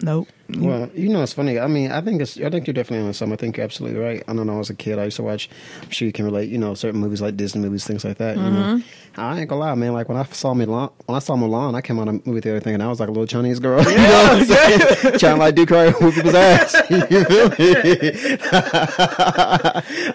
Nope. 0.02 0.28
You- 0.52 0.68
Well, 0.68 0.90
you 0.94 1.08
know, 1.08 1.22
it's 1.22 1.32
funny. 1.32 1.58
I 1.58 1.66
mean, 1.66 1.90
I 1.90 2.00
think 2.00 2.20
it's. 2.20 2.38
I 2.38 2.50
think 2.50 2.66
you're 2.66 2.74
definitely 2.74 3.06
on 3.06 3.14
something. 3.14 3.34
I 3.34 3.36
think 3.36 3.56
you're 3.56 3.64
absolutely 3.64 3.98
right. 4.00 4.22
I 4.28 4.34
don't 4.34 4.46
know. 4.46 4.60
As 4.60 4.70
a 4.70 4.74
kid, 4.74 4.98
I 4.98 5.04
used 5.04 5.16
to 5.16 5.22
watch. 5.22 5.48
I'm 5.82 5.90
sure 5.90 6.06
you 6.06 6.12
can 6.12 6.24
relate. 6.24 6.50
You 6.50 6.58
know, 6.58 6.74
certain 6.74 7.00
movies 7.00 7.22
like 7.22 7.36
Disney 7.36 7.62
movies, 7.62 7.84
things 7.86 8.04
like 8.04 8.18
that. 8.18 8.36
You 8.36 8.42
know, 8.42 8.50
mm-hmm. 8.50 9.20
I 9.20 9.40
ain't 9.40 9.48
gonna 9.48 9.60
lie, 9.60 9.74
man. 9.74 9.92
Like 9.92 10.08
when 10.08 10.18
I 10.18 10.24
saw 10.24 10.54
Mulan, 10.54 10.90
when 11.06 11.16
I 11.16 11.20
saw 11.20 11.36
Mulan, 11.36 11.74
I 11.74 11.80
came 11.80 11.98
out 11.98 12.08
of 12.08 12.22
the 12.22 12.28
movie 12.30 12.40
theater 12.40 12.60
thinking 12.60 12.80
I 12.80 12.88
was 12.88 13.00
like 13.00 13.08
a 13.08 13.12
little 13.12 13.26
Chinese 13.26 13.60
girl. 13.60 13.82
you 13.82 13.96
know 13.96 14.02
what 14.02 14.32
I'm 14.32 14.44
saying? 14.44 14.78
Trying 15.18 15.34
to 15.34 15.36
like 15.36 15.54
do 15.54 15.66
karate 15.66 15.98
whoop 16.00 16.14
people's 16.14 16.34
ass. 16.34 16.76
You 16.92 17.24
feel 17.24 17.48
me? 17.50 18.36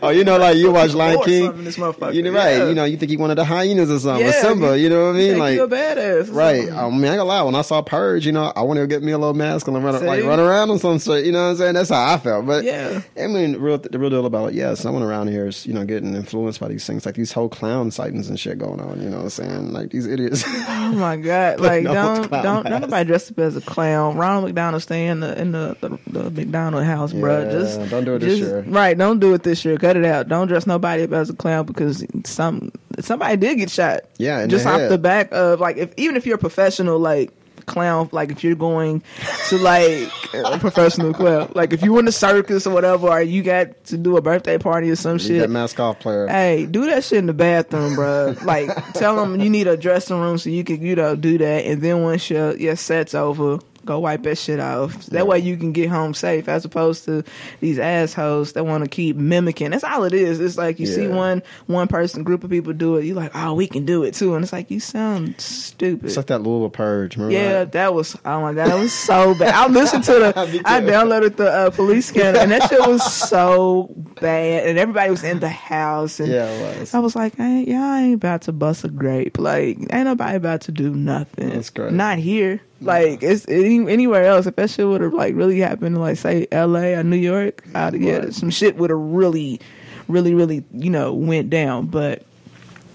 oh, 0.02 0.10
you 0.10 0.24
know, 0.24 0.38
like 0.38 0.58
you 0.58 0.72
watch 0.72 0.94
Lion 0.94 1.22
King. 1.24 1.46
something, 1.46 1.64
this 1.64 1.78
motherfucker. 1.78 2.14
You 2.14 2.24
know, 2.24 2.32
Yeah. 2.32 2.38
right? 2.60 2.68
You 2.70 2.74
know, 2.76 2.86
you 2.86 2.98
think 2.98 3.10
he 3.12 3.18
wanted 3.18 3.36
the 3.36 3.46
hyenas 3.46 3.90
or 3.92 4.00
something, 4.00 4.28
or 4.28 4.32
Simba. 4.32 4.78
you- 4.78 4.88
You 4.88 4.90
know 4.90 5.08
what 5.08 5.16
I 5.16 5.20
mean? 5.20 5.38
Like 5.40 5.56
you 5.56 5.64
a 5.64 5.68
badass. 5.68 6.34
Right. 6.34 6.72
I 6.72 6.90
mean, 6.90 7.04
I 7.06 7.10
ain't 7.10 7.18
gonna 7.18 7.24
lie. 7.26 7.42
When 7.44 7.56
I 7.56 7.62
saw 7.62 7.82
Purge, 7.82 8.26
you 8.26 8.32
know, 8.32 8.52
I 8.56 8.62
wanted 8.62 8.82
to 8.82 8.88
get 8.88 9.04
me 9.04 9.12
a 9.12 9.18
little 9.18 9.34
mask 9.34 9.68
and 9.68 9.84
run, 9.84 10.00
See? 10.00 10.06
Run 10.28 10.40
around 10.40 10.70
on 10.72 10.80
some 10.80 11.00
shit. 11.00 11.26
You 11.26 11.32
know 11.32 11.44
what 11.46 11.50
I'm 11.52 11.56
saying? 11.58 11.74
That's 11.76 11.90
how 11.90 12.14
I 12.14 12.18
felt. 12.18 12.46
But 12.46 12.64
Yeah. 12.64 13.02
I 13.18 13.28
mean, 13.28 13.54
the 13.54 13.60
real, 13.60 13.78
the 13.78 13.98
real 13.98 14.10
deal 14.10 14.26
about 14.26 14.50
it, 14.50 14.56
yeah, 14.56 14.74
someone 14.74 15.04
around 15.04 15.28
here 15.30 15.48
is, 15.48 15.66
you 15.66 15.74
know, 15.74 15.86
getting 15.86 16.14
influenced 16.16 16.60
by 16.60 16.68
these 16.68 16.86
things, 16.86 17.06
like 17.06 17.16
these 17.16 17.32
whole 17.32 17.50
clown 17.50 17.92
sightings 17.92 18.30
and 18.30 18.40
shit 18.40 18.58
going 18.58 18.80
on. 18.80 19.02
You 19.02 19.10
know 19.10 19.18
what 19.18 19.24
I'm 19.24 19.30
saying? 19.30 19.74
Like 19.74 19.90
these 19.92 20.06
idiots. 20.08 20.44
Oh 20.48 20.92
my 20.96 21.18
god! 21.18 21.60
Like 21.60 21.84
don't 21.84 22.30
don't 22.30 22.70
nobody 22.70 23.06
dress 23.08 23.30
up 23.32 23.40
as 23.40 23.56
a 23.56 23.62
clown. 23.62 24.18
Ronald 24.18 24.46
McDonald 24.46 24.82
stay 24.84 25.08
in 25.08 25.20
the 25.22 25.40
in 25.40 25.52
the 25.52 25.76
the, 25.82 26.20
the 26.20 26.30
McDonald 26.32 26.84
house, 26.84 27.14
bruh. 27.14 27.46
Yeah, 27.46 27.52
Just 27.60 27.90
don't 27.90 28.06
do 28.06 28.16
it 28.16 28.20
this 28.20 28.40
just- 28.40 28.50
year. 28.50 28.62
Right? 28.68 28.98
Don't 28.98 29.20
do 29.20 29.34
it 29.34 29.44
this 29.44 29.64
year. 29.66 29.78
Cut 29.78 29.96
it 29.98 30.06
out. 30.06 30.28
Don't 30.28 30.48
dress 30.48 30.68
nobody 30.68 31.04
up 31.04 31.12
as 31.14 31.30
a 31.30 31.34
clown 31.34 31.66
because 31.66 32.06
some 32.26 32.72
somebody 33.00 33.38
did 33.38 33.58
get 33.58 33.70
shot. 33.70 34.02
Yeah, 34.18 34.46
just 34.48 34.66
the 34.66 34.72
off 34.72 34.90
the 34.90 34.98
back 34.98 35.30
of 35.32 35.60
like 35.60 35.78
if 35.78 35.94
even 35.98 36.16
if 36.16 36.26
you're 36.26 36.36
a 36.36 36.40
professional 36.40 37.00
like 37.00 37.32
clown 37.68 38.10
like 38.12 38.32
if 38.32 38.44
you're 38.44 38.56
going 38.56 39.04
to 39.50 39.58
like 39.60 40.10
a 40.34 40.58
professional 40.58 41.14
clown 41.14 41.52
like 41.54 41.74
if 41.74 41.84
you 41.84 41.98
in 42.00 42.06
the 42.06 42.12
circus 42.12 42.66
or 42.66 42.74
whatever 42.74 43.08
or 43.10 43.22
you 43.22 43.44
got 43.44 43.84
to 43.86 43.98
do 43.98 44.18
a 44.18 44.22
birthday 44.22 44.58
party 44.58 44.90
or 44.90 44.96
some 44.96 45.14
You 45.14 45.20
shit 45.20 45.40
that 45.42 45.50
mask 45.50 45.80
off 45.80 46.00
player. 46.00 46.28
Hey, 46.28 46.66
do 46.66 46.86
that 46.88 47.04
shit 47.04 47.20
in 47.20 47.26
the 47.26 47.34
bathroom, 47.34 47.96
bro. 47.96 48.36
Like, 48.44 48.70
tell 48.94 49.16
them 49.16 49.40
you 49.40 49.50
need 49.50 49.68
a 49.68 49.78
dressing 49.78 50.20
room 50.20 50.38
so 50.38 50.50
you 50.50 50.64
can, 50.64 50.82
you 50.82 50.96
know, 50.96 51.16
do 51.16 51.38
that. 51.38 51.66
And 51.66 51.82
then 51.82 52.04
once 52.04 52.30
your 52.30 52.56
your 52.56 52.76
set's 52.76 53.14
over, 53.14 53.60
go 53.88 54.00
wipe 54.00 54.24
that 54.24 54.38
shit 54.38 54.60
off. 54.60 55.06
That 55.08 55.26
way 55.28 55.40
you 55.40 55.58
can 55.58 55.72
get 55.72 55.90
home 55.90 56.14
safe, 56.14 56.48
as 56.48 56.66
opposed 56.66 57.06
to 57.06 57.24
these 57.60 57.80
assholes 57.80 58.54
that 58.54 58.66
want 58.66 58.84
to 58.84 58.90
keep 58.90 59.16
mimicking. 59.16 59.72
That's 59.72 59.84
all 59.84 60.04
it 60.04 60.14
is. 60.14 60.40
It's 60.40 60.58
like 60.58 60.80
you 60.80 60.86
see 60.86 61.08
one 61.08 61.42
one 61.66 61.88
person, 61.88 62.24
group 62.24 62.44
of 62.44 62.50
people 62.50 62.74
do 62.74 62.98
it. 62.98 63.06
You're 63.06 63.16
like, 63.16 63.32
oh, 63.36 63.54
we 63.54 63.68
can 63.68 63.86
do 63.86 64.04
it 64.04 64.14
too. 64.14 64.36
And 64.36 64.44
it's 64.44 64.54
like 64.54 64.70
you 64.70 64.80
sound 64.80 65.40
stupid. 65.42 66.06
It's 66.06 66.18
like 66.18 66.28
that 66.28 66.44
Louisville 66.44 66.70
Purge. 66.70 67.16
Remember 67.18 67.34
Yeah, 67.34 67.52
that? 67.60 67.72
that 67.72 67.94
was 67.94 68.16
oh 68.26 68.42
my 68.42 68.54
god, 68.54 68.70
that 68.70 68.78
was 68.80 68.94
so 68.94 69.34
bad. 69.34 69.54
I 69.54 69.68
listened 69.68 70.04
to 70.06 70.14
the, 70.14 70.34
I 70.66 70.82
downloaded 70.82 71.38
the 71.38 71.50
uh, 71.52 71.70
police 71.72 72.08
scanner, 72.08 72.40
and 72.40 72.52
that 72.52 72.70
shit 72.70 72.80
was 72.88 73.04
so 73.30 73.94
bad, 74.22 74.68
and 74.68 74.78
everybody 74.78 75.10
was 75.10 75.24
in 75.24 75.40
the 75.40 75.50
house, 75.50 76.20
and 76.20 76.32
Yeah, 76.32 76.50
it 76.50 76.80
was. 76.80 76.94
I 76.94 77.00
was 77.00 77.16
like, 77.16 77.36
hey, 77.38 77.64
y'all 77.68 77.96
ain't 77.96 78.16
about 78.16 78.42
to 78.44 78.52
bust 78.52 78.84
a 78.84 78.90
grape, 78.90 79.38
like 79.40 79.78
ain't 79.92 80.06
nobody 80.06 80.36
about 80.38 80.62
to 80.62 80.72
do 80.72 80.94
nothing. 80.94 81.50
That's 81.50 81.70
great. 81.70 81.94
Not 81.94 82.18
here, 82.18 82.62
like 82.82 83.24
it's 83.24 83.48
any, 83.48 83.92
anywhere 83.92 84.26
else. 84.26 84.46
If 84.46 84.56
that 84.56 84.70
shit 84.70 84.88
would 84.88 85.02
have 85.02 85.14
like 85.14 85.36
really 85.36 85.60
happened, 85.60 86.00
like 86.00 86.18
say 86.18 86.48
L.A. 86.52 86.96
or 86.96 87.04
New 87.04 87.18
York, 87.18 87.64
I'd 87.74 87.96
yeah, 87.96 88.30
some 88.30 88.50
shit 88.50 88.78
would 88.78 88.90
have 88.90 89.00
really, 89.00 89.60
really, 90.08 90.34
really, 90.34 90.64
you 90.74 90.90
know, 90.90 91.14
went 91.14 91.50
down, 91.50 91.88
but. 91.88 92.24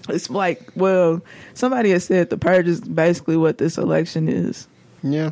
It's 0.09 0.29
like, 0.29 0.69
well, 0.75 1.21
somebody 1.53 1.91
has 1.91 2.03
said 2.03 2.29
the 2.29 2.37
purge 2.37 2.67
is 2.67 2.81
basically 2.81 3.37
what 3.37 3.57
this 3.57 3.77
election 3.77 4.27
is. 4.27 4.67
Yeah. 5.01 5.31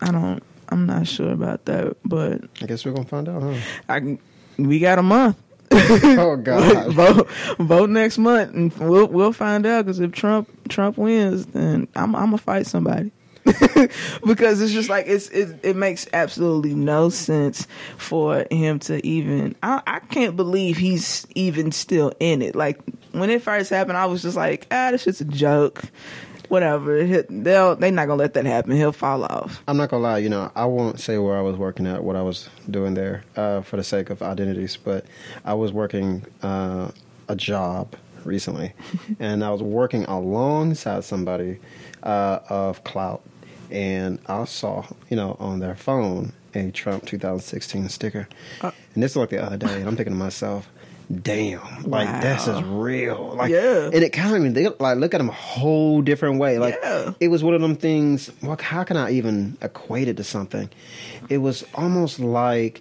I 0.00 0.12
don't. 0.12 0.42
I'm 0.68 0.86
not 0.86 1.06
sure 1.06 1.30
about 1.30 1.64
that, 1.66 1.96
but 2.04 2.42
I 2.62 2.66
guess 2.66 2.84
we're 2.84 2.92
gonna 2.92 3.06
find 3.06 3.28
out, 3.28 3.42
huh? 3.42 3.54
I. 3.88 4.18
We 4.58 4.78
got 4.78 4.98
a 4.98 5.02
month. 5.02 5.36
oh 5.72 6.36
God. 6.36 6.92
vote 6.92 7.28
vote 7.58 7.90
next 7.90 8.18
month, 8.18 8.54
and 8.54 8.72
we'll 8.74 9.08
we'll 9.08 9.32
find 9.32 9.66
out. 9.66 9.84
Because 9.84 10.00
if 10.00 10.12
Trump 10.12 10.48
Trump 10.68 10.96
wins, 10.96 11.46
then 11.46 11.88
I'm 11.94 12.14
I'm 12.14 12.26
gonna 12.26 12.38
fight 12.38 12.66
somebody. 12.66 13.12
because 14.26 14.60
it's 14.60 14.72
just 14.72 14.88
like 14.88 15.06
it's 15.06 15.28
it, 15.28 15.58
it 15.62 15.76
makes 15.76 16.08
absolutely 16.12 16.74
no 16.74 17.08
sense 17.08 17.66
for 17.96 18.44
him 18.50 18.78
to 18.80 19.04
even 19.06 19.54
I, 19.62 19.82
I 19.86 19.98
can't 20.00 20.36
believe 20.36 20.76
he's 20.76 21.26
even 21.34 21.70
still 21.72 22.12
in 22.18 22.42
it. 22.42 22.56
Like 22.56 22.80
when 23.12 23.30
it 23.30 23.40
first 23.42 23.70
happened 23.70 23.96
i 23.96 24.04
was 24.04 24.22
just 24.22 24.36
like 24.36 24.66
ah 24.70 24.90
this 24.90 25.02
shit's 25.02 25.20
a 25.20 25.24
joke. 25.24 25.84
Whatever. 26.48 27.02
They'll 27.04 27.74
they're 27.74 27.90
not 27.90 28.06
gonna 28.06 28.16
let 28.16 28.34
that 28.34 28.46
happen. 28.46 28.70
He'll 28.72 28.92
fall 28.92 29.24
off. 29.24 29.62
I'm 29.66 29.76
not 29.76 29.90
gonna 29.90 30.02
lie, 30.02 30.18
you 30.18 30.28
know, 30.28 30.50
I 30.54 30.64
won't 30.64 31.00
say 31.00 31.18
where 31.18 31.36
I 31.36 31.40
was 31.40 31.56
working 31.56 31.86
at, 31.88 32.04
what 32.04 32.14
I 32.14 32.22
was 32.22 32.48
doing 32.70 32.94
there, 32.94 33.24
uh, 33.36 33.62
for 33.62 33.76
the 33.76 33.82
sake 33.84 34.10
of 34.10 34.22
identities, 34.22 34.76
but 34.76 35.06
I 35.44 35.54
was 35.54 35.72
working 35.72 36.24
uh, 36.42 36.90
a 37.28 37.34
job 37.34 37.96
recently, 38.24 38.74
and 39.18 39.42
I 39.42 39.50
was 39.50 39.62
working 39.62 40.04
alongside 40.04 41.02
somebody 41.02 41.58
uh, 42.04 42.38
of 42.48 42.84
clout, 42.84 43.22
and 43.70 44.18
I 44.26 44.44
saw, 44.44 44.84
you 45.10 45.16
know, 45.16 45.36
on 45.40 45.58
their 45.60 45.74
phone 45.76 46.32
a 46.54 46.70
Trump 46.70 47.04
2016 47.06 47.88
sticker, 47.90 48.28
Uh. 48.62 48.70
and 48.94 49.02
this 49.02 49.14
was 49.14 49.22
like 49.22 49.30
the 49.30 49.42
other 49.44 49.56
day, 49.58 49.74
and 49.80 49.86
I'm 49.88 49.96
thinking 49.96 50.14
to 50.14 50.18
myself. 50.18 50.68
Damn, 51.22 51.60
like 51.84 52.20
this 52.20 52.42
is 52.48 52.60
Wow. 52.60 52.80
real. 52.80 53.34
Like, 53.36 53.52
Yeah. 53.52 53.84
and 53.92 54.02
it 54.02 54.10
kind 54.12 54.34
of 54.34 54.42
made 54.42 54.54
me 54.56 54.68
like 54.80 54.96
look 54.98 55.14
at 55.14 55.18
them 55.18 55.28
a 55.28 55.32
whole 55.32 56.02
different 56.02 56.40
way. 56.40 56.58
Like, 56.58 56.76
Yeah. 56.82 57.12
it 57.20 57.28
was 57.28 57.44
one 57.44 57.54
of 57.54 57.60
them 57.60 57.76
things. 57.76 58.30
Well, 58.42 58.56
how 58.60 58.82
can 58.82 58.96
I 58.96 59.12
even 59.12 59.56
equate 59.62 60.08
it 60.08 60.16
to 60.16 60.24
something? 60.24 60.68
It 61.28 61.38
was 61.38 61.64
almost 61.76 62.18
like 62.18 62.80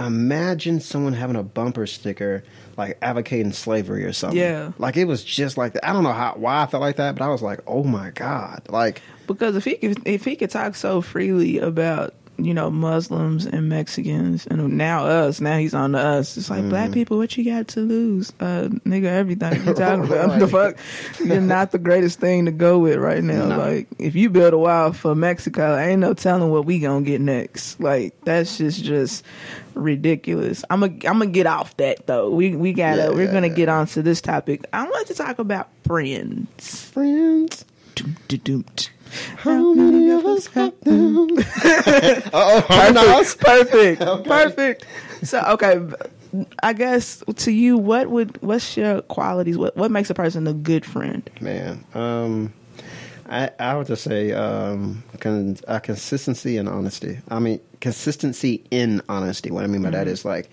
imagine 0.00 0.80
someone 0.80 1.12
having 1.12 1.36
a 1.36 1.42
bumper 1.42 1.86
sticker 1.86 2.42
like 2.88 2.98
advocating 3.02 3.52
slavery 3.52 4.04
or 4.04 4.12
something. 4.12 4.38
Yeah. 4.38 4.72
like 4.78 4.96
it 4.96 5.04
was 5.04 5.22
just 5.24 5.56
like 5.56 5.74
that. 5.74 5.88
I 5.88 5.92
don't 5.92 6.02
know 6.02 6.12
how 6.12 6.34
why 6.36 6.62
I 6.62 6.66
felt 6.66 6.80
like 6.80 6.96
that, 6.96 7.14
but 7.16 7.24
I 7.24 7.28
was 7.28 7.42
like, 7.42 7.60
oh 7.66 7.84
my 7.84 8.10
god, 8.10 8.62
like 8.68 9.02
because 9.26 9.56
if 9.56 9.64
he 9.64 9.76
could 9.76 10.06
if 10.06 10.24
he 10.24 10.36
could 10.36 10.50
talk 10.50 10.74
so 10.74 11.00
freely 11.00 11.58
about 11.58 12.14
you 12.44 12.54
know 12.54 12.70
Muslims 12.70 13.46
and 13.46 13.68
Mexicans 13.68 14.46
and 14.46 14.76
now 14.76 15.06
us 15.06 15.40
now 15.40 15.58
he's 15.58 15.74
on 15.74 15.92
to 15.92 15.98
us. 15.98 16.36
It's 16.36 16.50
like 16.50 16.68
black 16.68 16.92
people 16.92 17.18
what 17.18 17.36
you 17.36 17.44
got 17.44 17.68
to 17.68 17.80
lose? 17.80 18.32
Uh 18.40 18.68
nigga 18.84 19.04
everything 19.04 19.64
you 19.64 19.74
talking 19.74 20.04
about. 20.04 20.38
The 20.38 20.48
fuck? 20.48 20.76
You're 21.20 21.40
not 21.40 21.72
the 21.72 21.78
greatest 21.78 22.20
thing 22.20 22.44
to 22.46 22.52
go 22.52 22.78
with 22.78 22.98
right 22.98 23.22
now. 23.22 23.46
No. 23.46 23.58
like 23.58 23.88
if 23.98 24.14
you 24.14 24.30
build 24.30 24.54
a 24.54 24.58
wall 24.58 24.92
for 24.92 25.14
Mexico 25.14 25.76
ain't 25.76 26.00
no 26.00 26.14
telling 26.14 26.50
what 26.50 26.64
we 26.64 26.78
gonna 26.78 27.02
get 27.04 27.20
next. 27.20 27.80
Like 27.80 28.14
that's 28.24 28.58
just 28.58 28.82
just 28.84 29.24
ridiculous. 29.74 30.64
I'm 30.70 30.80
gonna 30.80 30.92
I'm 30.92 31.18
gonna 31.18 31.26
get 31.26 31.46
off 31.46 31.76
that 31.78 32.06
though. 32.06 32.30
We 32.30 32.56
we 32.56 32.72
gotta 32.72 33.02
Yeah, 33.02 33.08
we're 33.10 33.24
yeah, 33.24 33.32
gonna 33.32 33.46
yeah. 33.48 33.54
get 33.54 33.68
on 33.68 33.86
to 33.88 34.02
this 34.02 34.20
topic. 34.20 34.64
I 34.72 34.84
want 34.84 35.06
to 35.08 35.14
talk 35.14 35.38
about 35.38 35.68
friends. 35.84 36.84
Friends. 36.90 37.64
Doom, 37.94 38.16
doom, 38.28 38.40
doom, 38.40 38.64
How 39.38 39.74
many 39.74 40.10
of 40.10 40.24
us 40.24 40.48
got 40.48 40.80
them? 40.82 41.28
oh, 42.32 42.64
harmonize. 42.68 43.34
perfect 43.34 44.00
perfect 44.24 44.86
so 45.22 45.40
okay 45.48 45.80
i 46.62 46.72
guess 46.72 47.22
to 47.36 47.52
you 47.52 47.76
what 47.76 48.08
would 48.08 48.40
what's 48.42 48.76
your 48.76 49.02
qualities 49.02 49.58
what 49.58 49.76
what 49.76 49.90
makes 49.90 50.08
a 50.10 50.14
person 50.14 50.46
a 50.46 50.52
good 50.52 50.84
friend 50.84 51.28
Man, 51.40 51.84
um, 51.94 52.52
I 53.28 53.50
I 53.58 53.76
would 53.76 53.86
just 53.86 54.02
say 54.04 54.32
um, 54.32 55.02
con- 55.20 55.56
uh, 55.68 55.78
consistency 55.78 56.56
and 56.56 56.68
honesty. 56.68 57.18
I 57.28 57.38
mean, 57.38 57.60
consistency 57.80 58.64
in 58.70 59.00
honesty. 59.08 59.50
What 59.50 59.64
I 59.64 59.66
mean 59.68 59.82
by 59.82 59.90
that 59.90 60.06
is 60.08 60.24
like 60.24 60.50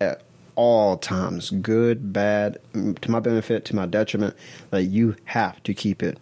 at 0.00 0.22
all 0.56 0.96
times, 0.96 1.50
good, 1.50 2.12
bad, 2.12 2.58
mm, 2.72 2.98
to 3.00 3.10
my 3.10 3.20
benefit, 3.20 3.64
to 3.66 3.76
my 3.76 3.86
detriment. 3.86 4.34
Like 4.72 4.88
you 4.90 5.14
have 5.26 5.62
to 5.64 5.74
keep 5.74 6.02
it 6.02 6.18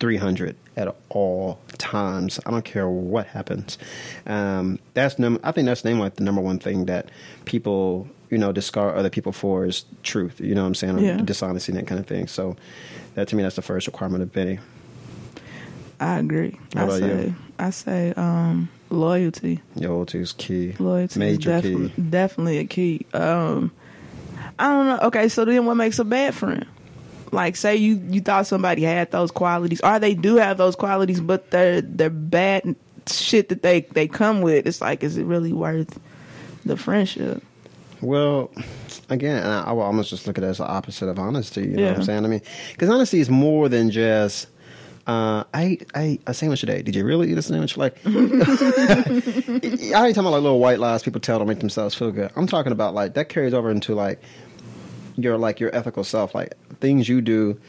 three 0.00 0.16
hundred 0.16 0.56
at 0.76 0.94
all 1.10 1.60
times. 1.78 2.40
I 2.46 2.50
don't 2.50 2.64
care 2.64 2.88
what 2.88 3.26
happens. 3.28 3.78
Um, 4.26 4.78
that's 4.94 5.18
num- 5.18 5.38
I 5.44 5.52
think 5.52 5.66
that's 5.66 5.84
name 5.84 5.98
like 6.00 6.16
the 6.16 6.24
number 6.24 6.40
one 6.40 6.58
thing 6.58 6.86
that 6.86 7.10
people 7.44 8.08
you 8.30 8.38
know 8.38 8.50
discard 8.52 8.96
other 8.96 9.10
people 9.10 9.32
for 9.32 9.64
is 9.66 9.84
truth. 10.02 10.40
You 10.40 10.54
know 10.54 10.62
what 10.62 10.68
I'm 10.68 10.74
saying? 10.74 10.96
Or 10.96 11.00
Yeah. 11.00 11.16
dishonesty 11.22 11.72
and 11.72 11.80
that 11.80 11.86
kind 11.86 12.00
of 12.00 12.06
thing. 12.06 12.26
So 12.26 12.56
that 13.14 13.28
to 13.28 13.36
me, 13.36 13.42
that's 13.42 13.56
the 13.56 13.62
first 13.62 13.86
requirement 13.86 14.22
of 14.22 14.32
Benny. 14.32 14.58
i 16.00 16.18
agree 16.18 16.56
How 16.74 16.82
i 16.82 16.84
about 16.84 16.98
say 17.00 17.24
you? 17.26 17.34
i 17.58 17.70
say 17.70 18.12
um 18.16 18.70
loyalty 18.88 19.60
Loyalty 19.76 20.18
is 20.20 20.32
key. 20.32 20.74
loyalty 20.78 21.18
Major 21.20 21.50
is 21.56 21.62
key. 21.62 21.72
definitely 21.74 22.02
definitely 22.10 22.58
a 22.58 22.64
key 22.64 23.06
um 23.12 23.70
i 24.58 24.68
don't 24.68 24.86
know 24.86 24.98
okay 25.08 25.28
so 25.28 25.44
then 25.44 25.66
what 25.66 25.74
makes 25.74 25.98
a 25.98 26.04
bad 26.04 26.34
friend 26.34 26.64
like 27.32 27.56
say 27.56 27.76
you 27.76 28.02
you 28.10 28.20
thought 28.20 28.46
somebody 28.46 28.82
had 28.82 29.10
those 29.10 29.30
qualities 29.30 29.80
or 29.82 29.98
they 29.98 30.14
do 30.14 30.36
have 30.36 30.56
those 30.58 30.76
qualities 30.76 31.20
but 31.20 31.50
they're 31.50 31.80
they're 31.80 32.10
bad 32.10 32.74
shit 33.06 33.48
that 33.48 33.62
they 33.62 33.82
they 33.82 34.06
come 34.08 34.40
with 34.42 34.66
it's 34.66 34.80
like 34.80 35.02
is 35.02 35.16
it 35.16 35.24
really 35.24 35.52
worth 35.52 35.98
the 36.64 36.76
friendship 36.76 37.42
Well, 38.02 38.50
again, 39.10 39.44
I, 39.44 39.64
I 39.64 39.72
will 39.72 39.82
almost 39.82 40.08
just 40.08 40.26
look 40.26 40.38
at 40.38 40.44
it 40.44 40.46
as 40.46 40.56
the 40.58 40.66
opposite 40.66 41.06
of 41.08 41.18
honesty. 41.18 41.62
You 41.62 41.76
know 41.76 41.86
what 41.88 41.96
I'm 41.96 42.02
saying? 42.04 42.24
I 42.24 42.28
mean, 42.28 42.40
because 42.72 42.88
honesty 42.88 43.20
is 43.20 43.28
more 43.28 43.68
than 43.68 43.90
just. 43.90 44.46
Uh, 45.06 45.44
I 45.52 45.62
ate, 45.64 45.90
I 45.94 46.02
ate 46.02 46.22
a 46.26 46.32
sandwich 46.32 46.60
today. 46.60 46.80
Did 46.82 46.94
you 46.96 47.04
really 47.04 47.30
eat 47.30 47.36
a 47.36 47.42
sandwich? 47.42 47.76
Like, 47.76 47.96
I 48.06 48.08
ain't 48.10 49.90
talking 49.90 50.20
about 50.20 50.30
like 50.30 50.42
little 50.42 50.60
white 50.60 50.78
lies 50.78 51.02
people 51.02 51.20
tell 51.20 51.38
to 51.38 51.44
make 51.44 51.58
themselves 51.58 51.94
feel 51.94 52.10
good. 52.12 52.30
I'm 52.36 52.46
talking 52.46 52.72
about 52.72 52.94
like 52.94 53.14
that 53.14 53.28
carries 53.28 53.52
over 53.52 53.70
into 53.70 53.94
like 53.94 54.20
your 55.22 55.38
like 55.38 55.60
your 55.60 55.74
ethical 55.74 56.04
self, 56.04 56.34
like 56.34 56.54
things 56.80 57.08
you 57.08 57.20
do, 57.20 57.60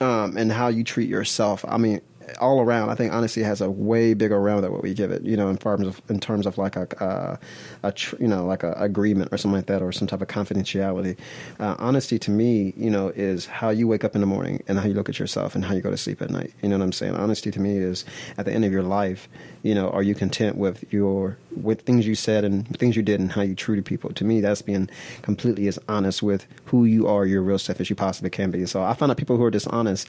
um, 0.00 0.36
and 0.36 0.52
how 0.52 0.68
you 0.68 0.84
treat 0.84 1.08
yourself. 1.08 1.64
I 1.66 1.76
mean, 1.78 2.00
all 2.40 2.60
around, 2.60 2.90
I 2.90 2.94
think 2.94 3.12
honesty 3.12 3.42
has 3.42 3.60
a 3.60 3.70
way 3.70 4.14
bigger 4.14 4.40
realm 4.40 4.62
than 4.62 4.72
what 4.72 4.82
we 4.82 4.94
give 4.94 5.10
it. 5.10 5.22
You 5.22 5.36
know, 5.36 5.48
in 5.48 5.56
terms 5.56 5.86
of 5.86 6.00
in 6.08 6.20
terms 6.20 6.46
of 6.46 6.58
like 6.58 6.76
a, 6.76 7.02
uh, 7.02 7.36
a 7.82 7.92
tr- 7.92 8.16
you 8.20 8.28
know 8.28 8.44
like 8.46 8.62
a 8.62 8.72
agreement 8.72 9.32
or 9.32 9.38
something 9.38 9.56
like 9.56 9.66
that, 9.66 9.82
or 9.82 9.92
some 9.92 10.06
type 10.06 10.22
of 10.22 10.28
confidentiality. 10.28 11.16
Uh, 11.58 11.76
honesty 11.78 12.18
to 12.18 12.30
me, 12.30 12.72
you 12.76 12.90
know, 12.90 13.08
is 13.08 13.46
how 13.46 13.70
you 13.70 13.86
wake 13.86 14.04
up 14.04 14.14
in 14.14 14.20
the 14.20 14.26
morning 14.26 14.62
and 14.68 14.78
how 14.78 14.86
you 14.86 14.94
look 14.94 15.08
at 15.08 15.18
yourself 15.18 15.54
and 15.54 15.64
how 15.64 15.74
you 15.74 15.80
go 15.80 15.90
to 15.90 15.96
sleep 15.96 16.20
at 16.22 16.30
night. 16.30 16.52
You 16.62 16.68
know 16.68 16.78
what 16.78 16.84
I'm 16.84 16.92
saying? 16.92 17.14
Honesty 17.14 17.50
to 17.50 17.60
me 17.60 17.76
is 17.78 18.04
at 18.36 18.44
the 18.44 18.52
end 18.52 18.64
of 18.64 18.72
your 18.72 18.82
life. 18.82 19.28
You 19.62 19.74
know, 19.74 19.88
are 19.90 20.02
you 20.02 20.14
content 20.14 20.56
with 20.56 20.84
your 20.92 21.38
with 21.54 21.82
things 21.82 22.06
you 22.06 22.14
said 22.14 22.44
and 22.44 22.66
things 22.78 22.96
you 22.96 23.02
did 23.02 23.20
and 23.20 23.32
how 23.32 23.42
you 23.42 23.54
treated 23.54 23.84
people? 23.84 24.12
To 24.12 24.24
me, 24.24 24.40
that's 24.40 24.62
being 24.62 24.90
completely 25.22 25.68
as 25.68 25.78
honest 25.88 26.22
with 26.22 26.46
who 26.66 26.84
you 26.84 27.06
are, 27.06 27.24
your 27.24 27.42
real 27.42 27.58
self 27.58 27.80
as 27.80 27.88
you 27.88 27.96
possibly 27.96 28.30
can 28.30 28.50
be. 28.50 28.66
So 28.66 28.82
I 28.82 28.94
find 28.94 29.10
that 29.10 29.16
people 29.16 29.36
who 29.36 29.44
are 29.44 29.50
dishonest 29.50 30.08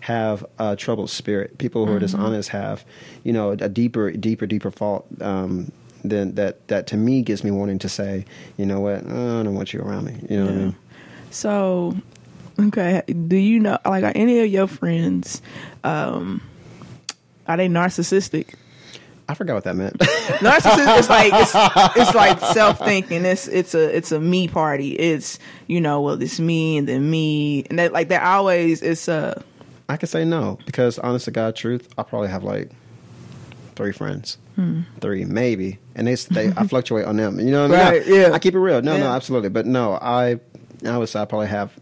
have 0.00 0.44
a 0.58 0.76
troubled 0.76 1.10
spirit. 1.10 1.58
People 1.58 1.86
who 1.86 1.92
are 1.92 1.98
dishonest 1.98 2.50
have, 2.50 2.84
you 3.24 3.32
know, 3.32 3.50
a 3.50 3.68
deeper, 3.68 4.10
deeper, 4.10 4.46
deeper 4.46 4.70
fault. 4.70 5.06
Um, 5.20 5.72
than 6.04 6.34
that. 6.36 6.66
That 6.68 6.86
to 6.88 6.96
me 6.96 7.22
gives 7.22 7.42
me 7.44 7.50
wanting 7.50 7.78
to 7.80 7.88
say, 7.88 8.24
you 8.56 8.66
know 8.66 8.80
what, 8.80 8.98
I 8.98 9.42
don't 9.42 9.54
want 9.54 9.72
you 9.72 9.80
around 9.80 10.06
me. 10.06 10.16
You 10.28 10.36
know 10.38 10.44
what 10.44 10.54
I 10.54 10.56
mean? 10.56 10.76
So, 11.30 11.96
okay, 12.58 13.02
do 13.06 13.36
you 13.36 13.60
know 13.60 13.78
like 13.84 14.04
are 14.04 14.12
any 14.14 14.40
of 14.40 14.46
your 14.46 14.66
friends 14.66 15.42
um 15.84 16.42
are 17.46 17.56
they 17.56 17.68
narcissistic? 17.68 18.54
I 19.30 19.34
forgot 19.34 19.54
what 19.54 19.64
that 19.64 19.76
meant. 19.76 19.98
Narcissist 19.98 20.98
is 21.00 21.10
like 21.10 21.32
it's, 21.34 21.52
it's 21.96 22.14
like 22.14 22.40
self 22.40 22.78
thinking. 22.78 23.26
It's 23.26 23.46
it's 23.46 23.74
a 23.74 23.94
it's 23.94 24.10
a 24.10 24.18
me 24.18 24.48
party. 24.48 24.92
It's 24.92 25.38
you 25.66 25.80
know 25.80 26.00
well 26.00 26.20
it's 26.22 26.40
me 26.40 26.78
and 26.78 26.88
then 26.88 27.10
me 27.10 27.64
and 27.68 27.78
that 27.78 27.92
like 27.92 28.08
they're 28.08 28.24
always 28.24 28.82
it's 28.82 29.08
uh 29.08 29.42
I 29.88 29.96
can 29.96 30.08
say 30.08 30.24
no 30.24 30.58
because, 30.66 30.98
honest 30.98 31.24
to 31.26 31.30
God, 31.30 31.56
truth, 31.56 31.88
I 31.96 32.02
probably 32.02 32.28
have 32.28 32.44
like 32.44 32.70
three 33.74 33.92
friends, 33.92 34.38
Hmm. 34.56 34.80
three 35.00 35.24
maybe, 35.24 35.78
and 35.94 36.06
they, 36.06 36.14
they 36.16 36.48
I 36.56 36.66
fluctuate 36.68 37.06
on 37.06 37.16
them. 37.16 37.38
You 37.38 37.50
know 37.52 37.68
what 37.68 37.78
I 37.78 37.84
mean? 37.92 38.00
Right, 38.02 38.06
yeah. 38.06 38.30
I 38.32 38.38
keep 38.38 38.54
it 38.54 38.58
real. 38.58 38.82
No, 38.82 38.96
no, 38.98 39.06
absolutely. 39.08 39.48
But 39.50 39.66
no, 39.66 39.92
I 39.94 40.40
I 40.86 40.98
would 40.98 41.08
say 41.08 41.20
I 41.20 41.24
probably 41.24 41.46
have 41.48 41.72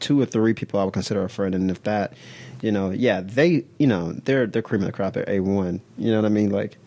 two 0.00 0.20
or 0.20 0.26
three 0.26 0.54
people 0.54 0.80
I 0.80 0.84
would 0.84 0.94
consider 0.94 1.22
a 1.24 1.28
friend, 1.28 1.54
and 1.54 1.70
if 1.70 1.82
that, 1.84 2.14
you 2.62 2.72
know, 2.72 2.90
yeah, 2.90 3.20
they, 3.20 3.64
you 3.78 3.86
know, 3.86 4.12
they're 4.24 4.46
they're 4.46 4.62
cream 4.62 4.80
of 4.82 4.86
the 4.86 4.92
crop. 4.92 5.12
They're 5.14 5.28
a 5.28 5.40
one. 5.40 5.80
You 5.98 6.10
know 6.10 6.16
what 6.18 6.24
I 6.24 6.30
mean? 6.30 6.50
Like 6.50 6.78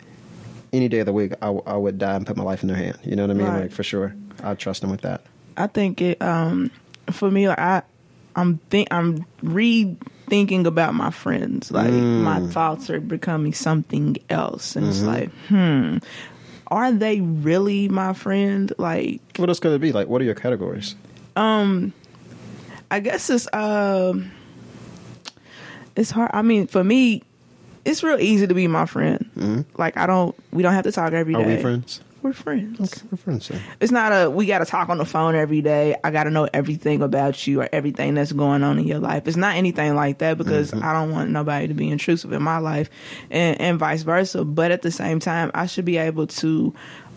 any 0.72 0.88
day 0.88 0.98
of 1.00 1.06
the 1.06 1.12
week, 1.12 1.32
I 1.40 1.50
would 1.50 1.98
die 1.98 2.14
and 2.16 2.26
put 2.26 2.36
my 2.36 2.44
life 2.44 2.62
in 2.62 2.68
their 2.68 2.76
hand. 2.76 2.98
You 3.04 3.14
know 3.16 3.22
what 3.22 3.30
I 3.30 3.34
mean? 3.34 3.46
Right. 3.46 3.60
Like 3.62 3.72
for 3.72 3.82
sure, 3.84 4.14
I 4.42 4.54
trust 4.54 4.80
them 4.80 4.90
with 4.90 5.02
that. 5.02 5.22
I 5.56 5.66
think 5.68 6.00
it 6.00 6.20
um 6.20 6.70
for 7.10 7.30
me 7.30 7.46
like 7.48 7.58
I 7.58 7.82
I'm 8.34 8.56
think 8.70 8.88
I'm 8.90 9.24
rethinking 10.32 10.66
about 10.66 10.94
my 10.94 11.10
friends. 11.10 11.70
Like 11.70 11.90
my 11.92 12.40
thoughts 12.48 12.90
are 12.90 13.00
becoming 13.00 13.52
something 13.52 14.16
else 14.30 14.76
and 14.76 14.88
it's 14.88 15.02
like, 15.02 15.30
hmm, 15.48 15.98
are 16.68 16.92
they 16.92 17.20
really 17.20 17.88
my 17.88 18.12
friend? 18.12 18.72
Like 18.78 19.20
What 19.36 19.48
else 19.48 19.60
could 19.60 19.72
it 19.72 19.80
be? 19.80 19.92
Like, 19.92 20.08
what 20.08 20.20
are 20.20 20.24
your 20.24 20.34
categories? 20.34 20.94
Um, 21.36 21.92
I 22.90 23.00
guess 23.00 23.30
it's 23.30 23.48
um 23.52 24.30
it's 25.96 26.10
hard. 26.10 26.30
I 26.32 26.42
mean, 26.42 26.66
for 26.66 26.82
me, 26.82 27.22
it's 27.84 28.02
real 28.02 28.18
easy 28.18 28.46
to 28.46 28.54
be 28.54 28.66
my 28.68 28.86
friend. 28.86 29.66
Like 29.76 29.96
I 29.96 30.06
don't 30.06 30.34
we 30.52 30.62
don't 30.62 30.72
have 30.74 30.84
to 30.84 30.92
talk 30.92 31.12
every 31.12 31.34
day. 31.34 31.42
Are 31.42 31.46
we 31.46 31.60
friends? 31.60 32.00
We're 32.22 32.32
friends. 32.32 32.80
Okay, 32.80 33.08
we're 33.10 33.16
friends. 33.16 33.48
Then. 33.48 33.60
It's 33.80 33.90
not 33.90 34.12
a 34.12 34.30
we 34.30 34.46
got 34.46 34.60
to 34.60 34.64
talk 34.64 34.88
on 34.88 34.98
the 34.98 35.04
phone 35.04 35.34
every 35.34 35.60
day. 35.60 35.96
I 36.04 36.12
got 36.12 36.24
to 36.24 36.30
know 36.30 36.48
everything 36.52 37.02
about 37.02 37.46
you 37.48 37.60
or 37.60 37.68
everything 37.72 38.14
that's 38.14 38.30
going 38.30 38.62
on 38.62 38.78
in 38.78 38.86
your 38.86 39.00
life. 39.00 39.26
It's 39.26 39.36
not 39.36 39.56
anything 39.56 39.96
like 39.96 40.18
that 40.18 40.38
because 40.38 40.70
mm-hmm. 40.70 40.84
I 40.84 40.92
don't 40.92 41.10
want 41.10 41.30
nobody 41.30 41.66
to 41.66 41.74
be 41.74 41.90
intrusive 41.90 42.32
in 42.32 42.42
my 42.42 42.58
life, 42.58 42.90
and, 43.28 43.60
and 43.60 43.78
vice 43.78 44.02
versa. 44.02 44.44
But 44.44 44.70
at 44.70 44.82
the 44.82 44.92
same 44.92 45.18
time, 45.18 45.50
I 45.52 45.66
should 45.66 45.84
be 45.84 45.96
able 45.96 46.28
to. 46.28 46.72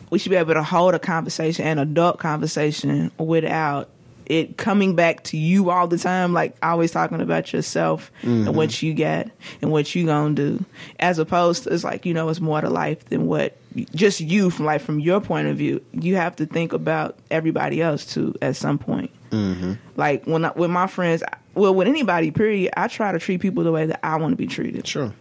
We 0.10 0.20
should 0.20 0.30
be 0.30 0.36
able 0.38 0.54
to 0.54 0.64
hold 0.64 0.94
a 0.96 1.00
conversation, 1.00 1.66
an 1.66 1.80
adult 1.80 2.20
conversation, 2.20 3.12
without 3.18 3.90
it 4.26 4.58
coming 4.58 4.96
back 4.96 5.24
to 5.26 5.38
you 5.38 5.70
all 5.70 5.88
the 5.88 5.98
time, 5.98 6.34
like 6.34 6.56
always 6.64 6.92
talking 6.92 7.22
about 7.22 7.54
yourself 7.54 8.12
and 8.22 8.46
mm-hmm. 8.46 8.56
what 8.56 8.82
you 8.82 8.94
get 8.94 9.30
and 9.62 9.72
what 9.72 9.94
you 9.96 10.06
gonna 10.06 10.36
do, 10.36 10.64
as 11.00 11.20
opposed 11.20 11.64
to 11.64 11.74
it's 11.74 11.84
like 11.84 12.06
you 12.06 12.14
know 12.14 12.30
it's 12.30 12.42
more 12.42 12.62
to 12.62 12.70
life 12.70 13.06
than 13.06 13.28
what 13.28 13.58
just 13.94 14.22
you 14.22 14.50
from 14.50 14.66
like 14.66 14.82
from 14.82 15.00
your 15.00 15.22
point 15.22 15.48
of 15.48 15.58
view. 15.58 15.84
You 15.92 16.16
have 16.16 16.36
to 16.38 16.46
think 16.46 16.74
about 16.74 17.18
everybody 17.30 17.82
else 17.82 18.06
too 18.06 18.36
at 18.42 18.56
some 18.56 18.78
point. 18.78 19.12
Mm-hmm. 19.32 19.74
Like 19.96 20.26
when 20.26 20.46
I, 20.46 20.52
with 20.52 20.72
my 20.72 20.88
friends, 20.88 21.24
well, 21.54 21.74
with 21.74 21.88
anybody, 21.88 22.32
period, 22.32 22.74
I 22.78 22.88
try 22.88 23.12
to 23.12 23.20
treat 23.20 23.42
people 23.42 23.64
the 23.64 23.72
way 23.72 23.86
that 23.86 24.00
I 24.06 24.16
want 24.18 24.32
to 24.34 24.38
be 24.38 24.48
treated. 24.48 24.88
Sure. 24.88 25.14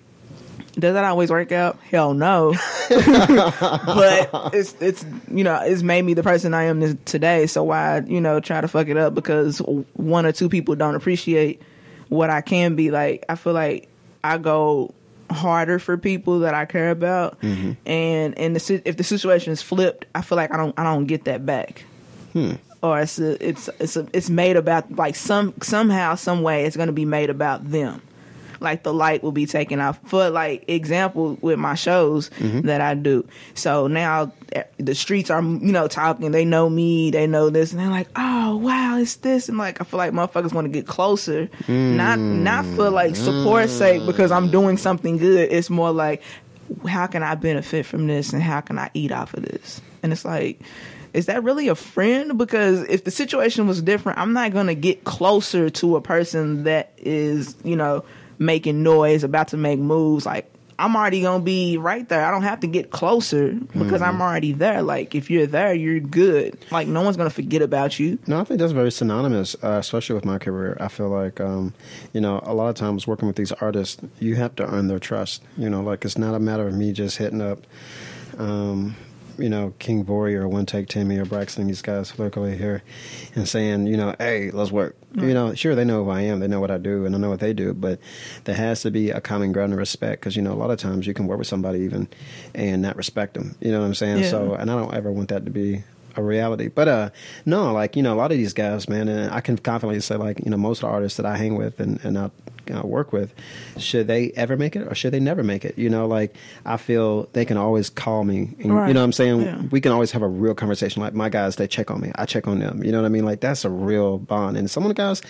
Does 0.79 0.95
that 0.95 1.05
always 1.05 1.31
work 1.31 1.53
out? 1.53 1.79
Hell 1.91 2.15
no. 2.15 2.53
but 2.89 4.31
it's 4.53 4.75
it's 4.81 5.05
you 5.31 5.45
know 5.45 5.61
it's 5.63 5.83
made 5.83 6.03
me 6.03 6.15
the 6.15 6.23
person 6.23 6.53
I 6.53 6.65
am 6.65 6.99
today. 7.05 7.47
So 7.47 7.63
why 7.63 8.01
you 8.01 8.21
know 8.21 8.41
try 8.41 8.61
to 8.61 8.69
fuck 8.69 8.89
it 8.89 8.97
up 8.97 9.15
because 9.15 9.59
one 9.59 10.27
or 10.27 10.33
two 10.33 10.49
people 10.49 10.75
don't 10.75 10.97
appreciate 10.97 11.63
what 12.09 12.29
I 12.29 12.41
can 12.41 12.75
be 12.75 12.91
like. 12.91 13.25
I 13.29 13.37
feel 13.37 13.53
like 13.53 13.89
I 14.25 14.39
go 14.39 14.93
harder 15.31 15.79
for 15.79 15.97
people 15.97 16.41
that 16.41 16.55
I 16.55 16.65
care 16.65 16.91
about, 16.91 17.41
mm-hmm. 17.41 17.73
and 17.87 18.37
and 18.37 18.57
the, 18.57 18.83
if 18.85 18.97
the 18.97 19.05
situation 19.05 19.53
is 19.53 19.63
flipped, 19.63 20.07
I 20.15 20.23
feel 20.23 20.37
like 20.37 20.53
I 20.53 20.57
don't 20.57 20.77
I 20.79 20.83
don't 20.83 21.07
get 21.07 21.25
that 21.25 21.47
back. 21.47 21.85
Hmm. 22.33 22.55
Or 22.83 23.01
it's 23.01 23.19
a, 23.19 23.49
it's 23.49 23.71
it's 23.79 23.97
a, 23.97 24.07
it's 24.13 24.29
made 24.29 24.57
about 24.57 24.91
like 24.97 25.15
some 25.15 25.55
somehow 25.63 26.17
some 26.17 26.43
way 26.43 26.65
it's 26.65 26.77
going 26.77 26.89
to 26.89 26.93
be 26.93 27.05
made 27.05 27.31
about 27.31 27.71
them 27.71 28.03
like 28.65 28.83
the 28.83 28.93
light 28.93 29.23
will 29.23 29.33
be 29.33 29.47
taken 29.47 29.81
off 29.81 30.01
for 30.07 30.31
like 30.31 30.65
example 30.69 31.39
with 31.41 31.59
my 31.59 31.75
shows 31.75 32.31
that 32.39 32.81
I 32.81 32.95
do. 32.95 33.27
So 33.55 33.87
now 33.87 34.33
eh, 34.53 34.65
the 34.79 34.95
streets 34.95 35.31
are 35.31 35.43
you 35.43 35.73
know 35.73 35.87
talking. 35.87 36.33
They 36.33 36.45
know 36.45 36.69
me. 36.69 37.11
They 37.11 37.27
know 37.27 37.51
this, 37.51 37.73
and 37.73 37.81
they're 37.81 37.89
like, 37.89 38.09
"Oh 38.17 38.57
wow, 38.57 38.99
it's 38.99 39.17
this." 39.17 39.49
And 39.49 39.59
like 39.59 39.81
I 39.81 39.85
feel 39.85 39.99
like 39.99 40.13
motherfuckers 40.13 40.53
want 40.53 40.65
to 40.65 40.71
get 40.71 40.87
closer, 40.87 41.49
not 41.69 42.19
not 42.19 42.65
for 42.75 42.91
like 42.91 43.15
support's 43.15 43.73
sake 43.73 44.05
because 44.07 44.33
I'm 44.33 44.51
doing 44.51 44.77
something 44.79 45.19
good. 45.19 45.53
It's 45.53 45.71
more 45.71 45.93
like 45.93 46.23
how 46.89 47.07
can 47.07 47.23
I 47.23 47.35
benefit 47.35 47.87
from 47.87 48.07
this 48.07 48.33
and 48.33 48.43
how 48.43 48.61
can 48.61 48.79
I 48.79 48.91
eat 48.95 49.13
off 49.13 49.35
of 49.35 49.43
this? 49.45 49.81
And 50.03 50.13
it's 50.13 50.25
like. 50.25 50.61
Is 51.13 51.27
that 51.27 51.45
really 51.45 51.69
a 51.69 51.77
friend? 51.77 52.37
Because 52.37 52.83
if 52.89 53.05
the 53.05 53.13
situation 53.13 53.69
was 53.69 53.81
different, 53.81 54.19
I'm 54.19 54.33
not 54.33 54.53
gonna 54.53 54.75
get 54.75 55.05
closer 55.05 55.71
to 55.71 55.95
a 55.95 56.01
person 56.01 56.65
that 56.65 56.93
is, 56.97 57.55
you 57.63 57.77
know, 57.77 58.05
making 58.39 58.83
noise, 58.83 59.25
about 59.25 59.49
to 59.49 59.57
make 59.57 59.79
moves. 59.79 60.27
Like 60.27 60.51
I'm 60.79 60.97
already 60.97 61.23
gonna 61.23 61.43
be 61.45 61.77
right 61.77 62.09
there. 62.09 62.25
I 62.25 62.31
don't 62.31 62.43
have 62.43 62.61
to 62.61 62.67
get 62.67 62.91
closer 62.91 63.53
because 63.53 64.03
I'm 64.03 64.21
already 64.21 64.53
there. 64.53 64.83
Like 64.83 65.15
if 65.15 65.31
you're 65.31 65.47
there, 65.47 65.73
you're 65.75 66.01
good. 66.01 66.59
Like 66.71 66.89
no 66.89 67.03
one's 67.03 67.17
gonna 67.17 67.31
forget 67.31 67.63
about 67.63 67.99
you. 67.99 68.19
No, 68.27 68.41
I 68.41 68.45
think 68.45 68.59
that's 68.61 68.73
very 68.73 68.91
synonymous, 68.91 69.55
uh, 69.63 69.79
especially 69.79 70.15
with 70.15 70.25
my 70.25 70.39
career. 70.39 70.77
I 70.81 70.89
feel 70.89 71.09
like, 71.09 71.41
um, 71.41 71.75
you 72.13 72.21
know, 72.21 72.41
a 72.43 72.55
lot 72.55 72.69
of 72.69 72.75
times 72.75 73.07
working 73.07 73.29
with 73.29 73.37
these 73.37 73.53
artists, 73.53 74.01
you 74.19 74.35
have 74.37 74.57
to 74.57 74.67
earn 74.67 74.89
their 74.89 74.99
trust. 74.99 75.43
You 75.57 75.71
know, 75.71 75.81
like 75.83 76.05
it's 76.05 76.19
not 76.19 76.35
a 76.35 76.41
matter 76.41 76.67
of 76.67 76.75
me 76.75 76.93
just 76.93 77.19
hitting 77.19 77.41
up, 77.41 77.61
um, 78.39 78.97
you 79.39 79.49
know, 79.49 79.75
King 79.79 80.05
Vori 80.05 80.35
or 80.35 80.49
One 80.49 80.67
Take 80.67 80.89
Timmy 80.89 81.19
or 81.19 81.25
Braxton, 81.25 81.67
these 81.67 81.83
guys 81.83 82.19
locally 82.19 82.57
here, 82.57 82.83
and 83.35 83.49
saying, 83.49 83.87
you 83.87 83.97
know, 83.97 84.15
hey, 84.19 84.51
let's 84.51 84.71
work. 84.71 84.97
You 85.17 85.33
know, 85.33 85.55
sure, 85.55 85.77
they 85.77 85.85
know 85.85 86.05
who 86.05 86.11
I 86.11 86.23
am, 86.23 86.41
they 86.41 86.49
know 86.49 86.59
what 86.59 86.73
I 86.73 86.79
do, 86.79 87.07
and 87.07 87.15
I 87.15 87.19
know 87.19 87.31
what 87.31 87.39
they 87.39 87.53
do, 87.53 87.73
but 87.73 88.01
there 88.45 88.57
has 88.57 88.83
to 88.83 88.91
be 88.91 89.11
a 89.11 89.21
common 89.21 89.53
ground 89.53 89.73
of 89.73 89.79
respect 89.79 90.21
because, 90.21 90.35
you 90.35 90.43
know, 90.43 90.53
a 90.53 90.55
lot 90.55 90.73
of 90.73 90.79
times 90.79 91.07
you 91.07 91.15
can 91.15 91.29
work 91.29 91.39
with 91.39 91.47
somebody 91.47 91.81
even 91.81 92.09
and 92.53 92.83
not 92.83 92.97
respect 92.97 93.35
them. 93.35 93.55
You 93.61 93.71
know 93.71 93.81
what 93.81 93.87
I'm 93.87 93.95
saying? 93.95 94.25
Yeah. 94.25 94.31
So, 94.31 94.55
and 94.55 94.71
I 94.71 94.75
don't 94.75 94.93
ever 94.93 95.13
want 95.13 95.29
that 95.29 95.45
to 95.45 95.53
be 95.53 95.85
a 96.17 96.23
reality. 96.23 96.69
But 96.69 96.89
uh 96.89 97.11
no, 97.47 97.73
like, 97.73 97.97
you 97.97 98.03
know, 98.03 98.15
a 98.15 98.17
lot 98.17 98.33
of 98.33 98.39
these 98.39 98.53
guys, 98.53 98.89
man, 98.89 99.09
and 99.09 99.33
I 99.33 99.41
can 99.41 99.57
confidently 99.59 100.01
say 100.01 100.17
like, 100.17 100.41
you 100.45 100.51
know, 100.51 100.57
most 100.57 100.79
of 100.79 100.89
the 100.89 100.95
artists 100.95 101.17
that 101.17 101.27
I 101.27 101.37
hang 101.37 101.57
with 101.57 101.81
and, 101.81 102.05
and 102.05 102.19
I 102.19 102.31
uh, 102.71 102.83
work 102.87 103.13
with, 103.13 103.33
should 103.79 104.07
they 104.07 104.31
ever 104.33 104.57
make 104.57 104.77
it 104.77 104.87
or 104.87 104.95
should 104.95 105.13
they 105.13 105.21
never 105.21 105.43
make 105.43 105.65
it? 105.65 105.79
You 105.79 105.91
know, 105.91 106.07
like 106.07 106.35
I 106.65 106.77
feel 106.77 107.29
they 107.33 107.45
can 107.45 107.57
always 107.57 107.91
call 107.91 108.25
me 108.25 108.55
and 108.61 108.75
Right. 108.75 108.89
you 108.89 108.95
know 108.95 109.01
what 109.01 109.05
I'm 109.05 109.13
saying? 109.13 109.41
Yeah. 109.43 109.63
We 109.71 109.81
can 109.81 109.93
always 109.93 110.11
have 110.13 110.23
a 110.23 110.29
real 110.29 110.55
conversation. 110.55 111.03
Like 111.03 111.15
my 111.15 111.29
guys, 111.29 111.57
they 111.57 111.67
check 111.67 111.91
on 111.91 112.01
me. 112.01 112.13
I 112.15 112.27
check 112.27 112.47
on 112.47 112.59
them. 112.61 112.83
You 112.85 112.93
know 112.93 113.01
what 113.01 113.07
I 113.07 113.11
mean? 113.11 113.25
Like 113.25 113.41
that's 113.41 113.65
a 113.65 113.71
real 113.71 114.19
bond. 114.19 114.57
And 114.57 114.71
some 114.71 114.83
of 114.85 114.89
the 114.89 114.95
guys 114.95 115.23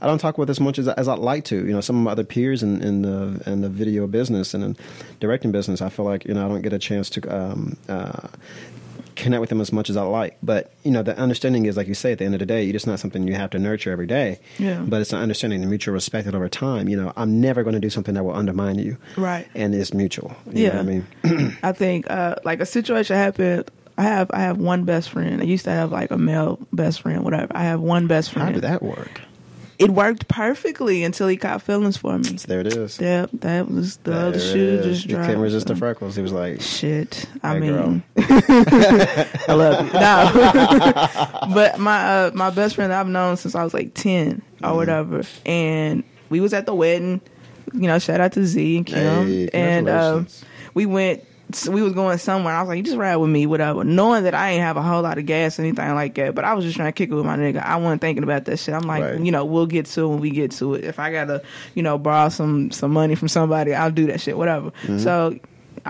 I 0.00 0.06
don't 0.06 0.18
talk 0.18 0.38
with 0.38 0.50
as 0.50 0.60
much 0.60 0.78
as, 0.78 0.88
as 0.88 1.08
I'd 1.08 1.18
like 1.18 1.44
to. 1.46 1.56
You 1.56 1.72
know, 1.72 1.80
some 1.80 1.96
of 1.96 2.02
my 2.02 2.12
other 2.12 2.24
peers 2.24 2.62
in, 2.62 2.82
in 2.82 3.02
the 3.02 3.42
in 3.46 3.60
the 3.60 3.68
video 3.68 4.06
business 4.06 4.54
and 4.54 4.62
in 4.64 4.76
directing 5.20 5.52
business, 5.52 5.80
I 5.82 5.88
feel 5.88 6.04
like, 6.04 6.24
you 6.24 6.34
know, 6.34 6.44
I 6.44 6.48
don't 6.48 6.62
get 6.62 6.72
a 6.72 6.78
chance 6.78 7.10
to 7.10 7.20
um 7.34 7.76
uh 7.88 8.28
connect 9.18 9.40
with 9.40 9.50
them 9.50 9.60
as 9.60 9.72
much 9.72 9.90
as 9.90 9.96
I 9.96 10.02
like. 10.02 10.38
But 10.42 10.72
you 10.84 10.90
know, 10.90 11.02
the 11.02 11.16
understanding 11.18 11.66
is, 11.66 11.76
like 11.76 11.86
you 11.88 11.94
say, 11.94 12.12
at 12.12 12.18
the 12.18 12.24
end 12.24 12.34
of 12.34 12.40
the 12.40 12.46
day, 12.46 12.64
it's 12.64 12.72
just 12.72 12.86
not 12.86 13.00
something 13.00 13.26
you 13.28 13.34
have 13.34 13.50
to 13.50 13.58
nurture 13.58 13.92
every 13.92 14.06
day. 14.06 14.38
Yeah. 14.58 14.82
But 14.86 15.00
it's 15.00 15.12
an 15.12 15.18
understanding, 15.20 15.60
the 15.60 15.66
mutual 15.66 15.92
respect 15.94 16.24
that 16.26 16.34
over 16.34 16.48
time. 16.48 16.88
You 16.88 16.96
know, 16.96 17.12
I'm 17.16 17.40
never 17.40 17.62
going 17.62 17.74
to 17.74 17.80
do 17.80 17.90
something 17.90 18.14
that 18.14 18.24
will 18.24 18.34
undermine 18.34 18.78
you. 18.78 18.96
Right. 19.16 19.46
And 19.54 19.74
it's 19.74 19.92
mutual. 19.92 20.34
You 20.52 20.64
Yeah. 20.64 20.68
know 20.68 20.74
what 20.76 20.80
I 21.24 21.32
mean, 21.34 21.56
I 21.62 21.72
think 21.72 22.10
uh, 22.10 22.36
like 22.44 22.60
a 22.60 22.66
situation 22.66 23.16
happened. 23.16 23.70
I 23.98 24.02
have 24.04 24.30
I 24.32 24.38
have 24.40 24.58
one 24.58 24.84
best 24.84 25.10
friend. 25.10 25.42
I 25.42 25.44
used 25.44 25.64
to 25.64 25.70
have 25.72 25.90
like 25.90 26.12
a 26.12 26.18
male 26.18 26.58
best 26.72 27.02
friend, 27.02 27.24
whatever. 27.24 27.48
I 27.56 27.64
have 27.64 27.80
one 27.80 28.06
best 28.06 28.30
friend. 28.32 28.46
how 28.48 28.52
did 28.54 28.62
that 28.62 28.80
work? 28.82 29.20
It 29.80 29.90
worked 29.92 30.26
perfectly 30.26 31.04
until 31.04 31.28
he 31.28 31.36
caught 31.36 31.62
feelings 31.62 31.96
for 31.96 32.18
me. 32.18 32.36
So 32.36 32.48
there 32.48 32.60
it 32.60 32.66
is. 32.66 32.98
Yep, 33.00 33.30
that 33.34 33.70
was 33.70 33.96
the 33.98 34.10
There 34.10 34.20
other 34.26 34.38
shoe 34.40 34.82
just 34.82 35.04
You 35.04 35.14
dropped. 35.14 35.28
can't 35.28 35.38
resist 35.40 35.68
the 35.68 35.76
freckles. 35.76 36.16
He 36.16 36.22
was 36.22 36.32
like, 36.32 36.60
Shit. 36.60 37.26
I 37.44 37.54
Hey, 37.54 37.60
mean, 37.60 38.02
I 39.48 39.52
love 39.54 39.86
you. 39.86 39.92
No, 39.92 41.48
but 41.54 41.78
my 41.78 42.04
uh, 42.04 42.30
my 42.34 42.50
best 42.50 42.74
friend 42.74 42.92
I've 42.92 43.08
known 43.08 43.36
since 43.36 43.54
I 43.54 43.64
was 43.64 43.74
like 43.74 43.94
ten 43.94 44.42
or 44.62 44.74
whatever, 44.76 45.22
and 45.46 46.04
we 46.30 46.40
was 46.40 46.52
at 46.52 46.66
the 46.66 46.74
wedding. 46.74 47.20
You 47.74 47.82
know, 47.82 47.98
shout 47.98 48.20
out 48.20 48.32
to 48.32 48.46
Z 48.46 48.76
and 48.78 48.86
Kim, 48.86 49.26
Hey, 49.26 49.48
and 49.52 49.88
uh, 49.88 50.22
we 50.74 50.86
went. 50.86 51.24
So 51.50 51.72
we 51.72 51.80
was 51.80 51.94
going 51.94 52.18
somewhere. 52.18 52.54
I 52.54 52.60
was 52.60 52.68
like, 52.68 52.76
"You 52.76 52.82
just 52.82 52.98
ride 52.98 53.16
with 53.16 53.30
me, 53.30 53.46
whatever." 53.46 53.82
Knowing 53.82 54.24
that 54.24 54.34
I 54.34 54.50
ain't 54.50 54.62
have 54.62 54.76
a 54.76 54.82
whole 54.82 55.00
lot 55.00 55.16
of 55.16 55.24
gas 55.24 55.58
or 55.58 55.62
anything 55.62 55.94
like 55.94 56.14
that, 56.16 56.34
but 56.34 56.44
I 56.44 56.52
was 56.52 56.62
just 56.64 56.76
trying 56.76 56.88
to 56.88 56.92
kick 56.92 57.10
it 57.10 57.14
with 57.14 57.24
my 57.24 57.38
nigga. 57.38 57.62
I 57.64 57.76
wasn't 57.76 58.02
thinking 58.02 58.22
about 58.22 58.44
that 58.44 58.58
shit. 58.58 58.74
I'm 58.74 58.82
like, 58.86 59.02
Right. 59.02 59.18
you 59.20 59.32
know, 59.32 59.46
we'll 59.46 59.64
get 59.66 59.86
to 59.86 60.02
it 60.02 60.08
when 60.08 60.20
we 60.20 60.28
get 60.30 60.50
to 60.52 60.74
it. 60.74 60.84
If 60.84 60.98
I 60.98 61.10
gotta, 61.10 61.42
you 61.74 61.82
know, 61.82 61.96
borrow 61.96 62.28
some 62.28 62.70
some 62.70 62.90
money 62.92 63.14
from 63.14 63.28
somebody, 63.28 63.74
I'll 63.74 63.90
do 63.90 64.06
that 64.08 64.20
shit, 64.20 64.36
whatever. 64.36 64.72
Mm-hmm. 64.82 64.98
So 64.98 65.38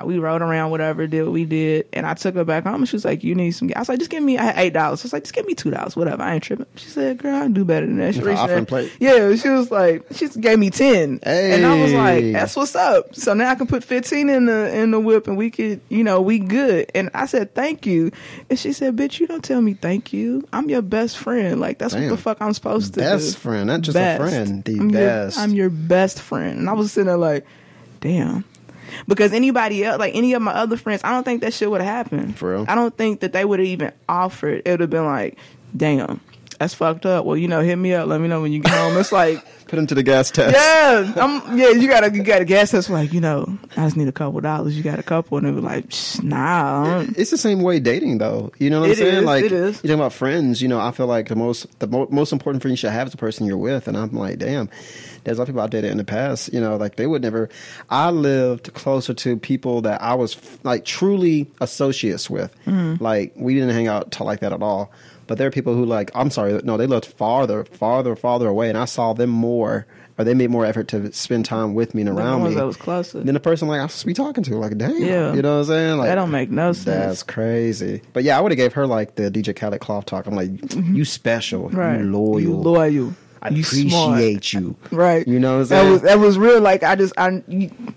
we 0.04 0.18
rode 0.18 0.42
around, 0.42 0.70
whatever, 0.70 1.06
did 1.06 1.22
what 1.24 1.32
we 1.32 1.44
did, 1.44 1.86
and 1.92 2.06
I 2.06 2.14
took 2.14 2.34
her 2.34 2.44
back 2.44 2.64
home. 2.64 2.76
And 2.76 2.88
she 2.88 2.96
was 2.96 3.04
like, 3.04 3.24
"You 3.24 3.34
need 3.34 3.52
some." 3.52 3.68
gas. 3.68 3.76
I 3.76 3.80
was 3.80 3.88
like, 3.90 3.98
"Just 3.98 4.10
give 4.10 4.22
me 4.22 4.38
I 4.38 4.44
had 4.44 4.58
eight 4.58 4.72
dollars." 4.72 5.00
I 5.00 5.04
was 5.04 5.12
like, 5.12 5.24
"Just 5.24 5.34
give 5.34 5.46
me 5.46 5.54
two 5.54 5.70
dollars, 5.70 5.96
whatever." 5.96 6.22
I 6.22 6.34
ain't 6.34 6.42
tripping. 6.42 6.66
She 6.76 6.88
said, 6.88 7.18
"Girl, 7.18 7.36
I 7.36 7.40
can 7.42 7.52
do 7.52 7.64
better 7.64 7.86
than 7.86 7.98
that." 7.98 8.14
She 8.14 8.22
reached 8.22 8.68
plate? 8.68 8.92
Yeah, 9.00 9.34
she 9.36 9.48
was 9.48 9.70
like, 9.70 10.06
she 10.12 10.26
just 10.26 10.40
gave 10.40 10.58
me 10.58 10.70
ten, 10.70 11.20
and 11.22 11.66
I 11.66 11.82
was 11.82 11.92
like, 11.92 12.32
"That's 12.32 12.56
what's 12.56 12.74
up." 12.74 13.14
So 13.14 13.34
now 13.34 13.50
I 13.50 13.54
can 13.54 13.66
put 13.66 13.84
fifteen 13.84 14.28
in 14.28 14.46
the 14.46 14.74
in 14.74 14.90
the 14.90 15.00
whip, 15.00 15.26
and 15.26 15.36
we 15.36 15.50
could, 15.50 15.80
you 15.88 16.04
know, 16.04 16.20
we 16.20 16.38
good. 16.38 16.90
And 16.94 17.10
I 17.14 17.26
said, 17.26 17.54
"Thank 17.54 17.86
you," 17.86 18.10
and 18.48 18.58
she 18.58 18.72
said, 18.72 18.96
"Bitch, 18.96 19.20
you 19.20 19.26
don't 19.26 19.44
tell 19.44 19.60
me 19.60 19.74
thank 19.74 20.12
you. 20.12 20.46
I'm 20.52 20.68
your 20.70 20.82
best 20.82 21.18
friend. 21.18 21.60
Like 21.60 21.78
that's 21.78 21.94
what 21.94 22.08
the 22.08 22.16
fuck 22.16 22.40
I'm 22.40 22.52
supposed 22.52 22.94
to 22.94 23.00
do." 23.00 23.06
best 23.06 23.38
friend, 23.38 23.66
not 23.66 23.80
just 23.80 23.94
Best. 23.94 24.20
a 24.20 24.28
friend, 24.28 24.64
the 24.64 24.78
I'm 24.78 24.88
best. 24.88 25.36
Your, 25.36 25.44
I'm 25.44 25.52
your 25.52 25.70
best 25.70 26.20
friend. 26.20 26.58
And 26.58 26.68
I 26.68 26.72
was 26.72 26.92
sitting 26.92 27.06
there 27.06 27.16
like, 27.16 27.46
damn. 28.00 28.44
Because 29.06 29.32
anybody 29.32 29.84
else, 29.84 29.98
like 29.98 30.14
any 30.14 30.34
of 30.34 30.42
my 30.42 30.52
other 30.52 30.76
friends, 30.76 31.02
I 31.04 31.10
don't 31.10 31.24
think 31.24 31.40
that 31.42 31.54
shit 31.54 31.70
would 31.70 31.80
have 31.80 32.06
happened. 32.06 32.36
For 32.36 32.52
real? 32.52 32.64
I 32.68 32.74
don't 32.74 32.96
think 32.96 33.20
that 33.20 33.32
they 33.32 33.44
would 33.44 33.58
have 33.58 33.68
even 33.68 33.92
offered. 34.08 34.62
It 34.64 34.70
would 34.70 34.80
have 34.80 34.90
been 34.90 35.04
like, 35.06 35.38
damn, 35.76 36.20
that's 36.58 36.74
fucked 36.74 37.06
up. 37.06 37.24
Well, 37.24 37.36
you 37.36 37.48
know, 37.48 37.60
hit 37.60 37.76
me 37.76 37.94
up. 37.94 38.08
Let 38.08 38.20
me 38.20 38.28
know 38.28 38.42
when 38.42 38.52
you 38.52 38.60
get 38.60 38.72
home. 38.72 38.96
It's 38.96 39.12
like, 39.12 39.44
Put 39.68 39.78
him 39.78 39.86
to 39.88 39.94
the 39.94 40.02
gas 40.02 40.30
test. 40.30 40.56
yeah, 40.56 41.12
I'm, 41.22 41.58
yeah, 41.58 41.68
you 41.68 41.88
gotta, 41.88 42.10
you 42.10 42.22
gotta 42.22 42.46
gas 42.46 42.70
That's 42.70 42.88
like, 42.88 43.12
you 43.12 43.20
know, 43.20 43.58
I 43.76 43.84
just 43.84 43.98
need 43.98 44.08
a 44.08 44.12
couple 44.12 44.40
dollars. 44.40 44.74
You 44.74 44.82
got 44.82 44.98
a 44.98 45.02
couple, 45.02 45.36
and 45.36 45.46
they 45.46 45.50
were 45.52 45.60
like, 45.60 45.92
nah. 46.22 47.04
It's 47.16 47.30
the 47.30 47.36
same 47.36 47.60
way 47.60 47.78
dating, 47.78 48.16
though. 48.16 48.50
You 48.58 48.70
know 48.70 48.80
what 48.80 48.88
I'm 48.88 48.96
saying? 48.96 49.14
is, 49.16 49.24
like 49.24 49.44
it 49.44 49.52
is. 49.52 49.76
you 49.76 49.88
talking 49.88 50.00
about 50.00 50.14
friends. 50.14 50.62
You 50.62 50.68
know, 50.68 50.80
I 50.80 50.90
feel 50.90 51.06
like 51.06 51.28
the 51.28 51.36
most 51.36 51.78
the 51.80 51.86
mo- 51.86 52.08
most 52.10 52.32
important 52.32 52.62
friend 52.62 52.72
you 52.72 52.76
should 52.78 52.92
have 52.92 53.08
is 53.08 53.12
the 53.12 53.18
person 53.18 53.46
you're 53.46 53.58
with. 53.58 53.86
And 53.88 53.96
I'm 53.96 54.12
like, 54.12 54.38
damn. 54.38 54.70
There's 55.24 55.38
a 55.38 55.40
lot 55.40 55.48
of 55.48 55.54
people 55.54 55.60
I 55.62 55.66
dated 55.66 55.90
in 55.90 55.96
the 55.98 56.04
past. 56.04 56.52
You 56.52 56.60
know, 56.60 56.76
like 56.76 56.96
they 56.96 57.06
would 57.06 57.22
never. 57.22 57.48
I 57.90 58.10
lived 58.10 58.72
closer 58.74 59.14
to 59.14 59.36
people 59.36 59.82
that 59.82 60.00
I 60.02 60.14
was 60.14 60.36
like 60.62 60.84
truly 60.84 61.50
associates 61.60 62.28
with. 62.30 62.54
Mm-hmm. 62.66 63.02
Like 63.02 63.32
we 63.36 63.54
didn't 63.54 63.70
hang 63.70 63.86
out 63.88 64.12
t- 64.12 64.24
like 64.24 64.40
that 64.40 64.52
at 64.52 64.62
all. 64.62 64.90
But 65.26 65.36
there 65.36 65.46
are 65.46 65.50
people 65.50 65.74
who 65.74 65.84
like 65.84 66.10
I'm 66.14 66.30
sorry, 66.30 66.58
no, 66.64 66.76
they 66.76 66.86
lived 66.86 67.04
farther, 67.04 67.64
farther, 67.64 68.16
farther 68.16 68.48
away, 68.48 68.68
and 68.68 68.78
I 68.78 68.86
saw 68.86 69.12
them 69.12 69.30
more. 69.30 69.86
Or 70.20 70.24
they 70.24 70.34
made 70.34 70.50
more 70.50 70.66
effort 70.66 70.88
to 70.88 71.12
spend 71.12 71.44
time 71.44 71.74
with 71.74 71.94
me 71.94 72.02
and 72.02 72.08
the 72.10 72.20
around 72.20 72.40
ones 72.40 72.54
me 72.56 72.60
that 72.60 72.66
was 72.66 72.76
closer. 72.76 73.22
than 73.22 73.34
the 73.34 73.38
person 73.38 73.68
like 73.68 73.78
I 73.78 73.84
was 73.84 74.00
to 74.00 74.04
be 74.06 74.14
talking 74.14 74.42
to. 74.42 74.56
Like, 74.56 74.76
damn, 74.76 75.00
Yeah. 75.00 75.32
you 75.32 75.42
know 75.42 75.52
what 75.58 75.58
I'm 75.60 75.64
saying? 75.66 75.98
Like 75.98 76.08
that 76.08 76.16
don't 76.16 76.32
make 76.32 76.50
no 76.50 76.72
sense. 76.72 76.86
that's 76.86 77.22
crazy. 77.22 78.02
But 78.12 78.24
yeah, 78.24 78.36
I 78.36 78.40
would 78.40 78.50
have 78.50 78.56
gave 78.56 78.72
her 78.72 78.84
like 78.84 79.14
the 79.14 79.30
DJ 79.30 79.54
Khaled 79.54 79.78
cloth 79.80 80.06
talk. 80.06 80.26
I'm 80.26 80.34
like, 80.34 80.50
you 80.74 81.04
special, 81.04 81.68
Mm-hmm. 81.68 81.76
right. 81.76 82.00
you 82.00 82.06
loyal, 82.10 82.40
You 82.40 82.52
loyal. 82.56 83.14
I 83.42 83.50
you 83.50 83.62
smart. 83.62 84.14
appreciate 84.20 84.52
you. 84.52 84.76
Right. 84.90 85.26
You 85.26 85.38
know 85.38 85.58
what 85.58 85.62
I'm 85.62 85.68
That 85.68 85.80
saying? 85.80 85.92
was 85.92 86.02
that 86.02 86.18
was 86.18 86.38
real. 86.38 86.60
Like 86.60 86.82
I 86.82 86.96
just 86.96 87.12
I 87.18 87.42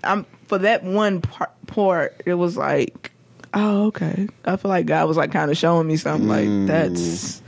I'm 0.04 0.24
for 0.46 0.58
that 0.58 0.84
one 0.84 1.20
part, 1.20 1.50
part. 1.66 2.22
It 2.26 2.34
was 2.34 2.56
like, 2.56 3.10
oh 3.54 3.86
okay. 3.86 4.28
I 4.44 4.56
feel 4.56 4.68
like 4.70 4.86
God 4.86 5.08
was 5.08 5.16
like 5.16 5.32
kind 5.32 5.50
of 5.50 5.56
showing 5.56 5.86
me 5.86 5.96
something. 5.96 6.28
Mm. 6.28 6.60
Like 6.60 6.68
that's 6.68 7.42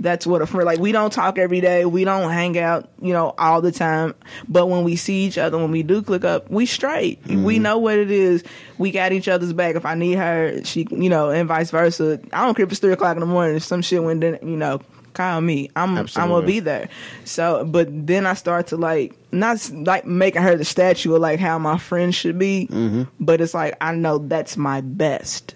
that's 0.00 0.26
what 0.26 0.42
a 0.42 0.46
friend. 0.46 0.66
Like 0.66 0.80
we 0.80 0.92
don't 0.92 1.12
talk 1.12 1.38
every 1.38 1.60
day. 1.60 1.84
We 1.86 2.04
don't 2.04 2.30
hang 2.30 2.58
out. 2.58 2.90
You 3.00 3.12
know 3.14 3.34
all 3.38 3.62
the 3.62 3.72
time. 3.72 4.14
But 4.48 4.66
when 4.66 4.84
we 4.84 4.96
see 4.96 5.24
each 5.24 5.38
other, 5.38 5.56
when 5.56 5.70
we 5.70 5.82
do 5.82 6.02
click 6.02 6.24
up, 6.24 6.50
we 6.50 6.66
straight. 6.66 7.22
Mm-hmm. 7.24 7.44
We 7.44 7.58
know 7.58 7.78
what 7.78 7.96
it 7.98 8.10
is. 8.10 8.44
We 8.76 8.90
got 8.90 9.12
each 9.12 9.28
other's 9.28 9.52
back. 9.52 9.76
If 9.76 9.86
I 9.86 9.94
need 9.94 10.14
her, 10.18 10.62
she 10.64 10.86
you 10.90 11.08
know, 11.08 11.30
and 11.30 11.48
vice 11.48 11.70
versa. 11.70 12.20
I 12.32 12.44
don't 12.44 12.54
care 12.54 12.64
if 12.66 12.70
it's 12.72 12.80
three 12.80 12.92
o'clock 12.92 13.16
in 13.16 13.20
the 13.20 13.26
morning. 13.26 13.56
If 13.56 13.62
some 13.64 13.82
shit 13.82 14.02
went 14.02 14.20
down, 14.20 14.38
you 14.42 14.56
know. 14.56 14.80
Call 15.14 15.40
me. 15.40 15.70
I'm 15.76 15.96
I'm 15.96 16.06
gonna 16.28 16.44
be 16.46 16.60
there. 16.60 16.88
So, 17.24 17.64
but 17.64 17.88
then 17.90 18.26
I 18.26 18.34
start 18.34 18.66
to 18.68 18.76
like 18.76 19.14
not 19.32 19.70
like 19.72 20.04
making 20.04 20.42
her 20.42 20.56
the 20.56 20.64
statue 20.64 21.14
of 21.14 21.20
like 21.22 21.40
how 21.40 21.58
my 21.58 21.78
friends 21.78 22.14
should 22.14 22.38
be, 22.38 22.66
Mm-hmm. 22.70 23.04
but 23.20 23.40
it's 23.40 23.54
like 23.54 23.76
I 23.80 23.94
know 23.94 24.18
that's 24.18 24.56
my 24.56 24.80
best, 24.80 25.54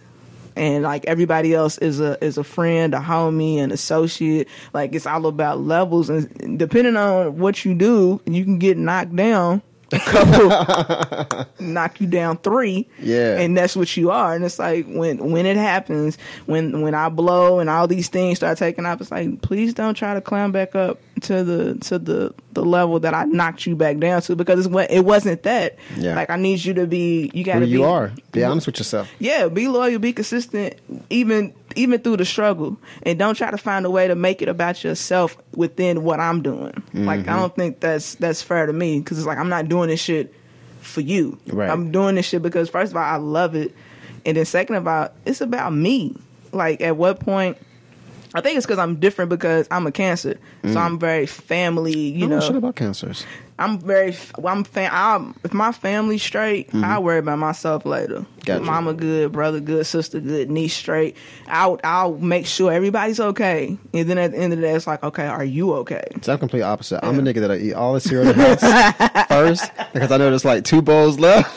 and 0.57 0.85
like 0.85 1.05
everybody 1.07 1.55
else 1.55 1.77
is 1.79 2.01
a 2.01 2.23
is 2.25 2.39
a 2.39 2.45
friend, 2.45 2.95
a 2.95 2.99
homie, 3.01 3.59
an 3.59 3.73
associate. 3.73 4.49
Like 4.73 4.95
it's 4.95 5.07
all 5.07 5.27
about 5.27 5.61
levels, 5.61 6.09
and 6.09 6.59
depending 6.59 6.97
on 6.97 7.39
what 7.39 7.65
you 7.65 7.75
do, 7.75 8.21
you 8.27 8.45
can 8.45 8.59
get 8.59 8.79
knocked 8.79 9.15
down. 9.15 9.63
A 9.91 9.99
couple 10.01 11.47
knock 11.61 12.01
you 12.01 12.07
down 12.07 12.37
three, 12.39 12.87
Yeah. 13.01 13.39
and 13.39 13.57
that's 13.57 13.75
what 13.75 13.97
you 13.97 14.11
are. 14.11 14.35
And 14.35 14.45
it's 14.45 14.59
like 14.59 14.87
when 14.87 15.31
when 15.31 15.47
it 15.47 15.57
happens, 15.57 16.19
when 16.47 16.83
when 16.83 16.95
I 16.95 17.09
blow 17.09 17.59
and 17.59 17.71
all 17.71 17.87
these 17.87 18.09
things 18.09 18.37
start 18.39 18.59
taking 18.59 18.85
off, 18.85 19.01
it's 19.01 19.11
like 19.11 19.41
please 19.41 19.73
don't 19.73 19.95
try 19.95 20.13
to 20.15 20.21
climb 20.21 20.53
back 20.53 20.75
up 20.75 21.01
to 21.23 21.43
the 21.43 21.75
to 21.87 21.99
the 21.99 22.35
the 22.53 22.65
level 22.65 23.01
that 23.01 23.15
I 23.15 23.25
knocked 23.25 23.67
you 23.67 23.77
back 23.77 23.99
down 23.99 24.21
to 24.23 24.37
because 24.37 24.59
it's 24.59 24.69
what 24.69 24.91
it 24.91 25.05
wasn't 25.05 25.43
that. 25.45 25.77
Yeah. 25.97 26.15
Like 26.17 26.29
I 26.31 26.37
need 26.37 26.65
you 26.65 26.75
to 26.75 26.87
be. 26.87 27.31
You 27.33 27.45
got 27.45 27.55
Who 27.55 27.61
to 27.61 27.67
you 27.67 27.79
be, 27.79 27.85
are. 27.85 28.13
Be 28.33 28.45
honest 28.45 28.67
with 28.67 28.79
yourself. 28.79 29.11
Yeah, 29.19 29.49
be 29.49 29.69
loyal, 29.69 29.99
be 29.99 30.13
consistent, 30.13 30.75
even 31.09 31.55
even 31.79 32.01
through 32.01 32.19
the 32.19 32.25
struggle, 32.25 32.77
and 33.03 33.19
don't 33.19 33.35
try 33.37 33.51
to 33.51 33.59
find 33.59 33.87
a 33.87 33.91
way 33.91 34.09
to 34.09 34.15
make 34.15 34.43
it 34.43 34.49
about 34.49 34.83
yourself 34.85 35.37
within 35.55 36.03
what 36.03 36.21
I'm 36.21 36.43
doing. 36.43 36.83
Like 36.93 37.21
Mm-hmm. 37.21 37.31
I 37.31 37.37
don't 37.37 37.55
think 37.55 37.81
that's 37.81 38.17
that's 38.17 38.43
fair 38.43 38.67
to 38.67 38.73
me 38.73 38.99
because 38.99 39.19
it's 39.19 39.27
like 39.27 39.39
I'm 39.39 39.49
not 39.49 39.69
doing 39.69 39.89
this 39.89 40.01
shit 40.01 40.35
for 40.81 41.01
you. 41.01 41.39
Right. 41.47 41.71
I'm 41.71 41.91
doing 41.93 42.17
this 42.17 42.27
shit 42.27 42.43
because 42.43 42.69
first 42.69 42.93
of 42.93 42.97
all 42.97 43.03
I 43.05 43.17
love 43.17 43.55
it, 43.55 43.75
and 44.27 44.37
then 44.37 44.45
second 44.45 44.77
of 44.77 44.87
all 44.89 45.09
it's 45.25 45.41
about 45.41 45.73
me. 45.73 46.17
Like 46.53 46.81
at 46.81 46.97
what 46.97 47.21
point. 47.21 47.59
I 48.35 48.41
think 48.41 48.57
it's 48.57 48.67
because 48.67 48.79
I'm 48.79 48.97
different 48.97 49.31
because 49.31 49.67
I'm 49.71 49.87
a 49.87 49.93
cancer, 49.93 50.39
so 50.65 50.79
I'm 50.79 50.99
very 50.99 51.27
family. 51.27 51.97
You 51.97 52.21
You 52.21 52.27
know 52.29 52.41
shit 52.41 52.57
about 52.57 52.77
cancers. 52.77 53.25
I'm 53.59 53.81
very. 53.81 54.17
I'm 54.45 54.63
fam. 54.63 54.91
I'm, 54.93 55.35
if 55.43 55.53
my 55.53 55.73
family's 55.73 56.23
straight, 56.23 56.73
I 56.75 56.99
worry 57.01 57.19
about 57.19 57.39
myself 57.39 57.85
later. 57.85 58.21
Mm-hmm. 58.21 58.41
Gotcha. 58.45 58.65
Mama 58.65 58.95
good, 58.95 59.33
brother 59.33 59.61
good, 59.61 59.85
sister 59.85 60.21
good, 60.21 60.51
niece 60.51 60.75
straight. 60.75 61.17
I'll 61.49 61.81
I'll 61.83 62.17
make 62.19 62.47
sure 62.47 62.73
everybody's 62.73 63.19
okay, 63.19 63.77
and 63.93 64.09
then 64.09 64.17
at 64.19 64.31
the 64.33 64.39
end 64.39 64.53
of 64.53 64.61
the 64.61 64.67
day, 64.67 64.75
it's 64.75 64.87
like, 64.87 65.03
okay, 65.03 65.27
are 65.27 65.45
you 65.45 65.75
okay? 65.77 66.05
So 66.23 66.33
I'm 66.33 66.39
complete 66.39 66.63
opposite. 66.63 67.05
I'm 67.05 67.19
a 67.19 67.23
nigga 67.23 67.41
that 67.41 67.51
I 67.51 67.57
eat 67.57 67.75
all 67.75 67.95
the 67.95 68.01
cereal 68.01 68.29
in 68.31 68.39
the 68.39 68.45
house 68.57 69.27
first 69.29 69.71
because 69.93 70.13
I 70.13 70.19
know 70.19 70.29
there's 70.31 70.45
like 70.45 70.65
two 70.65 70.81
bowls 70.83 71.19
left. 71.19 71.51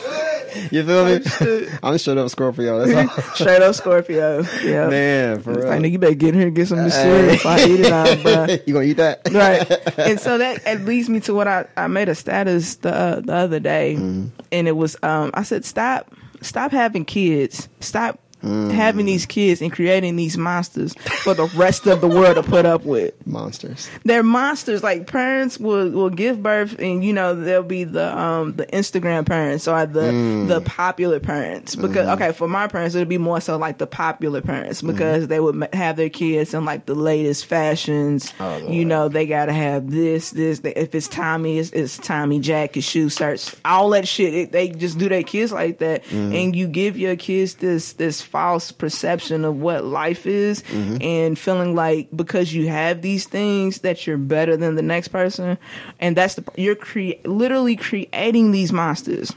You 0.70 0.84
feel 0.84 1.04
me? 1.06 1.66
I'm 1.82 1.98
straight 1.98 2.18
up 2.18 2.28
Scorpio. 2.30 2.84
That's 2.84 3.18
all. 3.18 3.22
Straight 3.34 3.62
up 3.62 3.74
Scorpio. 3.74 4.42
Yeah, 4.62 4.88
Man, 4.88 5.40
for 5.42 5.54
real. 5.54 5.68
like, 5.68 5.80
nigga, 5.80 5.92
you 5.92 5.98
better 5.98 6.14
get 6.14 6.28
in 6.30 6.34
here 6.34 6.46
and 6.48 6.56
get 6.56 6.68
some 6.68 6.78
of 6.78 6.84
this 6.84 6.94
cereal 6.94 7.30
if 7.30 7.46
I 7.46 7.64
eat 7.64 7.80
it 7.80 7.92
out, 7.92 8.08
bruh. 8.18 8.62
you 8.66 8.74
gonna 8.74 8.86
eat 8.86 8.96
that? 8.98 9.20
right 9.32 9.98
and 9.98 10.20
so 10.20 10.38
that 10.38 10.60
it 10.66 10.80
leads 10.84 11.08
me 11.08 11.20
to 11.20 11.32
what 11.34 11.46
i, 11.48 11.64
I 11.76 11.86
made 11.86 12.08
a 12.08 12.14
status 12.14 12.76
the, 12.76 12.94
uh, 12.94 13.20
the 13.20 13.34
other 13.34 13.60
day 13.60 13.94
and 13.94 14.32
it 14.68 14.76
was 14.76 14.96
um 15.02 15.30
i 15.34 15.42
said 15.42 15.64
stop 15.64 16.12
stop 16.40 16.70
having 16.72 17.04
kids 17.04 17.68
stop 17.80 18.18
having 18.42 19.06
these 19.06 19.26
kids 19.26 19.62
and 19.62 19.72
creating 19.72 20.16
these 20.16 20.36
monsters 20.36 20.94
for 21.22 21.34
the 21.34 21.46
rest 21.56 21.86
of 21.86 22.00
the 22.00 22.08
world 22.08 22.36
to 22.36 22.42
put 22.42 22.66
up 22.66 22.84
with 22.84 23.14
Monsters. 23.26 23.88
they're 24.04 24.22
monsters. 24.22 24.82
Like 24.82 25.06
parents 25.06 25.58
will 25.58 25.90
will 25.90 26.10
give 26.10 26.42
birth, 26.42 26.78
and 26.78 27.04
you 27.04 27.12
know 27.12 27.34
they'll 27.34 27.62
be 27.62 27.84
the 27.84 28.16
um 28.16 28.54
the 28.54 28.66
Instagram 28.66 29.26
parents 29.26 29.68
or 29.68 29.86
the 29.86 30.00
mm. 30.00 30.48
the 30.48 30.60
popular 30.60 31.20
parents. 31.20 31.76
Because 31.76 32.06
mm-hmm. 32.06 32.22
okay, 32.22 32.32
for 32.32 32.48
my 32.48 32.66
parents, 32.66 32.94
it'd 32.94 33.08
be 33.08 33.18
more 33.18 33.40
so 33.40 33.56
like 33.56 33.78
the 33.78 33.86
popular 33.86 34.40
parents 34.40 34.82
because 34.82 35.28
they 35.28 35.40
would 35.40 35.68
have 35.72 35.96
their 35.96 36.10
kids 36.10 36.54
in 36.54 36.64
like 36.64 36.86
the 36.86 36.94
latest 36.94 37.46
fashions. 37.46 38.32
Oh, 38.40 38.58
you 38.68 38.84
know, 38.84 39.08
they 39.08 39.26
gotta 39.26 39.52
have 39.52 39.90
this 39.90 40.30
this. 40.30 40.60
They, 40.60 40.74
if 40.74 40.94
it's 40.94 41.08
Tommy, 41.08 41.58
it's, 41.58 41.70
it's 41.70 41.98
Tommy 41.98 42.40
jacket, 42.40 42.82
shoe 42.82 43.08
starts, 43.08 43.54
all 43.64 43.90
that 43.90 44.08
shit. 44.08 44.34
It, 44.34 44.52
they 44.52 44.68
just 44.68 44.98
do 44.98 45.08
their 45.08 45.22
kids 45.22 45.52
like 45.52 45.78
that, 45.78 46.04
mm-hmm. 46.04 46.34
and 46.34 46.56
you 46.56 46.66
give 46.68 46.98
your 46.98 47.16
kids 47.16 47.54
this 47.56 47.94
this 47.94 48.20
false 48.32 48.72
perception 48.72 49.44
of 49.44 49.60
what 49.60 49.84
life 49.84 50.26
is 50.26 50.62
mm-hmm. 50.62 50.96
and 51.02 51.38
feeling 51.38 51.74
like 51.74 52.08
because 52.16 52.54
you 52.54 52.68
have 52.68 53.02
these 53.02 53.26
things 53.26 53.80
that 53.80 54.06
you're 54.06 54.16
better 54.16 54.56
than 54.56 54.74
the 54.74 54.82
next 54.82 55.08
person. 55.08 55.58
And 56.00 56.16
that's 56.16 56.34
the 56.34 56.44
you're 56.56 56.74
cre- 56.74 57.20
literally 57.24 57.76
creating 57.76 58.50
these 58.50 58.72
monsters 58.72 59.32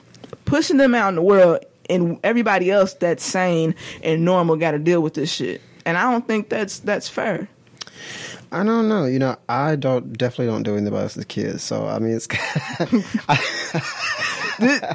pushing 0.46 0.78
them 0.78 0.96
out 0.96 1.10
in 1.10 1.16
the 1.16 1.22
world 1.22 1.60
and 1.90 2.20
everybody 2.24 2.72
else 2.72 2.94
that's 2.94 3.24
sane 3.24 3.76
and 4.02 4.24
normal 4.24 4.56
got 4.56 4.72
to 4.72 4.80
deal 4.80 5.02
with 5.02 5.14
this 5.14 5.32
shit. 5.32 5.62
And 5.86 5.98
i 5.98 6.10
don't 6.10 6.26
think 6.26 6.50
that's 6.50 6.80
that's 6.80 7.08
fair 7.08 7.48
I 8.56 8.64
don't 8.64 8.88
know. 8.88 9.06
You 9.06 9.20
know, 9.20 9.36
I 9.50 9.76
don't 9.76 10.18
definitely 10.18 10.48
don't 10.48 10.64
do 10.64 10.72
anything 10.74 10.88
about 10.88 11.04
this 11.04 11.18
as 11.18 11.26
kids. 11.26 11.64
So 11.64 11.88
I 11.88 12.00
mean, 12.00 12.16
it's 12.16 12.28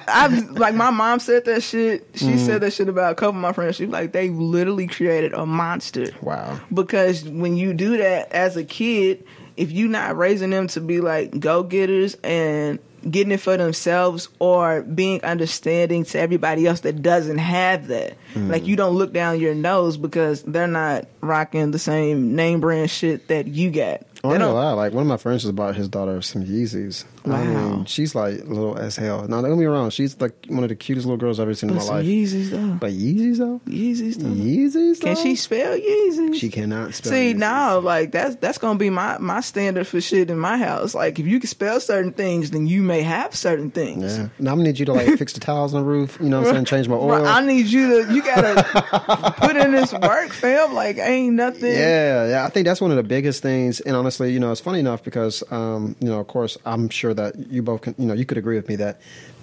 I've 0.09 0.51
like 0.53 0.75
my 0.75 0.91
mom 0.91 1.21
said 1.21 1.45
that 1.45 1.63
shit. 1.63 2.07
She 2.15 2.27
Mm-hmm. 2.27 2.47
said 2.47 2.61
that 2.63 2.73
shit 2.73 2.89
about 2.89 3.13
a 3.13 3.15
couple 3.15 3.37
of 3.37 3.43
my 3.43 3.53
friends. 3.53 3.77
She 3.77 3.87
like 3.87 4.13
they 4.13 4.31
literally 4.31 4.87
created 4.87 5.33
a 5.35 5.45
monster. 5.47 6.09
wow. 6.23 6.59
Because 6.73 7.25
when 7.25 7.57
you 7.57 7.75
do 7.75 7.99
that 7.99 8.33
as 8.33 8.57
a 8.57 8.65
kid, 8.65 9.25
if 9.57 9.71
you're 9.73 9.91
not 9.91 10.17
raising 10.17 10.51
them 10.51 10.67
to 10.69 10.81
be 10.81 11.01
like 11.01 11.39
go 11.39 11.63
getters 11.63 12.15
and 12.25 12.79
getting 13.11 13.33
it 13.33 13.41
for 13.41 13.57
themselves 13.57 14.29
or 14.39 14.83
being 14.83 15.23
understanding 15.25 16.05
to 16.05 16.19
everybody 16.19 16.67
else 16.67 16.81
that 16.81 17.03
doesn't 17.03 17.39
have 17.39 17.89
that. 17.89 18.17
Mm. 18.35 18.51
Like 18.51 18.67
you 18.67 18.77
don't 18.77 18.97
look 18.97 19.13
down 19.13 19.41
your 19.41 19.55
nose 19.55 19.97
because 19.97 20.43
they're 20.43 20.67
not 20.67 21.07
rocking 21.21 21.71
the 21.71 21.79
same 21.79 22.35
name 22.35 22.61
brand 22.61 22.91
shit 22.91 23.29
that 23.29 23.47
you 23.47 23.71
got. 23.71 24.03
I 24.23 24.27
oh, 24.29 24.31
don't 24.33 24.41
don't- 24.41 24.55
lie. 24.55 24.73
Like 24.73 24.93
one 24.93 25.03
of 25.03 25.07
my 25.09 25.16
friends 25.16 25.43
just 25.43 25.55
bought 25.57 25.75
his 25.77 25.89
daughter 25.89 26.21
some 26.21 26.45
Yeezys. 26.45 27.05
I 27.25 27.29
Wow. 27.31 27.45
mean, 27.45 27.85
she's 27.87 28.14
like 28.14 28.45
little 28.47 28.77
as 28.77 28.97
hell. 28.97 29.27
Now 29.29 29.41
don't 29.41 29.51
get 29.51 29.59
me 29.59 29.64
wrong. 29.66 29.89
She's 29.91 30.18
like 30.21 30.33
one 30.49 30.62
of 30.62 30.68
the 30.68 30.77
cutest 30.77 31.07
little 31.07 31.16
girls 31.18 31.39
I've 31.41 31.45
ever 31.45 31.55
seen 31.55 31.71
in 31.71 31.77
my 31.77 31.83
life. 31.83 32.05
Yeezys 32.05 32.51
though. 32.51 32.77
But 32.81 32.93
Yeezys 32.93 33.39
though. 33.39 33.61
Yeezys 33.66 34.16
though. 34.18 34.29
Yeezys. 34.29 35.01
Can 35.01 35.14
though? 35.14 35.23
she 35.23 35.37
spell 35.37 35.77
Yeezys? 35.79 36.35
She 36.39 36.49
cannot 36.51 36.93
spell. 36.95 37.12
See 37.12 37.33
Yeezys. 37.35 37.39
now, 37.39 37.79
like 37.81 38.12
that's 38.12 38.37
that's 38.37 38.59
gonna 38.59 38.79
be 38.79 38.91
my 38.91 39.16
my 39.18 39.41
standard 39.41 39.87
for 39.87 40.01
shit 40.03 40.31
in 40.31 40.39
my 40.39 40.59
house. 40.59 40.95
Like 40.95 41.18
if 41.18 41.27
you 41.27 41.41
can 41.41 41.49
spell 41.49 41.81
certain 41.81 42.12
things, 42.12 42.51
then 42.51 42.66
you 42.66 42.83
may 42.83 43.01
have 43.03 43.35
certain 43.35 43.71
things. 43.71 44.18
Yeah. 44.18 44.29
Now 44.39 44.51
I'm 44.53 44.59
gonna 44.59 44.64
need 44.68 44.79
you 44.79 44.87
to 44.87 44.93
like 44.93 45.07
fix 45.18 45.33
the 45.33 45.41
tiles 45.41 45.73
on 45.75 45.83
the 45.83 45.87
roof. 45.89 46.18
You 46.21 46.29
know 46.29 46.41
what 46.41 46.49
I'm 46.49 46.55
saying? 46.55 46.64
Change 46.66 46.89
my 46.89 46.97
oil. 46.97 47.27
I 47.27 47.41
need 47.45 47.66
you 47.66 48.05
to 48.07 48.12
you 48.14 48.23
gotta 48.23 49.35
put 49.39 49.57
in 49.57 49.73
this 49.73 49.93
work, 49.95 50.31
fam. 50.33 50.75
Like 50.75 50.99
ain't 50.99 51.35
nothing. 51.37 51.73
Yeah, 51.73 52.29
yeah. 52.29 52.45
I 52.45 52.51
think 52.51 52.66
that's 52.66 52.83
one 52.83 52.91
of 52.91 52.99
the 52.99 53.03
biggest 53.03 53.41
things. 53.43 53.81
And 53.81 53.97
honestly, 53.97 54.10
you 54.19 54.41
know, 54.41 54.51
it's 54.51 54.61
funny 54.61 54.81
enough 54.81 55.05
because, 55.05 55.45
um, 55.53 55.95
you 56.01 56.09
know, 56.09 56.19
of 56.19 56.27
course, 56.27 56.59
I'm 56.65 56.89
sure 56.89 57.15
that 57.15 57.37
you 57.37 57.63
both, 57.63 57.83
can, 57.83 57.95
you 57.99 58.07
know, 58.07 58.15
you 58.15 58.25
could 58.25 58.39
agree 58.39 58.57
with 58.57 58.69
me 58.69 58.77
that 58.77 59.01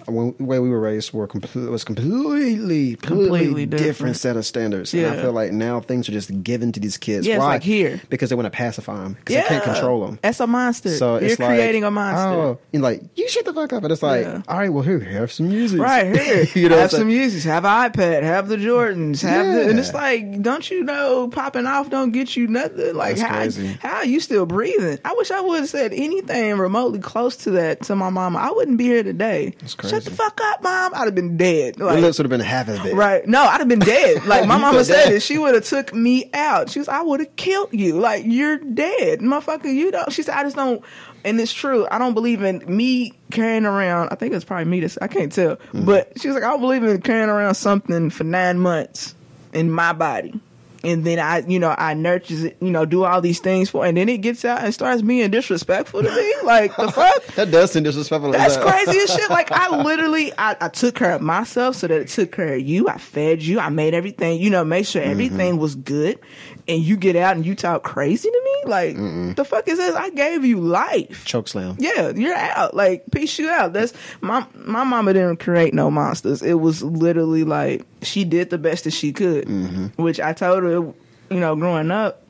Uh, 0.07 0.11
when, 0.11 0.35
the 0.37 0.43
way 0.43 0.59
we 0.59 0.69
were 0.69 0.79
raised 0.79 1.13
were 1.13 1.27
complete, 1.27 1.69
was 1.69 1.83
completely, 1.83 2.95
completely, 2.95 2.95
Completely 2.97 3.65
different. 3.65 3.87
different. 3.87 4.15
set 4.17 4.37
of 4.37 4.45
standards. 4.45 4.93
And 4.93 5.05
I 5.07 5.21
feel 5.21 5.31
like 5.33 5.51
now 5.51 5.79
things 5.79 6.07
are 6.09 6.11
just 6.11 6.43
given 6.43 6.71
to 6.73 6.79
these 6.79 6.97
kids. 6.97 7.27
Yeah, 7.27 7.35
it's 7.35 7.39
Why? 7.41 7.47
like 7.53 7.63
here. 7.63 8.01
because 8.09 8.29
they 8.29 8.35
want 8.35 8.45
to 8.45 8.49
pacify 8.51 9.03
them 9.03 9.13
because 9.13 9.35
they 9.35 9.41
can't 9.47 9.63
control 9.63 10.05
them. 10.05 10.19
That's 10.21 10.39
a 10.39 10.47
monster. 10.47 10.89
So 10.89 11.15
You're 11.19 11.31
it's 11.31 11.39
like, 11.39 11.49
creating 11.49 11.83
a 11.83 11.91
monster. 11.91 12.27
Oh, 12.27 12.59
and 12.73 12.81
like 12.83 13.01
you 13.15 13.27
shut 13.29 13.45
the 13.45 13.53
fuck 13.53 13.73
up. 13.73 13.83
And 13.83 13.91
it's 13.91 14.03
like, 14.03 14.21
Yeah. 14.25 14.41
all 14.47 14.57
right, 14.57 14.69
well, 14.69 14.83
here, 14.83 14.99
have 14.99 15.31
some 15.31 15.49
music. 15.49 15.79
Right 15.79 16.15
here, 16.19 16.45
you 16.55 16.69
know, 16.69 16.75
have 16.77 16.85
it's 16.85 16.93
like- 16.93 16.99
some 17.01 17.09
Yeezys, 17.09 17.43
have 17.45 17.65
an 17.65 17.91
iPad, 17.91 18.23
have 18.23 18.47
the 18.47 18.57
Jordans, 18.57 19.21
have 19.21 19.45
the, 19.45 19.69
and 19.69 19.79
it's 19.79 19.93
like, 19.93 20.41
don't 20.41 20.69
you 20.69 20.83
know, 20.83 21.27
popping 21.29 21.65
off 21.65 21.89
don't 21.89 22.11
get 22.11 22.35
you 22.35 22.47
nothing. 22.47 22.95
Like 22.95 23.15
That's 23.17 23.27
how 23.29 23.35
crazy. 23.37 23.67
how 23.81 23.95
are 23.97 24.05
you 24.05 24.19
still 24.19 24.45
breathing? 24.45 24.99
I 25.05 25.13
wish 25.13 25.31
I 25.31 25.41
would 25.41 25.59
have 25.61 25.69
said 25.69 25.93
anything 25.93 26.57
remotely 26.57 26.99
close 26.99 27.35
to 27.37 27.51
that 27.51 27.81
to 27.83 27.95
my 27.95 28.09
mama. 28.09 28.39
I 28.39 28.51
wouldn't 28.51 28.77
be 28.77 28.85
here 28.85 29.03
today. 29.03 29.55
That's 29.59 29.75
Shut 30.03 30.11
the 30.11 30.17
fuck 30.17 30.39
up, 30.41 30.63
mom. 30.63 30.93
I'd 30.93 31.05
have 31.05 31.15
been 31.15 31.37
dead. 31.37 31.77
Your 31.77 31.93
lips 31.93 32.17
would 32.17 32.25
have 32.25 32.29
been 32.29 32.39
half 32.39 32.67
as 32.69 32.79
big. 32.79 32.95
Right. 32.95 33.27
No, 33.27 33.43
I'd 33.43 33.59
have 33.59 33.67
been 33.67 33.79
dead. 33.79 34.23
Like 34.27 34.45
my 34.45 34.57
mama 34.57 34.83
said 34.83 35.13
it. 35.13 35.21
She 35.21 35.37
would 35.37 35.55
have 35.55 35.63
took 35.63 35.93
me 35.93 36.29
out. 36.33 36.69
She 36.69 36.79
was, 36.79 36.89
I 36.89 37.01
would 37.01 37.21
have 37.21 37.35
killed 37.37 37.69
you. 37.71 37.97
Like 37.97 38.23
you're 38.25 38.57
dead, 38.57 39.19
motherfucker. 39.19 39.73
You 39.73 39.91
don't. 39.91 40.11
She 40.11 40.21
said, 40.21 40.35
I 40.35 40.43
just 40.43 40.55
don't. 40.55 40.83
And 41.23 41.39
it's 41.39 41.53
true. 41.53 41.87
I 41.89 41.97
don't 41.97 42.13
believe 42.13 42.41
in 42.41 42.63
me 42.67 43.13
carrying 43.31 43.65
around. 43.65 44.09
I 44.11 44.15
think 44.15 44.33
it's 44.33 44.43
probably 44.43 44.65
me. 44.65 44.81
That's, 44.81 44.97
I 45.01 45.07
can't 45.07 45.31
tell. 45.31 45.55
Mm-hmm. 45.55 45.85
But 45.85 46.19
she 46.19 46.27
was 46.27 46.35
like, 46.35 46.43
I 46.43 46.49
don't 46.49 46.59
believe 46.59 46.83
in 46.83 47.01
carrying 47.01 47.29
around 47.29 47.55
something 47.55 48.09
for 48.09 48.25
nine 48.25 48.59
months 48.59 49.15
in 49.53 49.71
my 49.71 49.93
body. 49.93 50.39
And 50.83 51.03
then 51.05 51.19
I, 51.19 51.39
you 51.39 51.59
know, 51.59 51.73
I 51.77 51.93
nurtures 51.93 52.43
it, 52.43 52.57
you 52.61 52.69
know, 52.69 52.85
do 52.85 53.03
all 53.03 53.21
these 53.21 53.39
things 53.39 53.69
for, 53.69 53.85
and 53.85 53.97
then 53.97 54.09
it 54.09 54.19
gets 54.19 54.45
out 54.45 54.63
and 54.63 54.73
starts 54.73 55.01
being 55.01 55.29
disrespectful 55.31 56.03
to 56.03 56.09
me. 56.09 56.33
Like 56.43 56.75
the 56.75 56.91
fuck. 56.91 57.23
That 57.37 57.51
does 57.51 57.71
seem 57.71 57.83
disrespectful. 57.83 58.31
That's 58.31 58.55
hell. 58.55 58.67
crazy 58.67 58.97
as 58.97 59.13
shit. 59.13 59.29
Like 59.29 59.51
I 59.51 59.81
literally, 59.83 60.31
I, 60.37 60.55
I 60.59 60.69
took 60.69 60.95
care 60.95 61.11
of 61.13 61.21
myself 61.21 61.75
so 61.75 61.87
that 61.87 62.01
it 62.01 62.07
took 62.07 62.31
care 62.31 62.55
of 62.55 62.61
you. 62.61 62.87
I 62.89 62.97
fed 62.97 63.43
you. 63.43 63.59
I 63.59 63.69
made 63.69 63.93
everything, 63.93 64.41
you 64.41 64.49
know, 64.49 64.63
make 64.63 64.85
sure 64.85 65.01
mm-hmm. 65.01 65.11
everything 65.11 65.57
was 65.57 65.75
good. 65.75 66.19
And 66.67 66.81
you 66.81 66.97
get 66.97 67.15
out 67.15 67.35
and 67.35 67.45
you 67.45 67.55
talk 67.55 67.83
crazy 67.83 68.29
to 68.29 68.41
me. 68.43 68.46
Like 68.65 68.95
the 69.35 69.45
fuck 69.45 69.67
is 69.67 69.77
this? 69.77 69.95
I 69.95 70.09
gave 70.09 70.43
you 70.43 70.59
life. 70.59 71.25
Choke 71.25 71.47
slam. 71.47 71.75
Yeah, 71.79 72.09
you're 72.09 72.35
out. 72.35 72.73
Like 72.73 73.03
peace 73.11 73.37
you 73.39 73.49
out. 73.49 73.73
That's 73.73 73.93
my 74.21 74.45
my 74.55 74.83
mama 74.83 75.13
didn't 75.13 75.37
create 75.37 75.73
no 75.73 75.89
monsters. 75.89 76.41
It 76.41 76.55
was 76.55 76.83
literally 76.83 77.43
like 77.43 77.85
she 78.01 78.23
did 78.23 78.49
the 78.49 78.57
best 78.57 78.83
that 78.83 78.91
she 78.91 79.13
could, 79.13 79.45
mm-hmm. 79.45 80.01
which 80.01 80.19
I 80.19 80.33
told 80.33 80.63
her, 80.63 80.71
you 80.71 80.95
know, 81.39 81.55
growing 81.55 81.91
up 81.91 82.23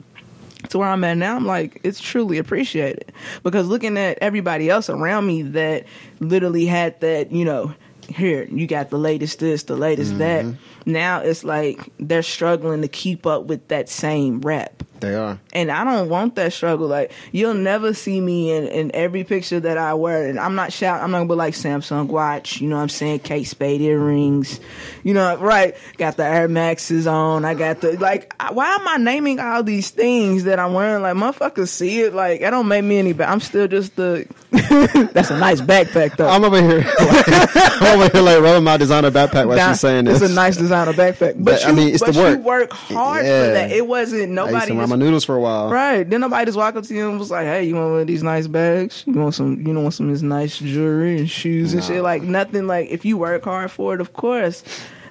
to 0.69 0.79
where 0.79 0.89
I'm 0.89 1.03
at 1.03 1.17
now, 1.17 1.35
I'm 1.35 1.45
like, 1.45 1.79
it's 1.83 1.99
truly 1.99 2.37
appreciated. 2.37 3.11
Because 3.43 3.67
looking 3.67 3.97
at 3.97 4.17
everybody 4.21 4.69
else 4.69 4.89
around 4.89 5.27
me 5.27 5.43
that 5.43 5.85
literally 6.19 6.65
had 6.65 6.99
that, 7.01 7.31
you 7.31 7.45
know, 7.45 7.73
here, 8.09 8.43
you 8.45 8.67
got 8.67 8.89
the 8.89 8.97
latest 8.97 9.39
this, 9.39 9.63
the 9.63 9.75
latest 9.75 10.17
that. 10.17 10.45
Mm-hmm. 10.45 10.91
Now 10.91 11.19
it's 11.19 11.43
like 11.43 11.91
they're 11.99 12.23
struggling 12.23 12.81
to 12.81 12.87
keep 12.87 13.25
up 13.25 13.45
with 13.45 13.67
that 13.67 13.89
same 13.89 14.41
rep. 14.41 14.76
They 14.99 15.15
are. 15.15 15.39
And 15.53 15.71
I 15.71 15.83
don't 15.83 16.09
want 16.09 16.35
that 16.35 16.53
struggle. 16.53 16.87
Like 16.87 17.11
you'll 17.31 17.53
never 17.53 17.93
see 17.93 18.19
me 18.19 18.51
in, 18.51 18.67
in 18.67 18.91
every 18.95 19.23
picture 19.23 19.59
that 19.59 19.77
I 19.77 19.93
wear. 19.93 20.27
And 20.27 20.39
I'm 20.39 20.55
not 20.55 20.73
shouting. 20.73 21.03
I'm 21.03 21.11
not 21.11 21.19
gonna 21.19 21.29
be 21.29 21.35
like 21.35 21.53
Samsung 21.53 22.07
watch. 22.07 22.59
You 22.61 22.69
know 22.69 22.75
what 22.77 22.81
I'm 22.83 22.89
saying? 22.89 23.19
Kate 23.19 23.43
Spade 23.45 23.81
earrings. 23.81 24.59
You 25.03 25.13
know, 25.13 25.37
right? 25.37 25.75
Got 25.97 26.17
the 26.17 26.25
Air 26.25 26.47
Maxes 26.47 27.07
on. 27.07 27.45
I 27.45 27.53
got 27.53 27.81
the 27.81 27.97
like. 27.97 28.33
Why 28.51 28.73
am 28.75 28.87
I 28.87 28.97
naming 28.97 29.39
all 29.39 29.63
these 29.63 29.89
things 29.89 30.45
that 30.45 30.59
I'm 30.59 30.73
wearing? 30.73 31.01
Like 31.03 31.15
motherfuckers 31.15 31.69
see 31.69 32.01
it. 32.01 32.13
Like 32.13 32.41
it 32.41 32.49
don't 32.51 32.67
make 32.67 32.83
me 32.83 32.97
any 32.97 33.13
better. 33.13 33.31
I'm 33.31 33.39
still 33.39 33.67
just 33.67 33.95
the. 33.95 34.27
That's 35.13 35.29
a 35.29 35.37
nice 35.37 35.61
backpack 35.61 36.17
though. 36.17 36.27
I'm 36.27 36.43
over 36.43 36.61
here. 36.61 36.83
I'm 36.99 37.99
over 37.99 38.09
here 38.09 38.21
like 38.21 38.41
rubbing 38.41 38.63
my 38.63 38.77
designer 38.77 39.11
backpack 39.11 39.47
while 39.47 39.69
she's 39.71 39.79
saying 39.81 40.05
this. 40.05 40.21
It's 40.21 40.31
a 40.31 40.35
nice 40.35 40.57
designer 40.57 40.93
backpack, 40.93 41.35
but, 41.35 41.43
But, 41.43 41.61
you, 41.63 41.67
I 41.67 41.71
mean, 41.73 41.93
it's 41.93 42.03
but 42.03 42.13
the 42.13 42.19
work. 42.19 42.37
you 42.37 42.43
work 42.43 42.71
hard 42.71 43.25
Yeah. 43.25 43.45
for 43.47 43.53
that. 43.53 43.71
It 43.71 43.85
wasn't 43.87 44.31
nobody. 44.31 44.71
To 44.87 44.91
wear 44.91 44.97
just 44.97 44.99
my 44.99 45.05
noodles 45.05 45.23
for 45.25 45.35
a 45.35 45.39
while. 45.39 45.69
Right. 45.69 46.09
Then 46.09 46.21
nobody 46.21 46.45
just 46.45 46.57
walk 46.57 46.75
up 46.75 46.83
to 46.85 46.93
you 46.93 47.09
and 47.09 47.19
was 47.19 47.31
like, 47.31 47.45
"Hey, 47.45 47.63
you 47.63 47.75
want 47.75 47.91
one 47.91 48.01
of 48.01 48.07
these 48.07 48.23
nice 48.23 48.47
bags? 48.47 49.03
You 49.05 49.13
want 49.13 49.35
some? 49.35 49.65
You 49.65 49.73
know, 49.73 49.81
want 49.81 49.93
some 49.93 50.07
of 50.07 50.13
this 50.13 50.21
nice 50.21 50.57
jewelry 50.59 51.17
and 51.17 51.29
shoes 51.29 51.73
and 51.73 51.83
shit? 51.83 52.03
Like 52.03 52.23
nothing. 52.23 52.67
Like 52.67 52.89
if 52.89 53.05
you 53.05 53.17
work 53.17 53.43
hard 53.43 53.71
for 53.71 53.93
it, 53.93 54.01
of 54.01 54.13
course." 54.13 54.63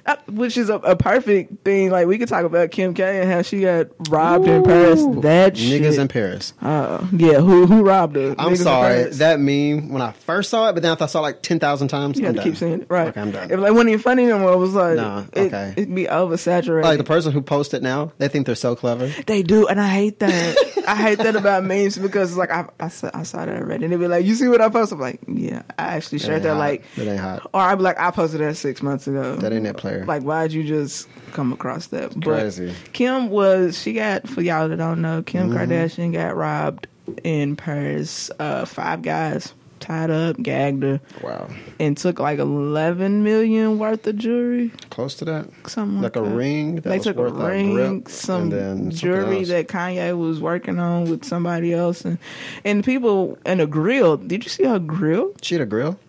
Uh, 0.07 0.15
which 0.27 0.55
is 0.55 0.69
a, 0.69 0.75
a 0.75 0.95
perfect 0.95 1.65
thing. 1.65 1.89
Like 1.91 2.07
we 2.07 2.17
could 2.17 2.29
talk 2.29 2.45
about 2.45 2.71
Kim 2.71 2.93
K 2.93 3.19
and 3.21 3.29
how 3.29 3.41
she 3.41 3.59
got 3.61 3.87
robbed 4.09 4.47
in 4.47 4.63
Paris. 4.63 5.01
Ooh. 5.01 5.19
That 5.19 5.55
Niggas 5.55 5.57
shit. 5.91 5.97
in 5.99 6.07
Paris. 6.07 6.53
uh, 6.61 7.05
yeah. 7.11 7.41
Who 7.41 7.65
who 7.67 7.83
robbed 7.83 8.15
her? 8.15 8.33
I'm 8.39 8.53
Niggas 8.53 8.63
sorry. 8.63 9.03
That 9.11 9.41
meme 9.41 9.89
when 9.91 10.01
I 10.01 10.13
first 10.13 10.49
saw 10.49 10.69
it, 10.69 10.73
but 10.73 10.83
then 10.83 10.93
after 10.93 11.03
I 11.03 11.07
saw 11.07 11.19
it 11.19 11.23
like 11.23 11.41
ten 11.41 11.59
thousand 11.59 11.89
times, 11.89 12.17
you 12.17 12.25
I'm 12.25 12.27
had 12.27 12.35
done. 12.37 12.43
keep 12.45 12.55
saying 12.57 12.81
it, 12.83 12.87
right? 12.89 13.09
Okay, 13.09 13.19
I'm 13.19 13.31
done. 13.31 13.51
If 13.51 13.59
like 13.59 13.71
wasn't 13.73 13.89
even 13.89 14.01
funny 14.01 14.25
no 14.27 14.39
more, 14.39 14.53
it 14.53 14.57
was 14.57 14.73
like, 14.73 14.95
Nah, 14.95 15.25
okay. 15.35 15.73
it'd 15.75 15.93
be 15.93 16.05
oversaturated. 16.05 16.83
Like 16.83 16.99
the 16.99 17.03
person 17.03 17.33
who 17.33 17.41
posted 17.41 17.81
it 17.81 17.83
now, 17.83 18.13
they 18.17 18.29
think 18.29 18.45
they're 18.45 18.55
so 18.55 18.77
clever. 18.77 19.07
They 19.25 19.43
do, 19.43 19.67
and 19.67 19.77
I 19.79 19.89
hate 19.89 20.19
that. 20.19 20.55
I 20.87 20.95
hate 20.95 21.17
that 21.19 21.35
about 21.35 21.63
memes 21.65 21.97
because 21.97 22.29
it's 22.31 22.37
like 22.37 22.49
I, 22.49 22.65
I, 22.79 22.87
saw, 22.87 23.11
I 23.13 23.23
saw 23.23 23.45
that 23.45 23.61
already, 23.61 23.85
and 23.85 23.93
they 23.93 23.97
be 23.97 24.07
like, 24.07 24.25
"You 24.25 24.35
see 24.35 24.47
what 24.47 24.61
I 24.61 24.69
posted?" 24.69 24.95
I'm 24.97 25.01
like, 25.01 25.19
"Yeah, 25.27 25.63
I 25.77 25.95
actually 25.95 26.19
shared 26.19 26.35
ain't 26.35 26.43
that." 26.43 26.55
Like, 26.55 26.83
That 26.95 27.07
ain't 27.07 27.19
hot. 27.19 27.49
Or 27.53 27.61
I'd 27.61 27.75
be 27.75 27.83
like, 27.83 27.99
"I 27.99 28.09
posted 28.11 28.41
that 28.41 28.55
six 28.57 28.81
months 28.81 29.07
ago." 29.07 29.35
That 29.35 29.51
ain't 29.53 29.63
that 29.65 29.77
player. 29.77 30.05
Like, 30.05 30.23
why'd 30.23 30.51
you 30.53 30.63
just 30.63 31.07
come 31.33 31.51
across 31.53 31.87
that? 31.87 32.13
But 32.15 32.39
crazy. 32.39 32.73
Kim 32.93 33.29
was 33.29 33.79
she 33.81 33.93
got 33.93 34.27
for 34.27 34.41
y'all 34.41 34.69
that 34.69 34.77
don't 34.77 35.01
know, 35.01 35.21
Kim 35.23 35.49
Mm-hmm. 35.49 35.57
Kardashian 35.57 36.13
got 36.13 36.35
robbed 36.35 36.87
in 37.23 37.55
Paris. 37.55 38.31
Uh, 38.39 38.65
five 38.65 39.01
guys 39.01 39.53
tied 39.79 40.09
up, 40.11 40.37
gagged 40.41 40.83
her, 40.83 40.99
Wow, 41.23 41.49
and 41.79 41.97
took 41.97 42.19
like 42.19 42.39
eleven 42.39 43.23
million 43.23 43.77
worth 43.79 44.05
of 44.07 44.17
jewelry. 44.17 44.71
close 44.89 45.15
to 45.15 45.25
that. 45.25 45.47
Something 45.67 46.01
Like 46.01 46.15
a 46.15 46.21
that. 46.21 46.29
ring 46.35 46.75
that 46.75 46.83
they 46.85 46.97
was 46.97 47.03
took 47.05 47.17
a 47.17 47.23
ring, 47.29 47.73
grip, 47.73 48.09
some 48.09 48.43
and 48.43 48.51
then 48.51 48.77
something 48.77 48.89
jewelry 48.91 49.43
that 49.45 49.67
Kanye 49.67 50.17
was 50.17 50.39
working 50.39 50.79
on 50.79 51.09
with 51.09 51.23
somebody 51.25 51.73
else, 51.73 52.03
and 52.05 52.17
and 52.65 52.83
people 52.83 53.37
and 53.45 53.61
a 53.61 53.67
grill. 53.67 54.17
Did 54.17 54.43
you 54.43 54.49
see 54.49 54.63
her 54.65 54.79
grill? 54.79 55.33
She 55.41 55.55
had 55.55 55.61
a 55.61 55.65
grill. 55.65 55.99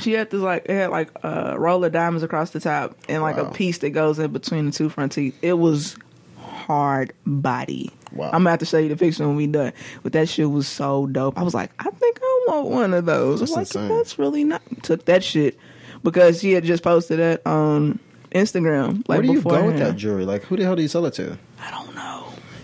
She 0.00 0.12
had 0.12 0.30
this 0.30 0.40
like 0.42 0.66
it 0.66 0.74
had 0.74 0.90
like 0.90 1.10
a 1.22 1.58
roll 1.58 1.82
of 1.84 1.92
diamonds 1.92 2.22
across 2.22 2.50
the 2.50 2.60
top 2.60 2.94
and 3.08 3.22
like 3.22 3.38
a 3.38 3.46
piece 3.50 3.78
that 3.78 3.90
goes 3.90 4.18
in 4.18 4.30
between 4.30 4.66
the 4.66 4.72
two 4.72 4.88
front 4.90 5.12
teeth. 5.12 5.34
It 5.40 5.54
was 5.54 5.96
hard 6.38 7.12
body. 7.26 7.90
Wow. 8.12 8.26
I'm 8.26 8.40
gonna 8.40 8.50
have 8.50 8.58
to 8.60 8.66
show 8.66 8.78
you 8.78 8.88
the 8.88 8.96
picture 8.96 9.26
when 9.26 9.36
we 9.36 9.46
done. 9.46 9.72
But 10.02 10.12
that 10.12 10.28
shit 10.28 10.50
was 10.50 10.68
so 10.68 11.06
dope. 11.06 11.38
I 11.38 11.42
was 11.42 11.54
like, 11.54 11.70
I 11.78 11.90
think 11.90 12.18
I 12.22 12.35
want 12.46 12.68
one 12.68 12.94
of 12.94 13.06
those. 13.06 13.40
That's 13.40 13.52
like, 13.52 13.60
insane. 13.62 13.88
that's 13.88 14.18
really 14.18 14.44
not. 14.44 14.62
Took 14.82 15.04
that 15.06 15.22
shit 15.24 15.58
because 16.02 16.40
she 16.40 16.52
had 16.52 16.64
just 16.64 16.82
posted 16.82 17.18
that 17.18 17.46
on 17.46 17.98
Instagram. 18.32 19.06
Like 19.08 19.18
Where 19.18 19.22
do 19.22 19.32
you 19.32 19.42
go 19.42 19.66
with 19.66 19.78
that 19.78 19.96
jewelry? 19.96 20.24
Like, 20.24 20.44
who 20.44 20.56
the 20.56 20.64
hell 20.64 20.76
do 20.76 20.82
you 20.82 20.88
sell 20.88 21.06
it 21.06 21.14
to? 21.14 21.38
I 21.60 21.70
don't 21.70 21.94
know. 21.94 22.15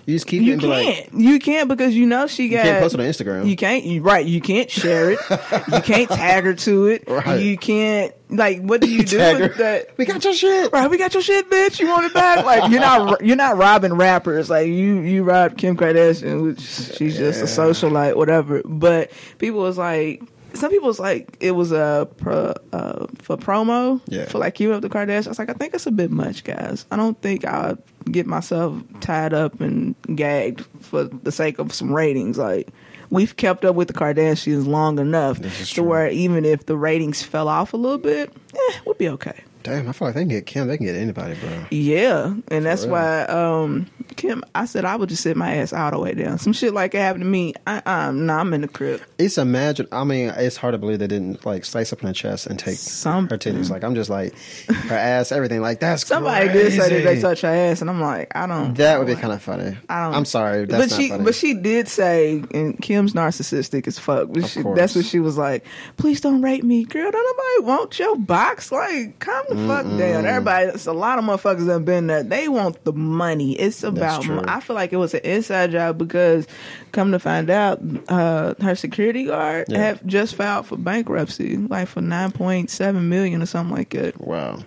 You 0.05 0.15
just 0.17 0.27
keep 0.27 0.43
it 0.43 0.47
You 0.47 0.59
can't. 0.59 0.69
like, 0.69 1.09
you 1.13 1.39
can't 1.39 1.69
because 1.69 1.95
you 1.95 2.07
know 2.07 2.27
she 2.27 2.49
got. 2.49 2.59
you 2.59 2.63
can't 2.73 2.83
post 2.83 2.95
it 2.95 3.01
on 3.01 3.07
Instagram. 3.07 3.47
You 3.49 3.55
can't. 3.57 3.85
You, 3.85 4.03
right. 4.03 4.27
You 4.27 4.41
can't 4.41 4.69
share 4.71 5.13
it. 5.13 5.19
you 5.31 5.81
can't 5.81 6.09
tag 6.11 6.45
her 6.45 6.55
to 6.55 6.87
it. 6.87 7.05
Right. 7.13 7.41
You 7.41 7.57
can't. 7.57 8.13
Like, 8.31 8.63
what 8.63 8.81
do 8.81 8.91
you 8.91 9.03
do 9.05 9.19
Tag 9.19 9.39
with 9.41 9.53
her. 9.57 9.63
that? 9.63 9.91
we 9.99 10.05
got 10.07 10.25
your 10.25 10.33
shit. 10.33 10.73
Right, 10.73 10.89
we 10.91 10.97
got 10.97 11.13
your 11.13 11.23
shit, 11.23 11.51
bitch. 11.51 11.79
You 11.79 11.89
want 11.89 12.07
it 12.07 12.15
back? 12.15 12.45
Like 12.47 12.71
you're 12.71 12.81
not 12.81 13.23
you're 13.25 13.37
not 13.37 13.59
robbing 13.59 13.93
rappers. 13.93 14.49
Like 14.49 14.67
you 14.69 15.01
you 15.01 15.23
robbed 15.23 15.59
Kim 15.59 15.77
Kardashian, 15.77 16.43
which 16.43 16.61
she's 16.61 17.19
just 17.19 17.43
a 17.43 17.45
socialite, 17.45 18.17
whatever. 18.17 18.63
But 18.65 19.11
people 19.39 19.61
was 19.61 19.77
like. 19.79 20.23
Some 20.55 20.71
people 20.71 20.89
was 20.89 21.01
like 21.01 21.37
it 21.41 21.53
was 21.53 21.73
a 21.73 22.09
pro, 22.19 22.55
uh, 22.73 23.07
for 23.19 23.37
promo 23.37 24.01
Yeah. 24.07 24.27
for 24.27 24.39
like 24.39 24.55
keeping 24.55 24.75
up 24.75 24.83
the 24.83 24.89
Kardashians. 24.89 25.27
I 25.27 25.31
was 25.31 25.39
like, 25.39 25.51
I 25.51 25.55
think 25.55 25.75
it's 25.75 25.87
a 25.87 25.91
bit 25.91 26.11
much, 26.11 26.45
guys. 26.45 26.87
I 26.91 26.97
don't 26.97 27.21
think 27.23 27.45
I'll 27.45 27.79
get 28.11 28.27
myself 28.27 28.81
tied 29.01 29.33
up 29.33 29.61
and 29.61 29.95
gagged 30.15 30.65
for 30.81 31.05
the 31.05 31.33
sake 31.33 31.59
of 31.59 31.73
some 31.73 31.93
ratings. 31.93 32.39
Like 32.39 32.69
we've 33.11 33.37
kept 33.37 33.65
up 33.65 33.75
with 33.77 33.89
the 33.89 33.95
Kardashians 33.95 34.67
long 34.67 34.99
enough 34.99 35.41
to 35.75 35.83
where 35.83 36.09
even 36.09 36.45
if 36.45 36.67
the 36.67 36.77
ratings 36.77 37.23
fell 37.23 37.49
off 37.49 37.73
a 37.73 37.77
little 37.77 37.99
bit, 37.99 38.33
eh, 38.55 38.79
we'll 38.85 38.95
be 38.95 39.09
okay. 39.09 39.43
Damn, 39.63 39.89
I 39.89 39.93
feel 39.93 40.09
like 40.09 40.17
they 40.17 40.23
can 40.23 40.29
get 40.29 40.45
Kim. 40.47 40.67
They 40.67 40.77
can 40.77 40.87
get 40.87 40.97
anybody, 40.97 41.35
bro. 41.37 41.67
Yeah, 41.71 42.35
and 42.49 42.67
that's 42.67 42.83
real. 42.83 42.93
why 42.93 43.23
um 43.27 43.87
Kim. 44.23 44.45
I 44.55 44.67
said 44.67 44.85
I 44.85 44.95
would 44.95 45.09
just 45.09 45.23
sit 45.23 45.37
my 45.37 45.57
ass 45.57 45.73
all 45.73 45.91
the 45.91 45.99
way 45.99 46.15
down. 46.15 46.39
Some 46.39 46.53
shit 46.53 46.73
like 46.73 46.93
that 46.93 46.99
happened 47.01 47.25
to 47.25 47.29
me. 47.29 47.55
I, 47.67 47.83
um, 47.87 48.27
nah, 48.27 48.39
I'm 48.39 48.55
in 48.55 48.61
the 48.61 48.69
crib. 48.69 49.03
It's 49.19 49.37
imagine. 49.37 49.89
I 49.91 50.05
mean, 50.05 50.33
it's 50.37 50.57
hard 50.57 50.73
to 50.73 50.79
believe 50.79 51.01
they 51.01 51.07
didn't 51.09 51.45
like 51.45 51.65
slice 51.65 51.93
up 51.93 52.01
in 52.03 52.07
her 52.07 52.13
chest 52.13 52.47
and 52.47 52.57
take 52.59 52.77
Something. 52.77 53.37
her 53.37 53.39
titties. 53.39 53.69
Like 53.69 53.83
I'm 53.83 53.95
just 53.97 54.09
like 54.11 54.35
her 54.69 54.95
ass, 54.95 55.33
everything. 55.33 55.61
Like 55.61 55.81
that's 55.81 56.07
Somebody 56.07 56.49
crazy. 56.51 56.77
did 56.77 56.83
say 56.83 57.03
that 57.03 57.15
they 57.15 57.21
touch 57.21 57.41
her 57.41 57.49
ass, 57.49 57.81
and 57.81 57.91
I'm 57.91 58.01
like, 58.01 58.31
I 58.37 58.47
don't. 58.47 58.75
That 58.75 58.99
would 58.99 59.09
be 59.09 59.17
kind 59.17 59.33
of 59.33 59.43
funny. 59.43 59.77
I 59.89 60.05
don't- 60.05 60.15
I'm 60.15 60.25
sorry, 60.25 60.67
that's 60.67 60.83
but 60.85 60.91
not 60.91 61.01
she, 61.03 61.09
funny. 61.09 61.25
but 61.25 61.35
she 61.35 61.55
did 61.55 61.89
say, 61.89 62.45
and 62.55 62.81
Kim's 62.81 63.15
narcissistic 63.15 63.87
as 63.89 63.99
fuck. 63.99 64.29
She, 64.47 64.63
that's 64.63 64.95
what 64.95 65.05
she 65.05 65.19
was 65.19 65.37
like. 65.37 65.65
Please 65.97 66.21
don't 66.21 66.43
rape 66.43 66.63
me, 66.63 66.85
girl. 66.85 67.11
Don't 67.11 67.37
nobody 67.59 67.73
want 67.73 67.99
your 67.99 68.17
box. 68.17 68.71
Like, 68.71 69.19
calm 69.19 69.45
the 69.49 69.57
fuck 69.67 69.85
down. 69.99 70.27
Everybody, 70.27 70.67
it's 70.67 70.87
a 70.87 70.93
lot 70.93 71.19
of 71.19 71.25
motherfuckers 71.25 71.67
that 71.67 71.73
have 71.73 71.85
been 71.85 72.07
there. 72.07 72.23
They 72.23 72.49
want 72.49 72.85
the 72.85 72.93
money. 72.93 73.55
It's 73.59 73.83
about. 73.83 74.12
True. 74.21 74.43
I 74.47 74.61
feel 74.61 74.75
like 74.77 74.93
it 74.93 74.97
was 74.97 75.15
an 75.15 75.21
inside 75.25 75.71
job 75.73 75.99
because, 75.99 76.47
come 76.93 77.13
to 77.13 77.19
find 77.19 77.49
out, 77.51 77.81
uh, 78.09 78.55
her 78.61 78.75
security 78.75 79.25
guard 79.27 79.67
Yeah. 79.69 79.79
have 79.79 80.05
just 80.07 80.35
filed 80.35 80.67
for 80.67 80.77
bankruptcy, 80.77 81.57
like 81.57 81.89
for 81.89 82.01
nine 82.01 82.33
point 82.33 82.71
seven 82.71 83.09
million 83.09 83.43
or 83.43 83.47
something 83.47 83.75
like 83.77 83.91
that. 83.91 84.21
wow. 84.21 84.59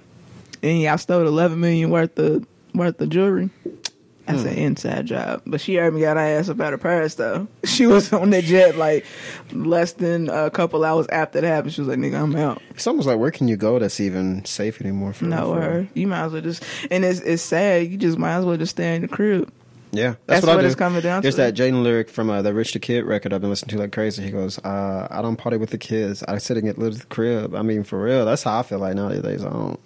and 0.64 0.82
y'all 0.82 0.98
stole 0.98 1.28
eleven 1.28 1.60
million 1.60 1.90
worth 1.92 2.18
of 2.18 2.46
worth 2.74 3.00
of 3.02 3.10
jewelry. 3.10 3.50
That's 4.26 4.42
Hmm. 4.42 4.48
an 4.48 4.54
inside 4.56 5.06
job. 5.06 5.42
But 5.46 5.62
she 5.62 5.78
already 5.78 6.00
got 6.02 6.18
her 6.18 6.24
ass 6.24 6.50
up 6.50 6.60
out 6.60 6.74
of 6.74 6.82
Paris 6.82 7.16
though. 7.16 7.48
She 7.66 7.86
was 7.88 8.12
on 8.14 8.30
the 8.32 8.42
jet 8.42 8.76
like 8.78 9.06
less 9.52 9.92
than 9.94 10.30
a 10.30 10.50
couple 10.50 10.84
hours 10.84 11.08
after 11.08 11.42
that 11.42 11.48
happened. 11.48 11.74
She 11.74 11.82
was 11.82 11.88
like, 11.90 12.00
"Nigga, 12.00 12.22
I'm 12.22 12.36
out." 12.36 12.62
It's 12.72 12.88
almost 12.88 13.08
like 13.08 13.20
where 13.20 13.32
can 13.32 13.48
you 13.48 13.56
go 13.58 13.78
that's 13.80 14.00
even 14.00 14.44
safe 14.46 14.82
anymore? 14.82 15.14
For 15.14 15.26
No, 15.26 15.54
her. 15.54 15.88
You 15.94 16.08
might 16.08 16.26
as 16.26 16.32
well 16.32 16.42
just. 16.42 16.64
And 16.90 17.04
it's 17.06 17.20
it's 17.20 17.44
sad. 17.44 17.88
You 17.92 17.98
just 17.98 18.18
might 18.18 18.36
as 18.36 18.46
well 18.46 18.58
just 18.58 18.72
stay 18.72 18.96
in 18.96 19.02
the 19.04 19.08
crib. 19.08 19.52
Yeah, 19.96 20.16
That's 20.26 20.46
what, 20.46 20.52
I 20.52 20.56
what 20.56 20.62
do. 20.62 20.68
it's 20.68 20.76
coming 20.76 21.02
down 21.02 21.22
There's 21.22 21.36
to. 21.36 21.42
There's 21.42 21.56
that 21.56 21.62
Jaden 21.62 21.84
lyric 21.84 22.10
from 22.10 22.30
uh, 22.30 22.42
the 22.42 22.54
Rich 22.54 22.74
the 22.74 22.80
Kid 22.80 23.06
record 23.06 23.34
I've 23.34 23.42
been 23.42 23.50
listening 23.50 23.78
to 23.78 23.84
like 23.84 23.92
crazy. 23.92 24.24
He 24.24 24.32
goes, 24.32 24.60
uh, 24.60 25.08
"I 25.10 25.22
don't 25.22 25.36
party 25.36 25.58
with 25.58 25.70
the 25.70 25.78
kids. 25.78 26.24
I 26.24 26.38
sit 26.38 26.58
and 26.58 26.66
get 26.66 26.78
lit 26.78 26.94
at 26.94 27.00
the 27.00 27.06
crib." 27.08 27.56
I 27.56 27.62
mean, 27.62 27.84
for 27.84 28.02
real, 28.02 28.26
that's 28.26 28.44
how 28.44 28.60
I 28.60 28.64
feel 28.64 28.80
like 28.80 28.96
nowadays. 28.96 29.44
I 29.44 29.50
don't. 29.50 29.80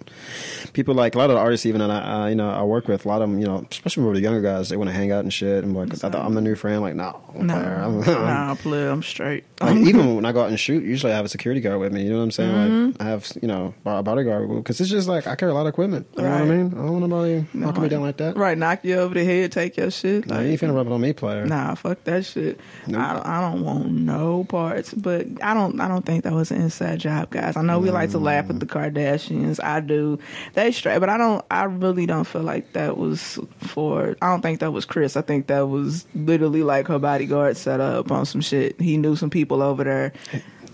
People 0.72 0.94
like 0.94 1.14
a 1.14 1.18
lot 1.18 1.30
of 1.30 1.36
the 1.36 1.40
artists, 1.40 1.66
even 1.66 1.80
that 1.80 1.90
I, 1.90 2.24
uh, 2.24 2.26
you 2.28 2.34
know, 2.34 2.50
I 2.50 2.62
work 2.62 2.88
with. 2.88 3.04
A 3.04 3.08
lot 3.08 3.22
of 3.22 3.30
them, 3.30 3.38
you 3.38 3.46
know, 3.46 3.66
especially 3.70 4.04
with 4.04 4.14
the 4.14 4.20
younger 4.20 4.40
guys, 4.40 4.68
they 4.68 4.76
want 4.76 4.88
to 4.88 4.94
hang 4.94 5.10
out 5.10 5.20
and 5.24 5.32
shit. 5.32 5.64
And 5.64 5.74
like, 5.74 5.92
I 5.92 5.96
thought 5.96 6.14
I'm 6.14 6.34
the 6.34 6.40
new 6.40 6.54
friend. 6.54 6.82
Like, 6.82 6.94
no, 6.94 7.20
No, 7.34 7.54
I'm, 7.54 8.00
nah, 8.00 8.54
play. 8.56 8.88
I'm 8.88 9.02
straight. 9.02 9.44
Like, 9.60 9.76
even 9.86 10.14
when 10.16 10.24
I 10.24 10.32
go 10.32 10.42
out 10.42 10.48
and 10.48 10.58
shoot, 10.60 10.84
usually 10.84 11.12
I 11.12 11.16
have 11.16 11.24
a 11.24 11.28
security 11.28 11.60
guard 11.60 11.80
with 11.80 11.92
me. 11.92 12.04
You 12.04 12.10
know 12.10 12.18
what 12.18 12.24
I'm 12.24 12.30
saying? 12.30 12.50
Mm-hmm. 12.50 12.86
Like 12.86 13.00
I 13.00 13.04
have, 13.04 13.32
you 13.42 13.48
know, 13.48 13.74
a 13.84 14.02
bodyguard 14.02 14.48
because 14.48 14.80
it's 14.80 14.90
just 14.90 15.08
like 15.08 15.26
I 15.26 15.34
carry 15.34 15.50
a 15.50 15.54
lot 15.54 15.62
of 15.62 15.68
equipment. 15.68 16.06
You 16.16 16.22
know 16.22 16.30
what 16.30 16.42
I 16.42 16.44
mean? 16.44 16.66
I 16.72 16.76
don't 16.76 17.00
want 17.00 17.08
nobody 17.08 17.46
knocking 17.52 17.82
me 17.82 17.88
down 17.88 18.02
like 18.02 18.16
that. 18.18 18.36
Right, 18.36 18.56
knock 18.56 18.84
you 18.84 18.96
over 18.96 19.14
the 19.14 19.24
head, 19.24 19.52
take 19.52 19.76
your 19.76 19.90
shit. 20.00 20.26
Like, 20.26 20.42
you 20.42 20.52
ain't 20.52 20.60
finna 20.60 20.74
rub 20.74 20.86
it 20.86 20.92
on 20.92 21.00
me, 21.00 21.12
player. 21.12 21.46
Nah, 21.46 21.74
fuck 21.74 22.02
that 22.04 22.24
shit. 22.24 22.58
Nope. 22.86 23.00
I, 23.00 23.12
don't, 23.14 23.26
I 23.26 23.40
don't 23.40 23.64
want 23.64 23.90
no 23.90 24.44
parts. 24.44 24.92
But 24.94 25.26
I 25.42 25.54
don't. 25.54 25.80
I 25.80 25.88
don't 25.88 26.04
think 26.04 26.24
that 26.24 26.32
was 26.32 26.50
an 26.50 26.60
inside 26.60 27.00
job, 27.00 27.30
guys. 27.30 27.56
I 27.56 27.62
know 27.62 27.78
we 27.78 27.90
like 27.90 28.10
to 28.10 28.18
laugh 28.18 28.50
at 28.50 28.56
mm. 28.56 28.60
the 28.60 28.66
Kardashians. 28.66 29.62
I 29.62 29.80
do. 29.80 30.18
They 30.54 30.72
straight, 30.72 30.98
but 30.98 31.08
I 31.08 31.16
don't. 31.16 31.44
I 31.50 31.64
really 31.64 32.06
don't 32.06 32.24
feel 32.24 32.42
like 32.42 32.72
that 32.72 32.96
was 32.96 33.38
for. 33.58 34.16
I 34.20 34.28
don't 34.28 34.42
think 34.42 34.60
that 34.60 34.72
was 34.72 34.84
Kris. 34.84 35.16
I 35.16 35.22
think 35.22 35.46
that 35.48 35.68
was 35.68 36.06
literally 36.14 36.62
like 36.62 36.88
her 36.88 36.98
bodyguard 36.98 37.56
set 37.56 37.80
up 37.80 38.10
on 38.10 38.26
some 38.26 38.40
shit. 38.40 38.80
He 38.80 38.96
knew 38.96 39.16
some 39.16 39.30
people 39.30 39.62
over 39.62 39.84
there. 39.84 40.12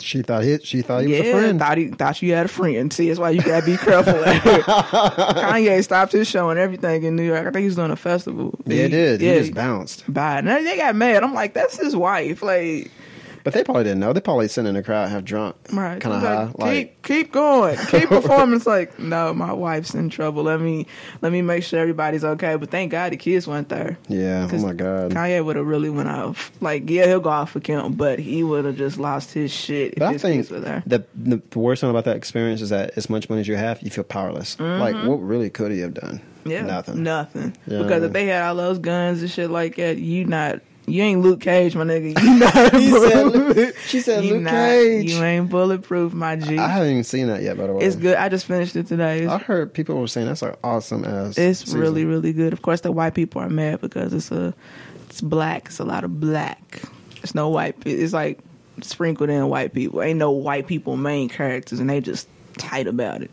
She 0.01 0.23
thought 0.23 0.45
he, 0.45 0.59
she 0.59 0.83
thought 0.83 1.03
he 1.03 1.09
was 1.09 1.21
a 1.21 1.25
yeah, 1.25 1.33
friend. 1.33 1.59
thought 1.59 1.79
he 1.79 1.89
thought 1.89 2.23
you 2.23 2.35
had 2.35 2.47
a 2.47 2.49
friend. 2.49 2.93
See, 2.93 3.09
that's 3.09 3.21
why 3.21 3.31
you 3.31 3.43
gotta 3.43 3.65
be 3.65 3.77
careful. 3.77 4.13
Kanye 4.15 5.83
stopped 5.83 6.13
his 6.13 6.29
show 6.29 6.51
and 6.51 6.59
everything 6.59 7.05
in 7.05 7.17
New 7.17 7.23
York. 7.25 7.47
I 7.47 7.51
think 7.51 7.65
he's 7.65 7.77
doing 7.77 7.91
a 7.91 7.97
festival. 7.97 8.55
yeah, 8.67 8.85
it 8.85 8.89
did. 8.91 9.21
Yeah, 9.21 9.35
he 9.35 9.41
just 9.41 9.55
bounced. 9.55 10.13
Bye. 10.13 10.39
And 10.39 10.49
they 10.49 10.77
got 10.77 10.95
mad. 10.97 11.23
I'm 11.23 11.35
like, 11.35 11.55
that's 11.55 11.79
his 11.79 11.97
wife. 11.97 12.43
Like, 12.43 12.91
But 13.47 13.55
they 13.55 13.63
probably 13.63 13.85
didn't 13.85 14.01
know. 14.01 14.13
They 14.13 14.21
probably 14.21 14.49
sitting 14.49 14.69
in 14.69 14.75
a 14.75 14.83
crowd 14.83 15.09
half 15.09 15.23
drunk, 15.23 15.55
right? 15.73 16.01
kind 16.01 16.17
of 16.17 16.23
Like, 16.25 16.29
high. 16.29 16.47
keep 16.47 16.59
Like 16.59 17.03
keep 17.05 17.33
going, 17.33 17.79
keep 17.87 18.09
performing. 18.09 18.57
It's 18.57 18.67
like, 18.67 18.99
no, 18.99 19.33
my 19.33 19.53
wife's 19.53 19.95
in 19.95 20.09
trouble. 20.11 20.43
Let 20.43 20.61
me 20.61 20.89
let 21.23 21.31
me 21.31 21.43
make 21.43 21.63
sure 21.63 21.79
everybody's 21.79 22.25
okay. 22.25 22.57
But 22.57 22.73
thank 22.73 22.91
God 22.91 23.13
the 23.13 23.17
kids 23.17 23.47
went 23.47 23.69
there. 23.69 23.99
yeah. 24.09 24.49
Oh 24.53 24.59
my 24.59 24.73
god. 24.73 25.13
Kanye 25.13 25.45
would 25.45 25.55
have 25.55 25.65
really 25.67 25.91
went 25.91 26.09
off. 26.09 26.51
Like, 26.61 26.91
yeah, 26.91 27.07
he'll 27.07 27.21
go 27.21 27.31
off 27.31 27.53
for 27.53 27.61
Kim, 27.61 27.93
but 27.93 28.19
he 28.19 28.43
would 28.43 28.65
have 28.65 28.77
just 28.77 28.99
lost 28.99 29.33
his 29.33 29.53
shit 29.53 29.93
if 29.93 29.99
But 30.01 30.09
I 30.09 30.19
think 30.19 30.41
kids 30.41 30.51
were 30.51 30.59
there. 30.59 30.83
the, 30.85 31.05
the 31.15 31.41
the 31.51 31.59
worst 31.61 31.83
thing 31.83 31.91
about 31.91 32.05
that 32.07 32.17
experience 32.17 32.61
is 32.63 32.71
that 32.71 32.91
as 32.97 33.09
much 33.09 33.31
money 33.31 33.43
as 33.43 33.47
you 33.49 33.55
have, 33.55 33.81
you 33.81 33.91
feel 33.91 34.03
powerless. 34.03 34.59
Like 34.59 34.97
what 35.07 35.19
really 35.23 35.51
could 35.51 35.71
he 35.71 35.79
have 35.83 35.95
done? 35.95 36.19
Mm-hmm. 36.19 36.51
Yeah, 36.51 36.63
nothing. 36.63 37.03
nothing. 37.05 37.57
Yeah. 37.69 37.83
Because 37.83 38.03
if 38.03 38.13
they 38.13 38.27
had 38.27 38.43
all 38.43 38.57
those 38.57 38.81
guns 38.81 39.21
and 39.23 39.31
shit 39.31 39.51
like 39.51 39.77
that, 39.77 39.99
you 39.99 40.25
not. 40.25 40.63
You 40.89 41.03
ain't 41.03 41.21
Luke 41.21 41.41
Cage, 41.41 41.75
my 41.75 41.83
nigga. 41.85 42.23
You 42.23 42.35
not. 42.39 42.75
He 42.75 42.91
said 42.91 43.27
Luke- 43.27 43.77
she 43.87 44.01
said 44.01 44.25
You 44.25 44.35
Luke 44.35 44.43
not- 44.45 44.53
Cage. 44.53 45.11
You 45.11 45.23
ain't 45.23 45.49
bulletproof, 45.51 46.13
my 46.13 46.37
G. 46.37 46.57
I 46.59 46.69
haven't 46.69 46.91
even 46.91 47.05
seen 47.05 47.27
that 47.27 47.43
yet. 47.43 47.57
By 47.57 47.67
the 47.67 47.73
way, 47.73 47.85
It's 47.85 47.97
good. 47.97 48.17
I 48.17 48.29
just 48.29 48.47
finished 48.47 48.77
it 48.77 48.87
today. 48.87 49.23
It's, 49.25 49.33
I 49.33 49.39
heard 49.39 49.75
people 49.75 50.01
were 50.01 50.07
saying 50.07 50.29
that's 50.29 50.43
like 50.43 50.57
awesome 50.63 51.05
ass. 51.05 51.37
it's 51.37 51.61
season. 51.61 51.81
really, 51.81 52.05
really 52.05 52.33
good. 52.33 52.53
Of 52.53 52.63
course, 52.63 52.83
the 52.83 52.93
white 52.93 53.15
people 53.15 53.43
are 53.43 53.49
mad 53.51 53.81
because 53.81 54.13
it's 54.13 54.31
a, 54.31 54.55
it's 55.11 55.21
black. 55.21 55.67
It's 55.67 55.81
a 55.81 55.85
lot 55.85 56.05
of 56.05 56.21
black. 56.21 56.83
It's 57.23 57.35
no 57.35 57.49
white. 57.49 57.75
It's 57.85 58.13
like 58.13 58.39
sprinkled 58.83 59.29
in 59.31 59.49
white 59.49 59.73
people. 59.73 60.03
Ain't 60.03 60.19
no 60.21 60.31
white 60.31 60.69
people 60.69 60.97
main 60.97 61.29
characters, 61.29 61.81
and 61.81 61.91
they 61.91 62.01
just 62.01 62.29
tight 62.59 62.87
about 62.87 63.23
it. 63.23 63.31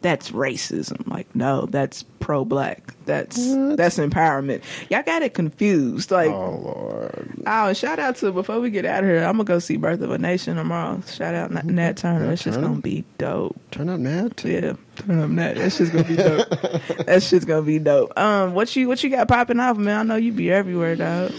That's 0.00 0.30
racism. 0.30 1.06
Like, 1.06 1.26
no, 1.34 1.66
that's 1.66 2.02
pro 2.24 2.44
black. 2.44 2.94
That's 3.04 3.36
that's 3.76 3.98
empowerment. 3.98 4.62
Y'all 4.90 5.02
got 5.02 5.20
it 5.20 5.34
confused. 5.34 6.10
Like, 6.10 6.30
Oh 6.30 6.56
lord. 6.56 7.42
Oh, 7.46 7.74
shout 7.74 7.98
out 7.98 8.16
to 8.16 8.32
before 8.32 8.60
we 8.60 8.70
get 8.70 8.86
out 8.86 9.04
of 9.04 9.10
here, 9.10 9.18
I'm 9.18 9.32
gonna 9.32 9.44
go 9.44 9.58
see 9.58 9.76
Birth 9.76 10.00
of 10.00 10.10
a 10.10 10.16
Nation 10.16 10.56
tomorrow. 10.56 11.02
Shout 11.06 11.34
out 11.34 11.50
Nat, 11.50 11.66
Nat 11.66 11.98
Turner. 11.98 12.32
It's 12.32 12.42
just 12.44 12.58
gonna 12.60 12.80
be 12.80 13.04
dope. 13.18 13.56
Turn 13.70 13.90
up, 13.90 14.00
Nat. 14.00 14.42
Yeah, 14.42 14.72
turn 14.96 15.20
up 15.20 15.28
Nat. 15.28 15.54
That 15.56 15.70
shit's 15.70 15.90
gonna 15.90 16.04
be 16.04 16.16
dope. 16.16 16.48
that 17.06 17.22
shit's 17.22 17.44
gonna 17.44 17.60
be 17.60 17.78
dope. 17.78 18.18
Um, 18.18 18.54
what 18.54 18.74
you 18.74 18.88
what 18.88 19.04
you 19.04 19.10
got 19.10 19.28
popping 19.28 19.60
off, 19.60 19.76
man? 19.76 19.98
I 19.98 20.02
know 20.04 20.16
you 20.16 20.32
be 20.32 20.50
everywhere, 20.50 20.96
dog. 20.96 21.30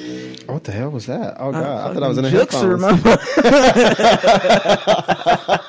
What 0.45 0.65
the 0.65 0.71
hell 0.71 0.91
was 0.91 1.07
that? 1.07 1.35
Oh 1.39 1.49
Uh, 1.49 1.51
god, 1.53 1.89
I 1.89 1.93
thought 1.95 2.03
I 2.03 2.07
was 2.07 2.17
in 2.19 2.25
Juxer, 2.25 2.79
headphones. 2.79 3.35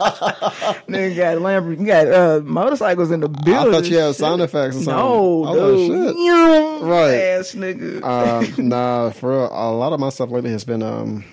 Nigga 0.88 1.16
got 1.16 1.38
Lamborghini, 1.38 1.80
you 1.80 1.86
got 1.86 2.06
uh, 2.08 2.40
motorcycles 2.44 3.10
in 3.10 3.20
the 3.20 3.28
building. 3.28 3.54
I 3.54 3.70
thought 3.72 3.86
you 3.88 3.96
had 3.98 4.14
sound 4.14 4.42
effects 4.42 4.76
or 4.76 4.82
something. 4.82 4.94
No, 4.94 5.05
I 5.44 5.50
was 5.52 5.80
shit. 5.86 6.16
You 6.16 6.78
Right. 6.82 7.14
ass 7.14 7.54
nigga. 7.54 8.00
uh, 8.02 8.46
nah, 8.62 9.10
for 9.10 9.30
real. 9.30 9.48
A 9.52 9.70
lot 9.72 9.92
of 9.92 10.00
my 10.00 10.08
stuff 10.10 10.30
lately 10.30 10.50
has 10.50 10.64
been 10.64 10.82
um, 10.82 11.24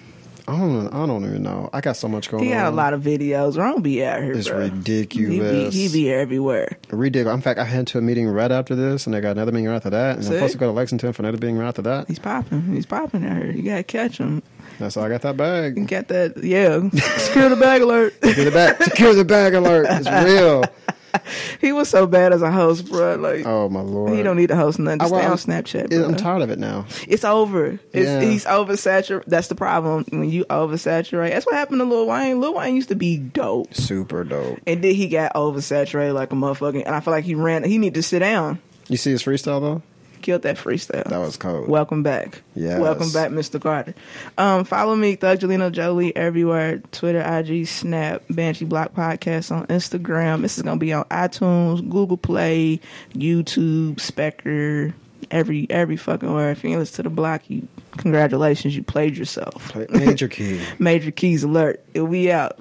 I 0.46 0.58
don't, 0.60 0.88
I 0.94 1.06
don't 1.06 1.24
even 1.24 1.42
know. 1.42 1.70
I 1.72 1.80
got 1.80 1.96
so 1.96 2.10
much 2.10 2.30
going 2.30 2.44
he 2.44 2.52
on. 2.52 2.60
got 2.60 2.74
a 2.74 2.76
lot 2.76 2.94
of 2.94 3.02
videos. 3.02 3.58
Ron 3.58 3.82
be 3.82 4.04
out 4.04 4.22
here, 4.22 4.34
It's 4.34 4.50
bro. 4.50 4.60
ridiculous. 4.60 5.74
He 5.74 5.88
be, 5.88 5.88
he 5.88 5.94
be 5.94 6.12
everywhere. 6.12 6.78
ridiculous. 6.92 7.34
In 7.36 7.42
fact, 7.42 7.60
I 7.60 7.64
head 7.64 7.88
to 7.88 7.98
a 7.98 8.02
meeting 8.02 8.28
right 8.28 8.52
after 8.52 8.76
this, 8.76 9.08
and 9.08 9.16
I 9.16 9.22
got 9.22 9.32
another 9.32 9.54
meeting 9.54 9.68
right 9.70 9.78
after 9.78 9.92
that, 9.92 10.16
and 10.18 10.26
See? 10.26 10.32
I'm 10.32 10.36
supposed 10.40 10.52
to 10.54 10.60
go 10.60 10.66
to 10.68 10.74
Lexington 10.74 11.14
for 11.14 11.22
another 11.22 11.38
meeting 11.38 11.58
right 11.58 11.68
after 11.70 11.82
that. 11.84 12.10
He's 12.10 12.20
popping. 12.20 12.74
He's 12.74 12.86
popping 12.86 13.26
out 13.26 13.38
here. 13.38 13.52
You 13.52 13.64
gotta 13.64 13.84
catch 13.84 14.18
him. 14.18 14.44
That's 14.80 14.96
how 14.96 15.04
I 15.04 15.10
got 15.10 15.22
that 15.22 15.36
You 15.36 15.38
bag. 15.38 15.88
got 15.88 16.08
that? 16.10 16.44
Yeah. 16.44 16.90
Secure 17.20 17.48
the 17.48 17.56
bag 17.56 17.82
alert. 17.82 18.14
Secure 18.22 18.44
the 18.46 18.52
bag. 18.52 18.84
Secure 18.84 19.14
the 19.14 19.24
bag 19.26 19.54
alert. 19.54 19.86
It's 19.90 20.10
real. 20.30 20.66
he 21.62 21.72
was 21.72 21.90
so 21.90 22.06
bad 22.08 22.34
as 22.34 22.42
a 22.42 22.52
host, 22.52 22.90
bro. 22.90 23.16
Like, 23.16 23.46
Oh 23.46 23.70
my 23.70 23.82
lord. 23.82 24.14
he 24.14 24.24
don't 24.24 24.38
need 24.38 24.48
to 24.48 24.56
host 24.56 24.80
nothing. 24.80 25.00
Just 25.00 25.14
I- 25.14 25.18
stay 25.18 25.24
I'm- 25.24 25.32
on 25.32 25.38
Snapchat. 25.38 25.90
Bro. 25.90 26.06
I'm 26.06 26.16
tired 26.16 26.42
of 26.42 26.50
it 26.50 26.60
now. 26.60 26.86
It's 27.08 27.24
over. 27.24 27.80
It's, 27.94 28.08
Yeah. 28.08 28.22
He's 28.22 28.46
oversaturated. 28.46 29.26
That's 29.28 29.48
the 29.48 29.56
problem. 29.56 30.06
When 30.10 30.30
you 30.30 30.46
oversaturate, 30.46 31.32
that's 31.32 31.46
what 31.46 31.56
happened 31.56 31.80
to 31.80 31.86
Lil 31.86 32.08
Wayne. 32.08 32.42
Lil 32.42 32.54
Wayne 32.56 32.76
used 32.76 32.90
to 32.90 32.96
be 32.96 33.18
dope, 33.18 33.74
Super 33.74 34.24
dope. 34.24 34.60
and 34.68 34.84
then 34.84 34.96
he 34.96 35.08
got 35.08 35.34
oversaturated 35.34 36.14
like 36.14 36.32
a 36.32 36.36
motherfucking. 36.36 36.84
And 36.86 36.96
I 36.96 37.00
feel 37.00 37.12
like 37.14 37.26
he 37.26 37.36
ran. 37.36 37.64
He 37.64 37.78
need 37.78 37.94
to 37.96 38.04
sit 38.04 38.20
down. 38.20 38.60
You 38.90 38.98
see 38.98 39.12
his 39.12 39.24
freestyle 39.24 39.62
though? 39.62 39.82
Killed 40.24 40.42
that 40.44 40.56
freestyle. 40.56 41.04
That 41.04 41.18
was 41.20 41.36
cold. 41.38 41.68
Welcome 41.68 42.02
back. 42.02 42.42
Yes. 42.56 42.80
Welcome 42.80 43.12
back, 43.12 43.30
Mr. 43.32 43.62
Carter. 43.62 43.94
Um, 44.38 44.64
follow 44.64 44.96
me, 44.96 45.16
Thug 45.18 45.40
Thuggelino 45.40 45.70
Jolie, 45.70 46.16
everywhere. 46.16 46.78
Twitter, 46.94 47.20
IG, 47.20 47.68
Snap, 47.68 48.24
Banshee 48.30 48.64
Block 48.64 48.94
Podcast 48.94 49.52
on 49.52 49.68
Instagram. 49.68 50.42
This 50.42 50.56
is 50.58 50.64
gonna 50.64 50.80
be 50.80 50.94
on 50.94 51.04
iTunes, 51.06 51.82
Google 51.90 52.16
Play, 52.16 52.80
YouTube, 53.14 54.00
Spectre, 54.00 54.94
every 55.30 55.68
every 55.70 55.98
fucking 55.98 56.34
where. 56.34 56.52
If 56.52 56.64
you 56.64 56.78
listen 56.78 56.96
to 56.96 57.04
the 57.04 57.10
block, 57.10 57.42
you 57.50 57.68
congratulations, 57.98 58.76
you 58.78 58.84
played 58.84 59.18
yourself. 59.18 59.70
Play- 59.70 59.88
Major 59.90 60.28
key. 60.30 60.62
Major 60.80 61.12
keys 61.12 61.44
alert. 61.44 61.84
It'll 61.94 62.08
be 62.08 62.32
out. 62.32 62.58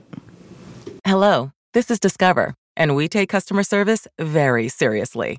Hello, 1.07 1.53
this 1.75 1.93
is 1.93 2.01
Discover, 2.01 2.55
and 2.77 2.97
we 2.97 3.07
take 3.09 3.29
customer 3.29 3.63
service 3.63 4.09
very 4.19 4.69
seriously. 4.69 5.39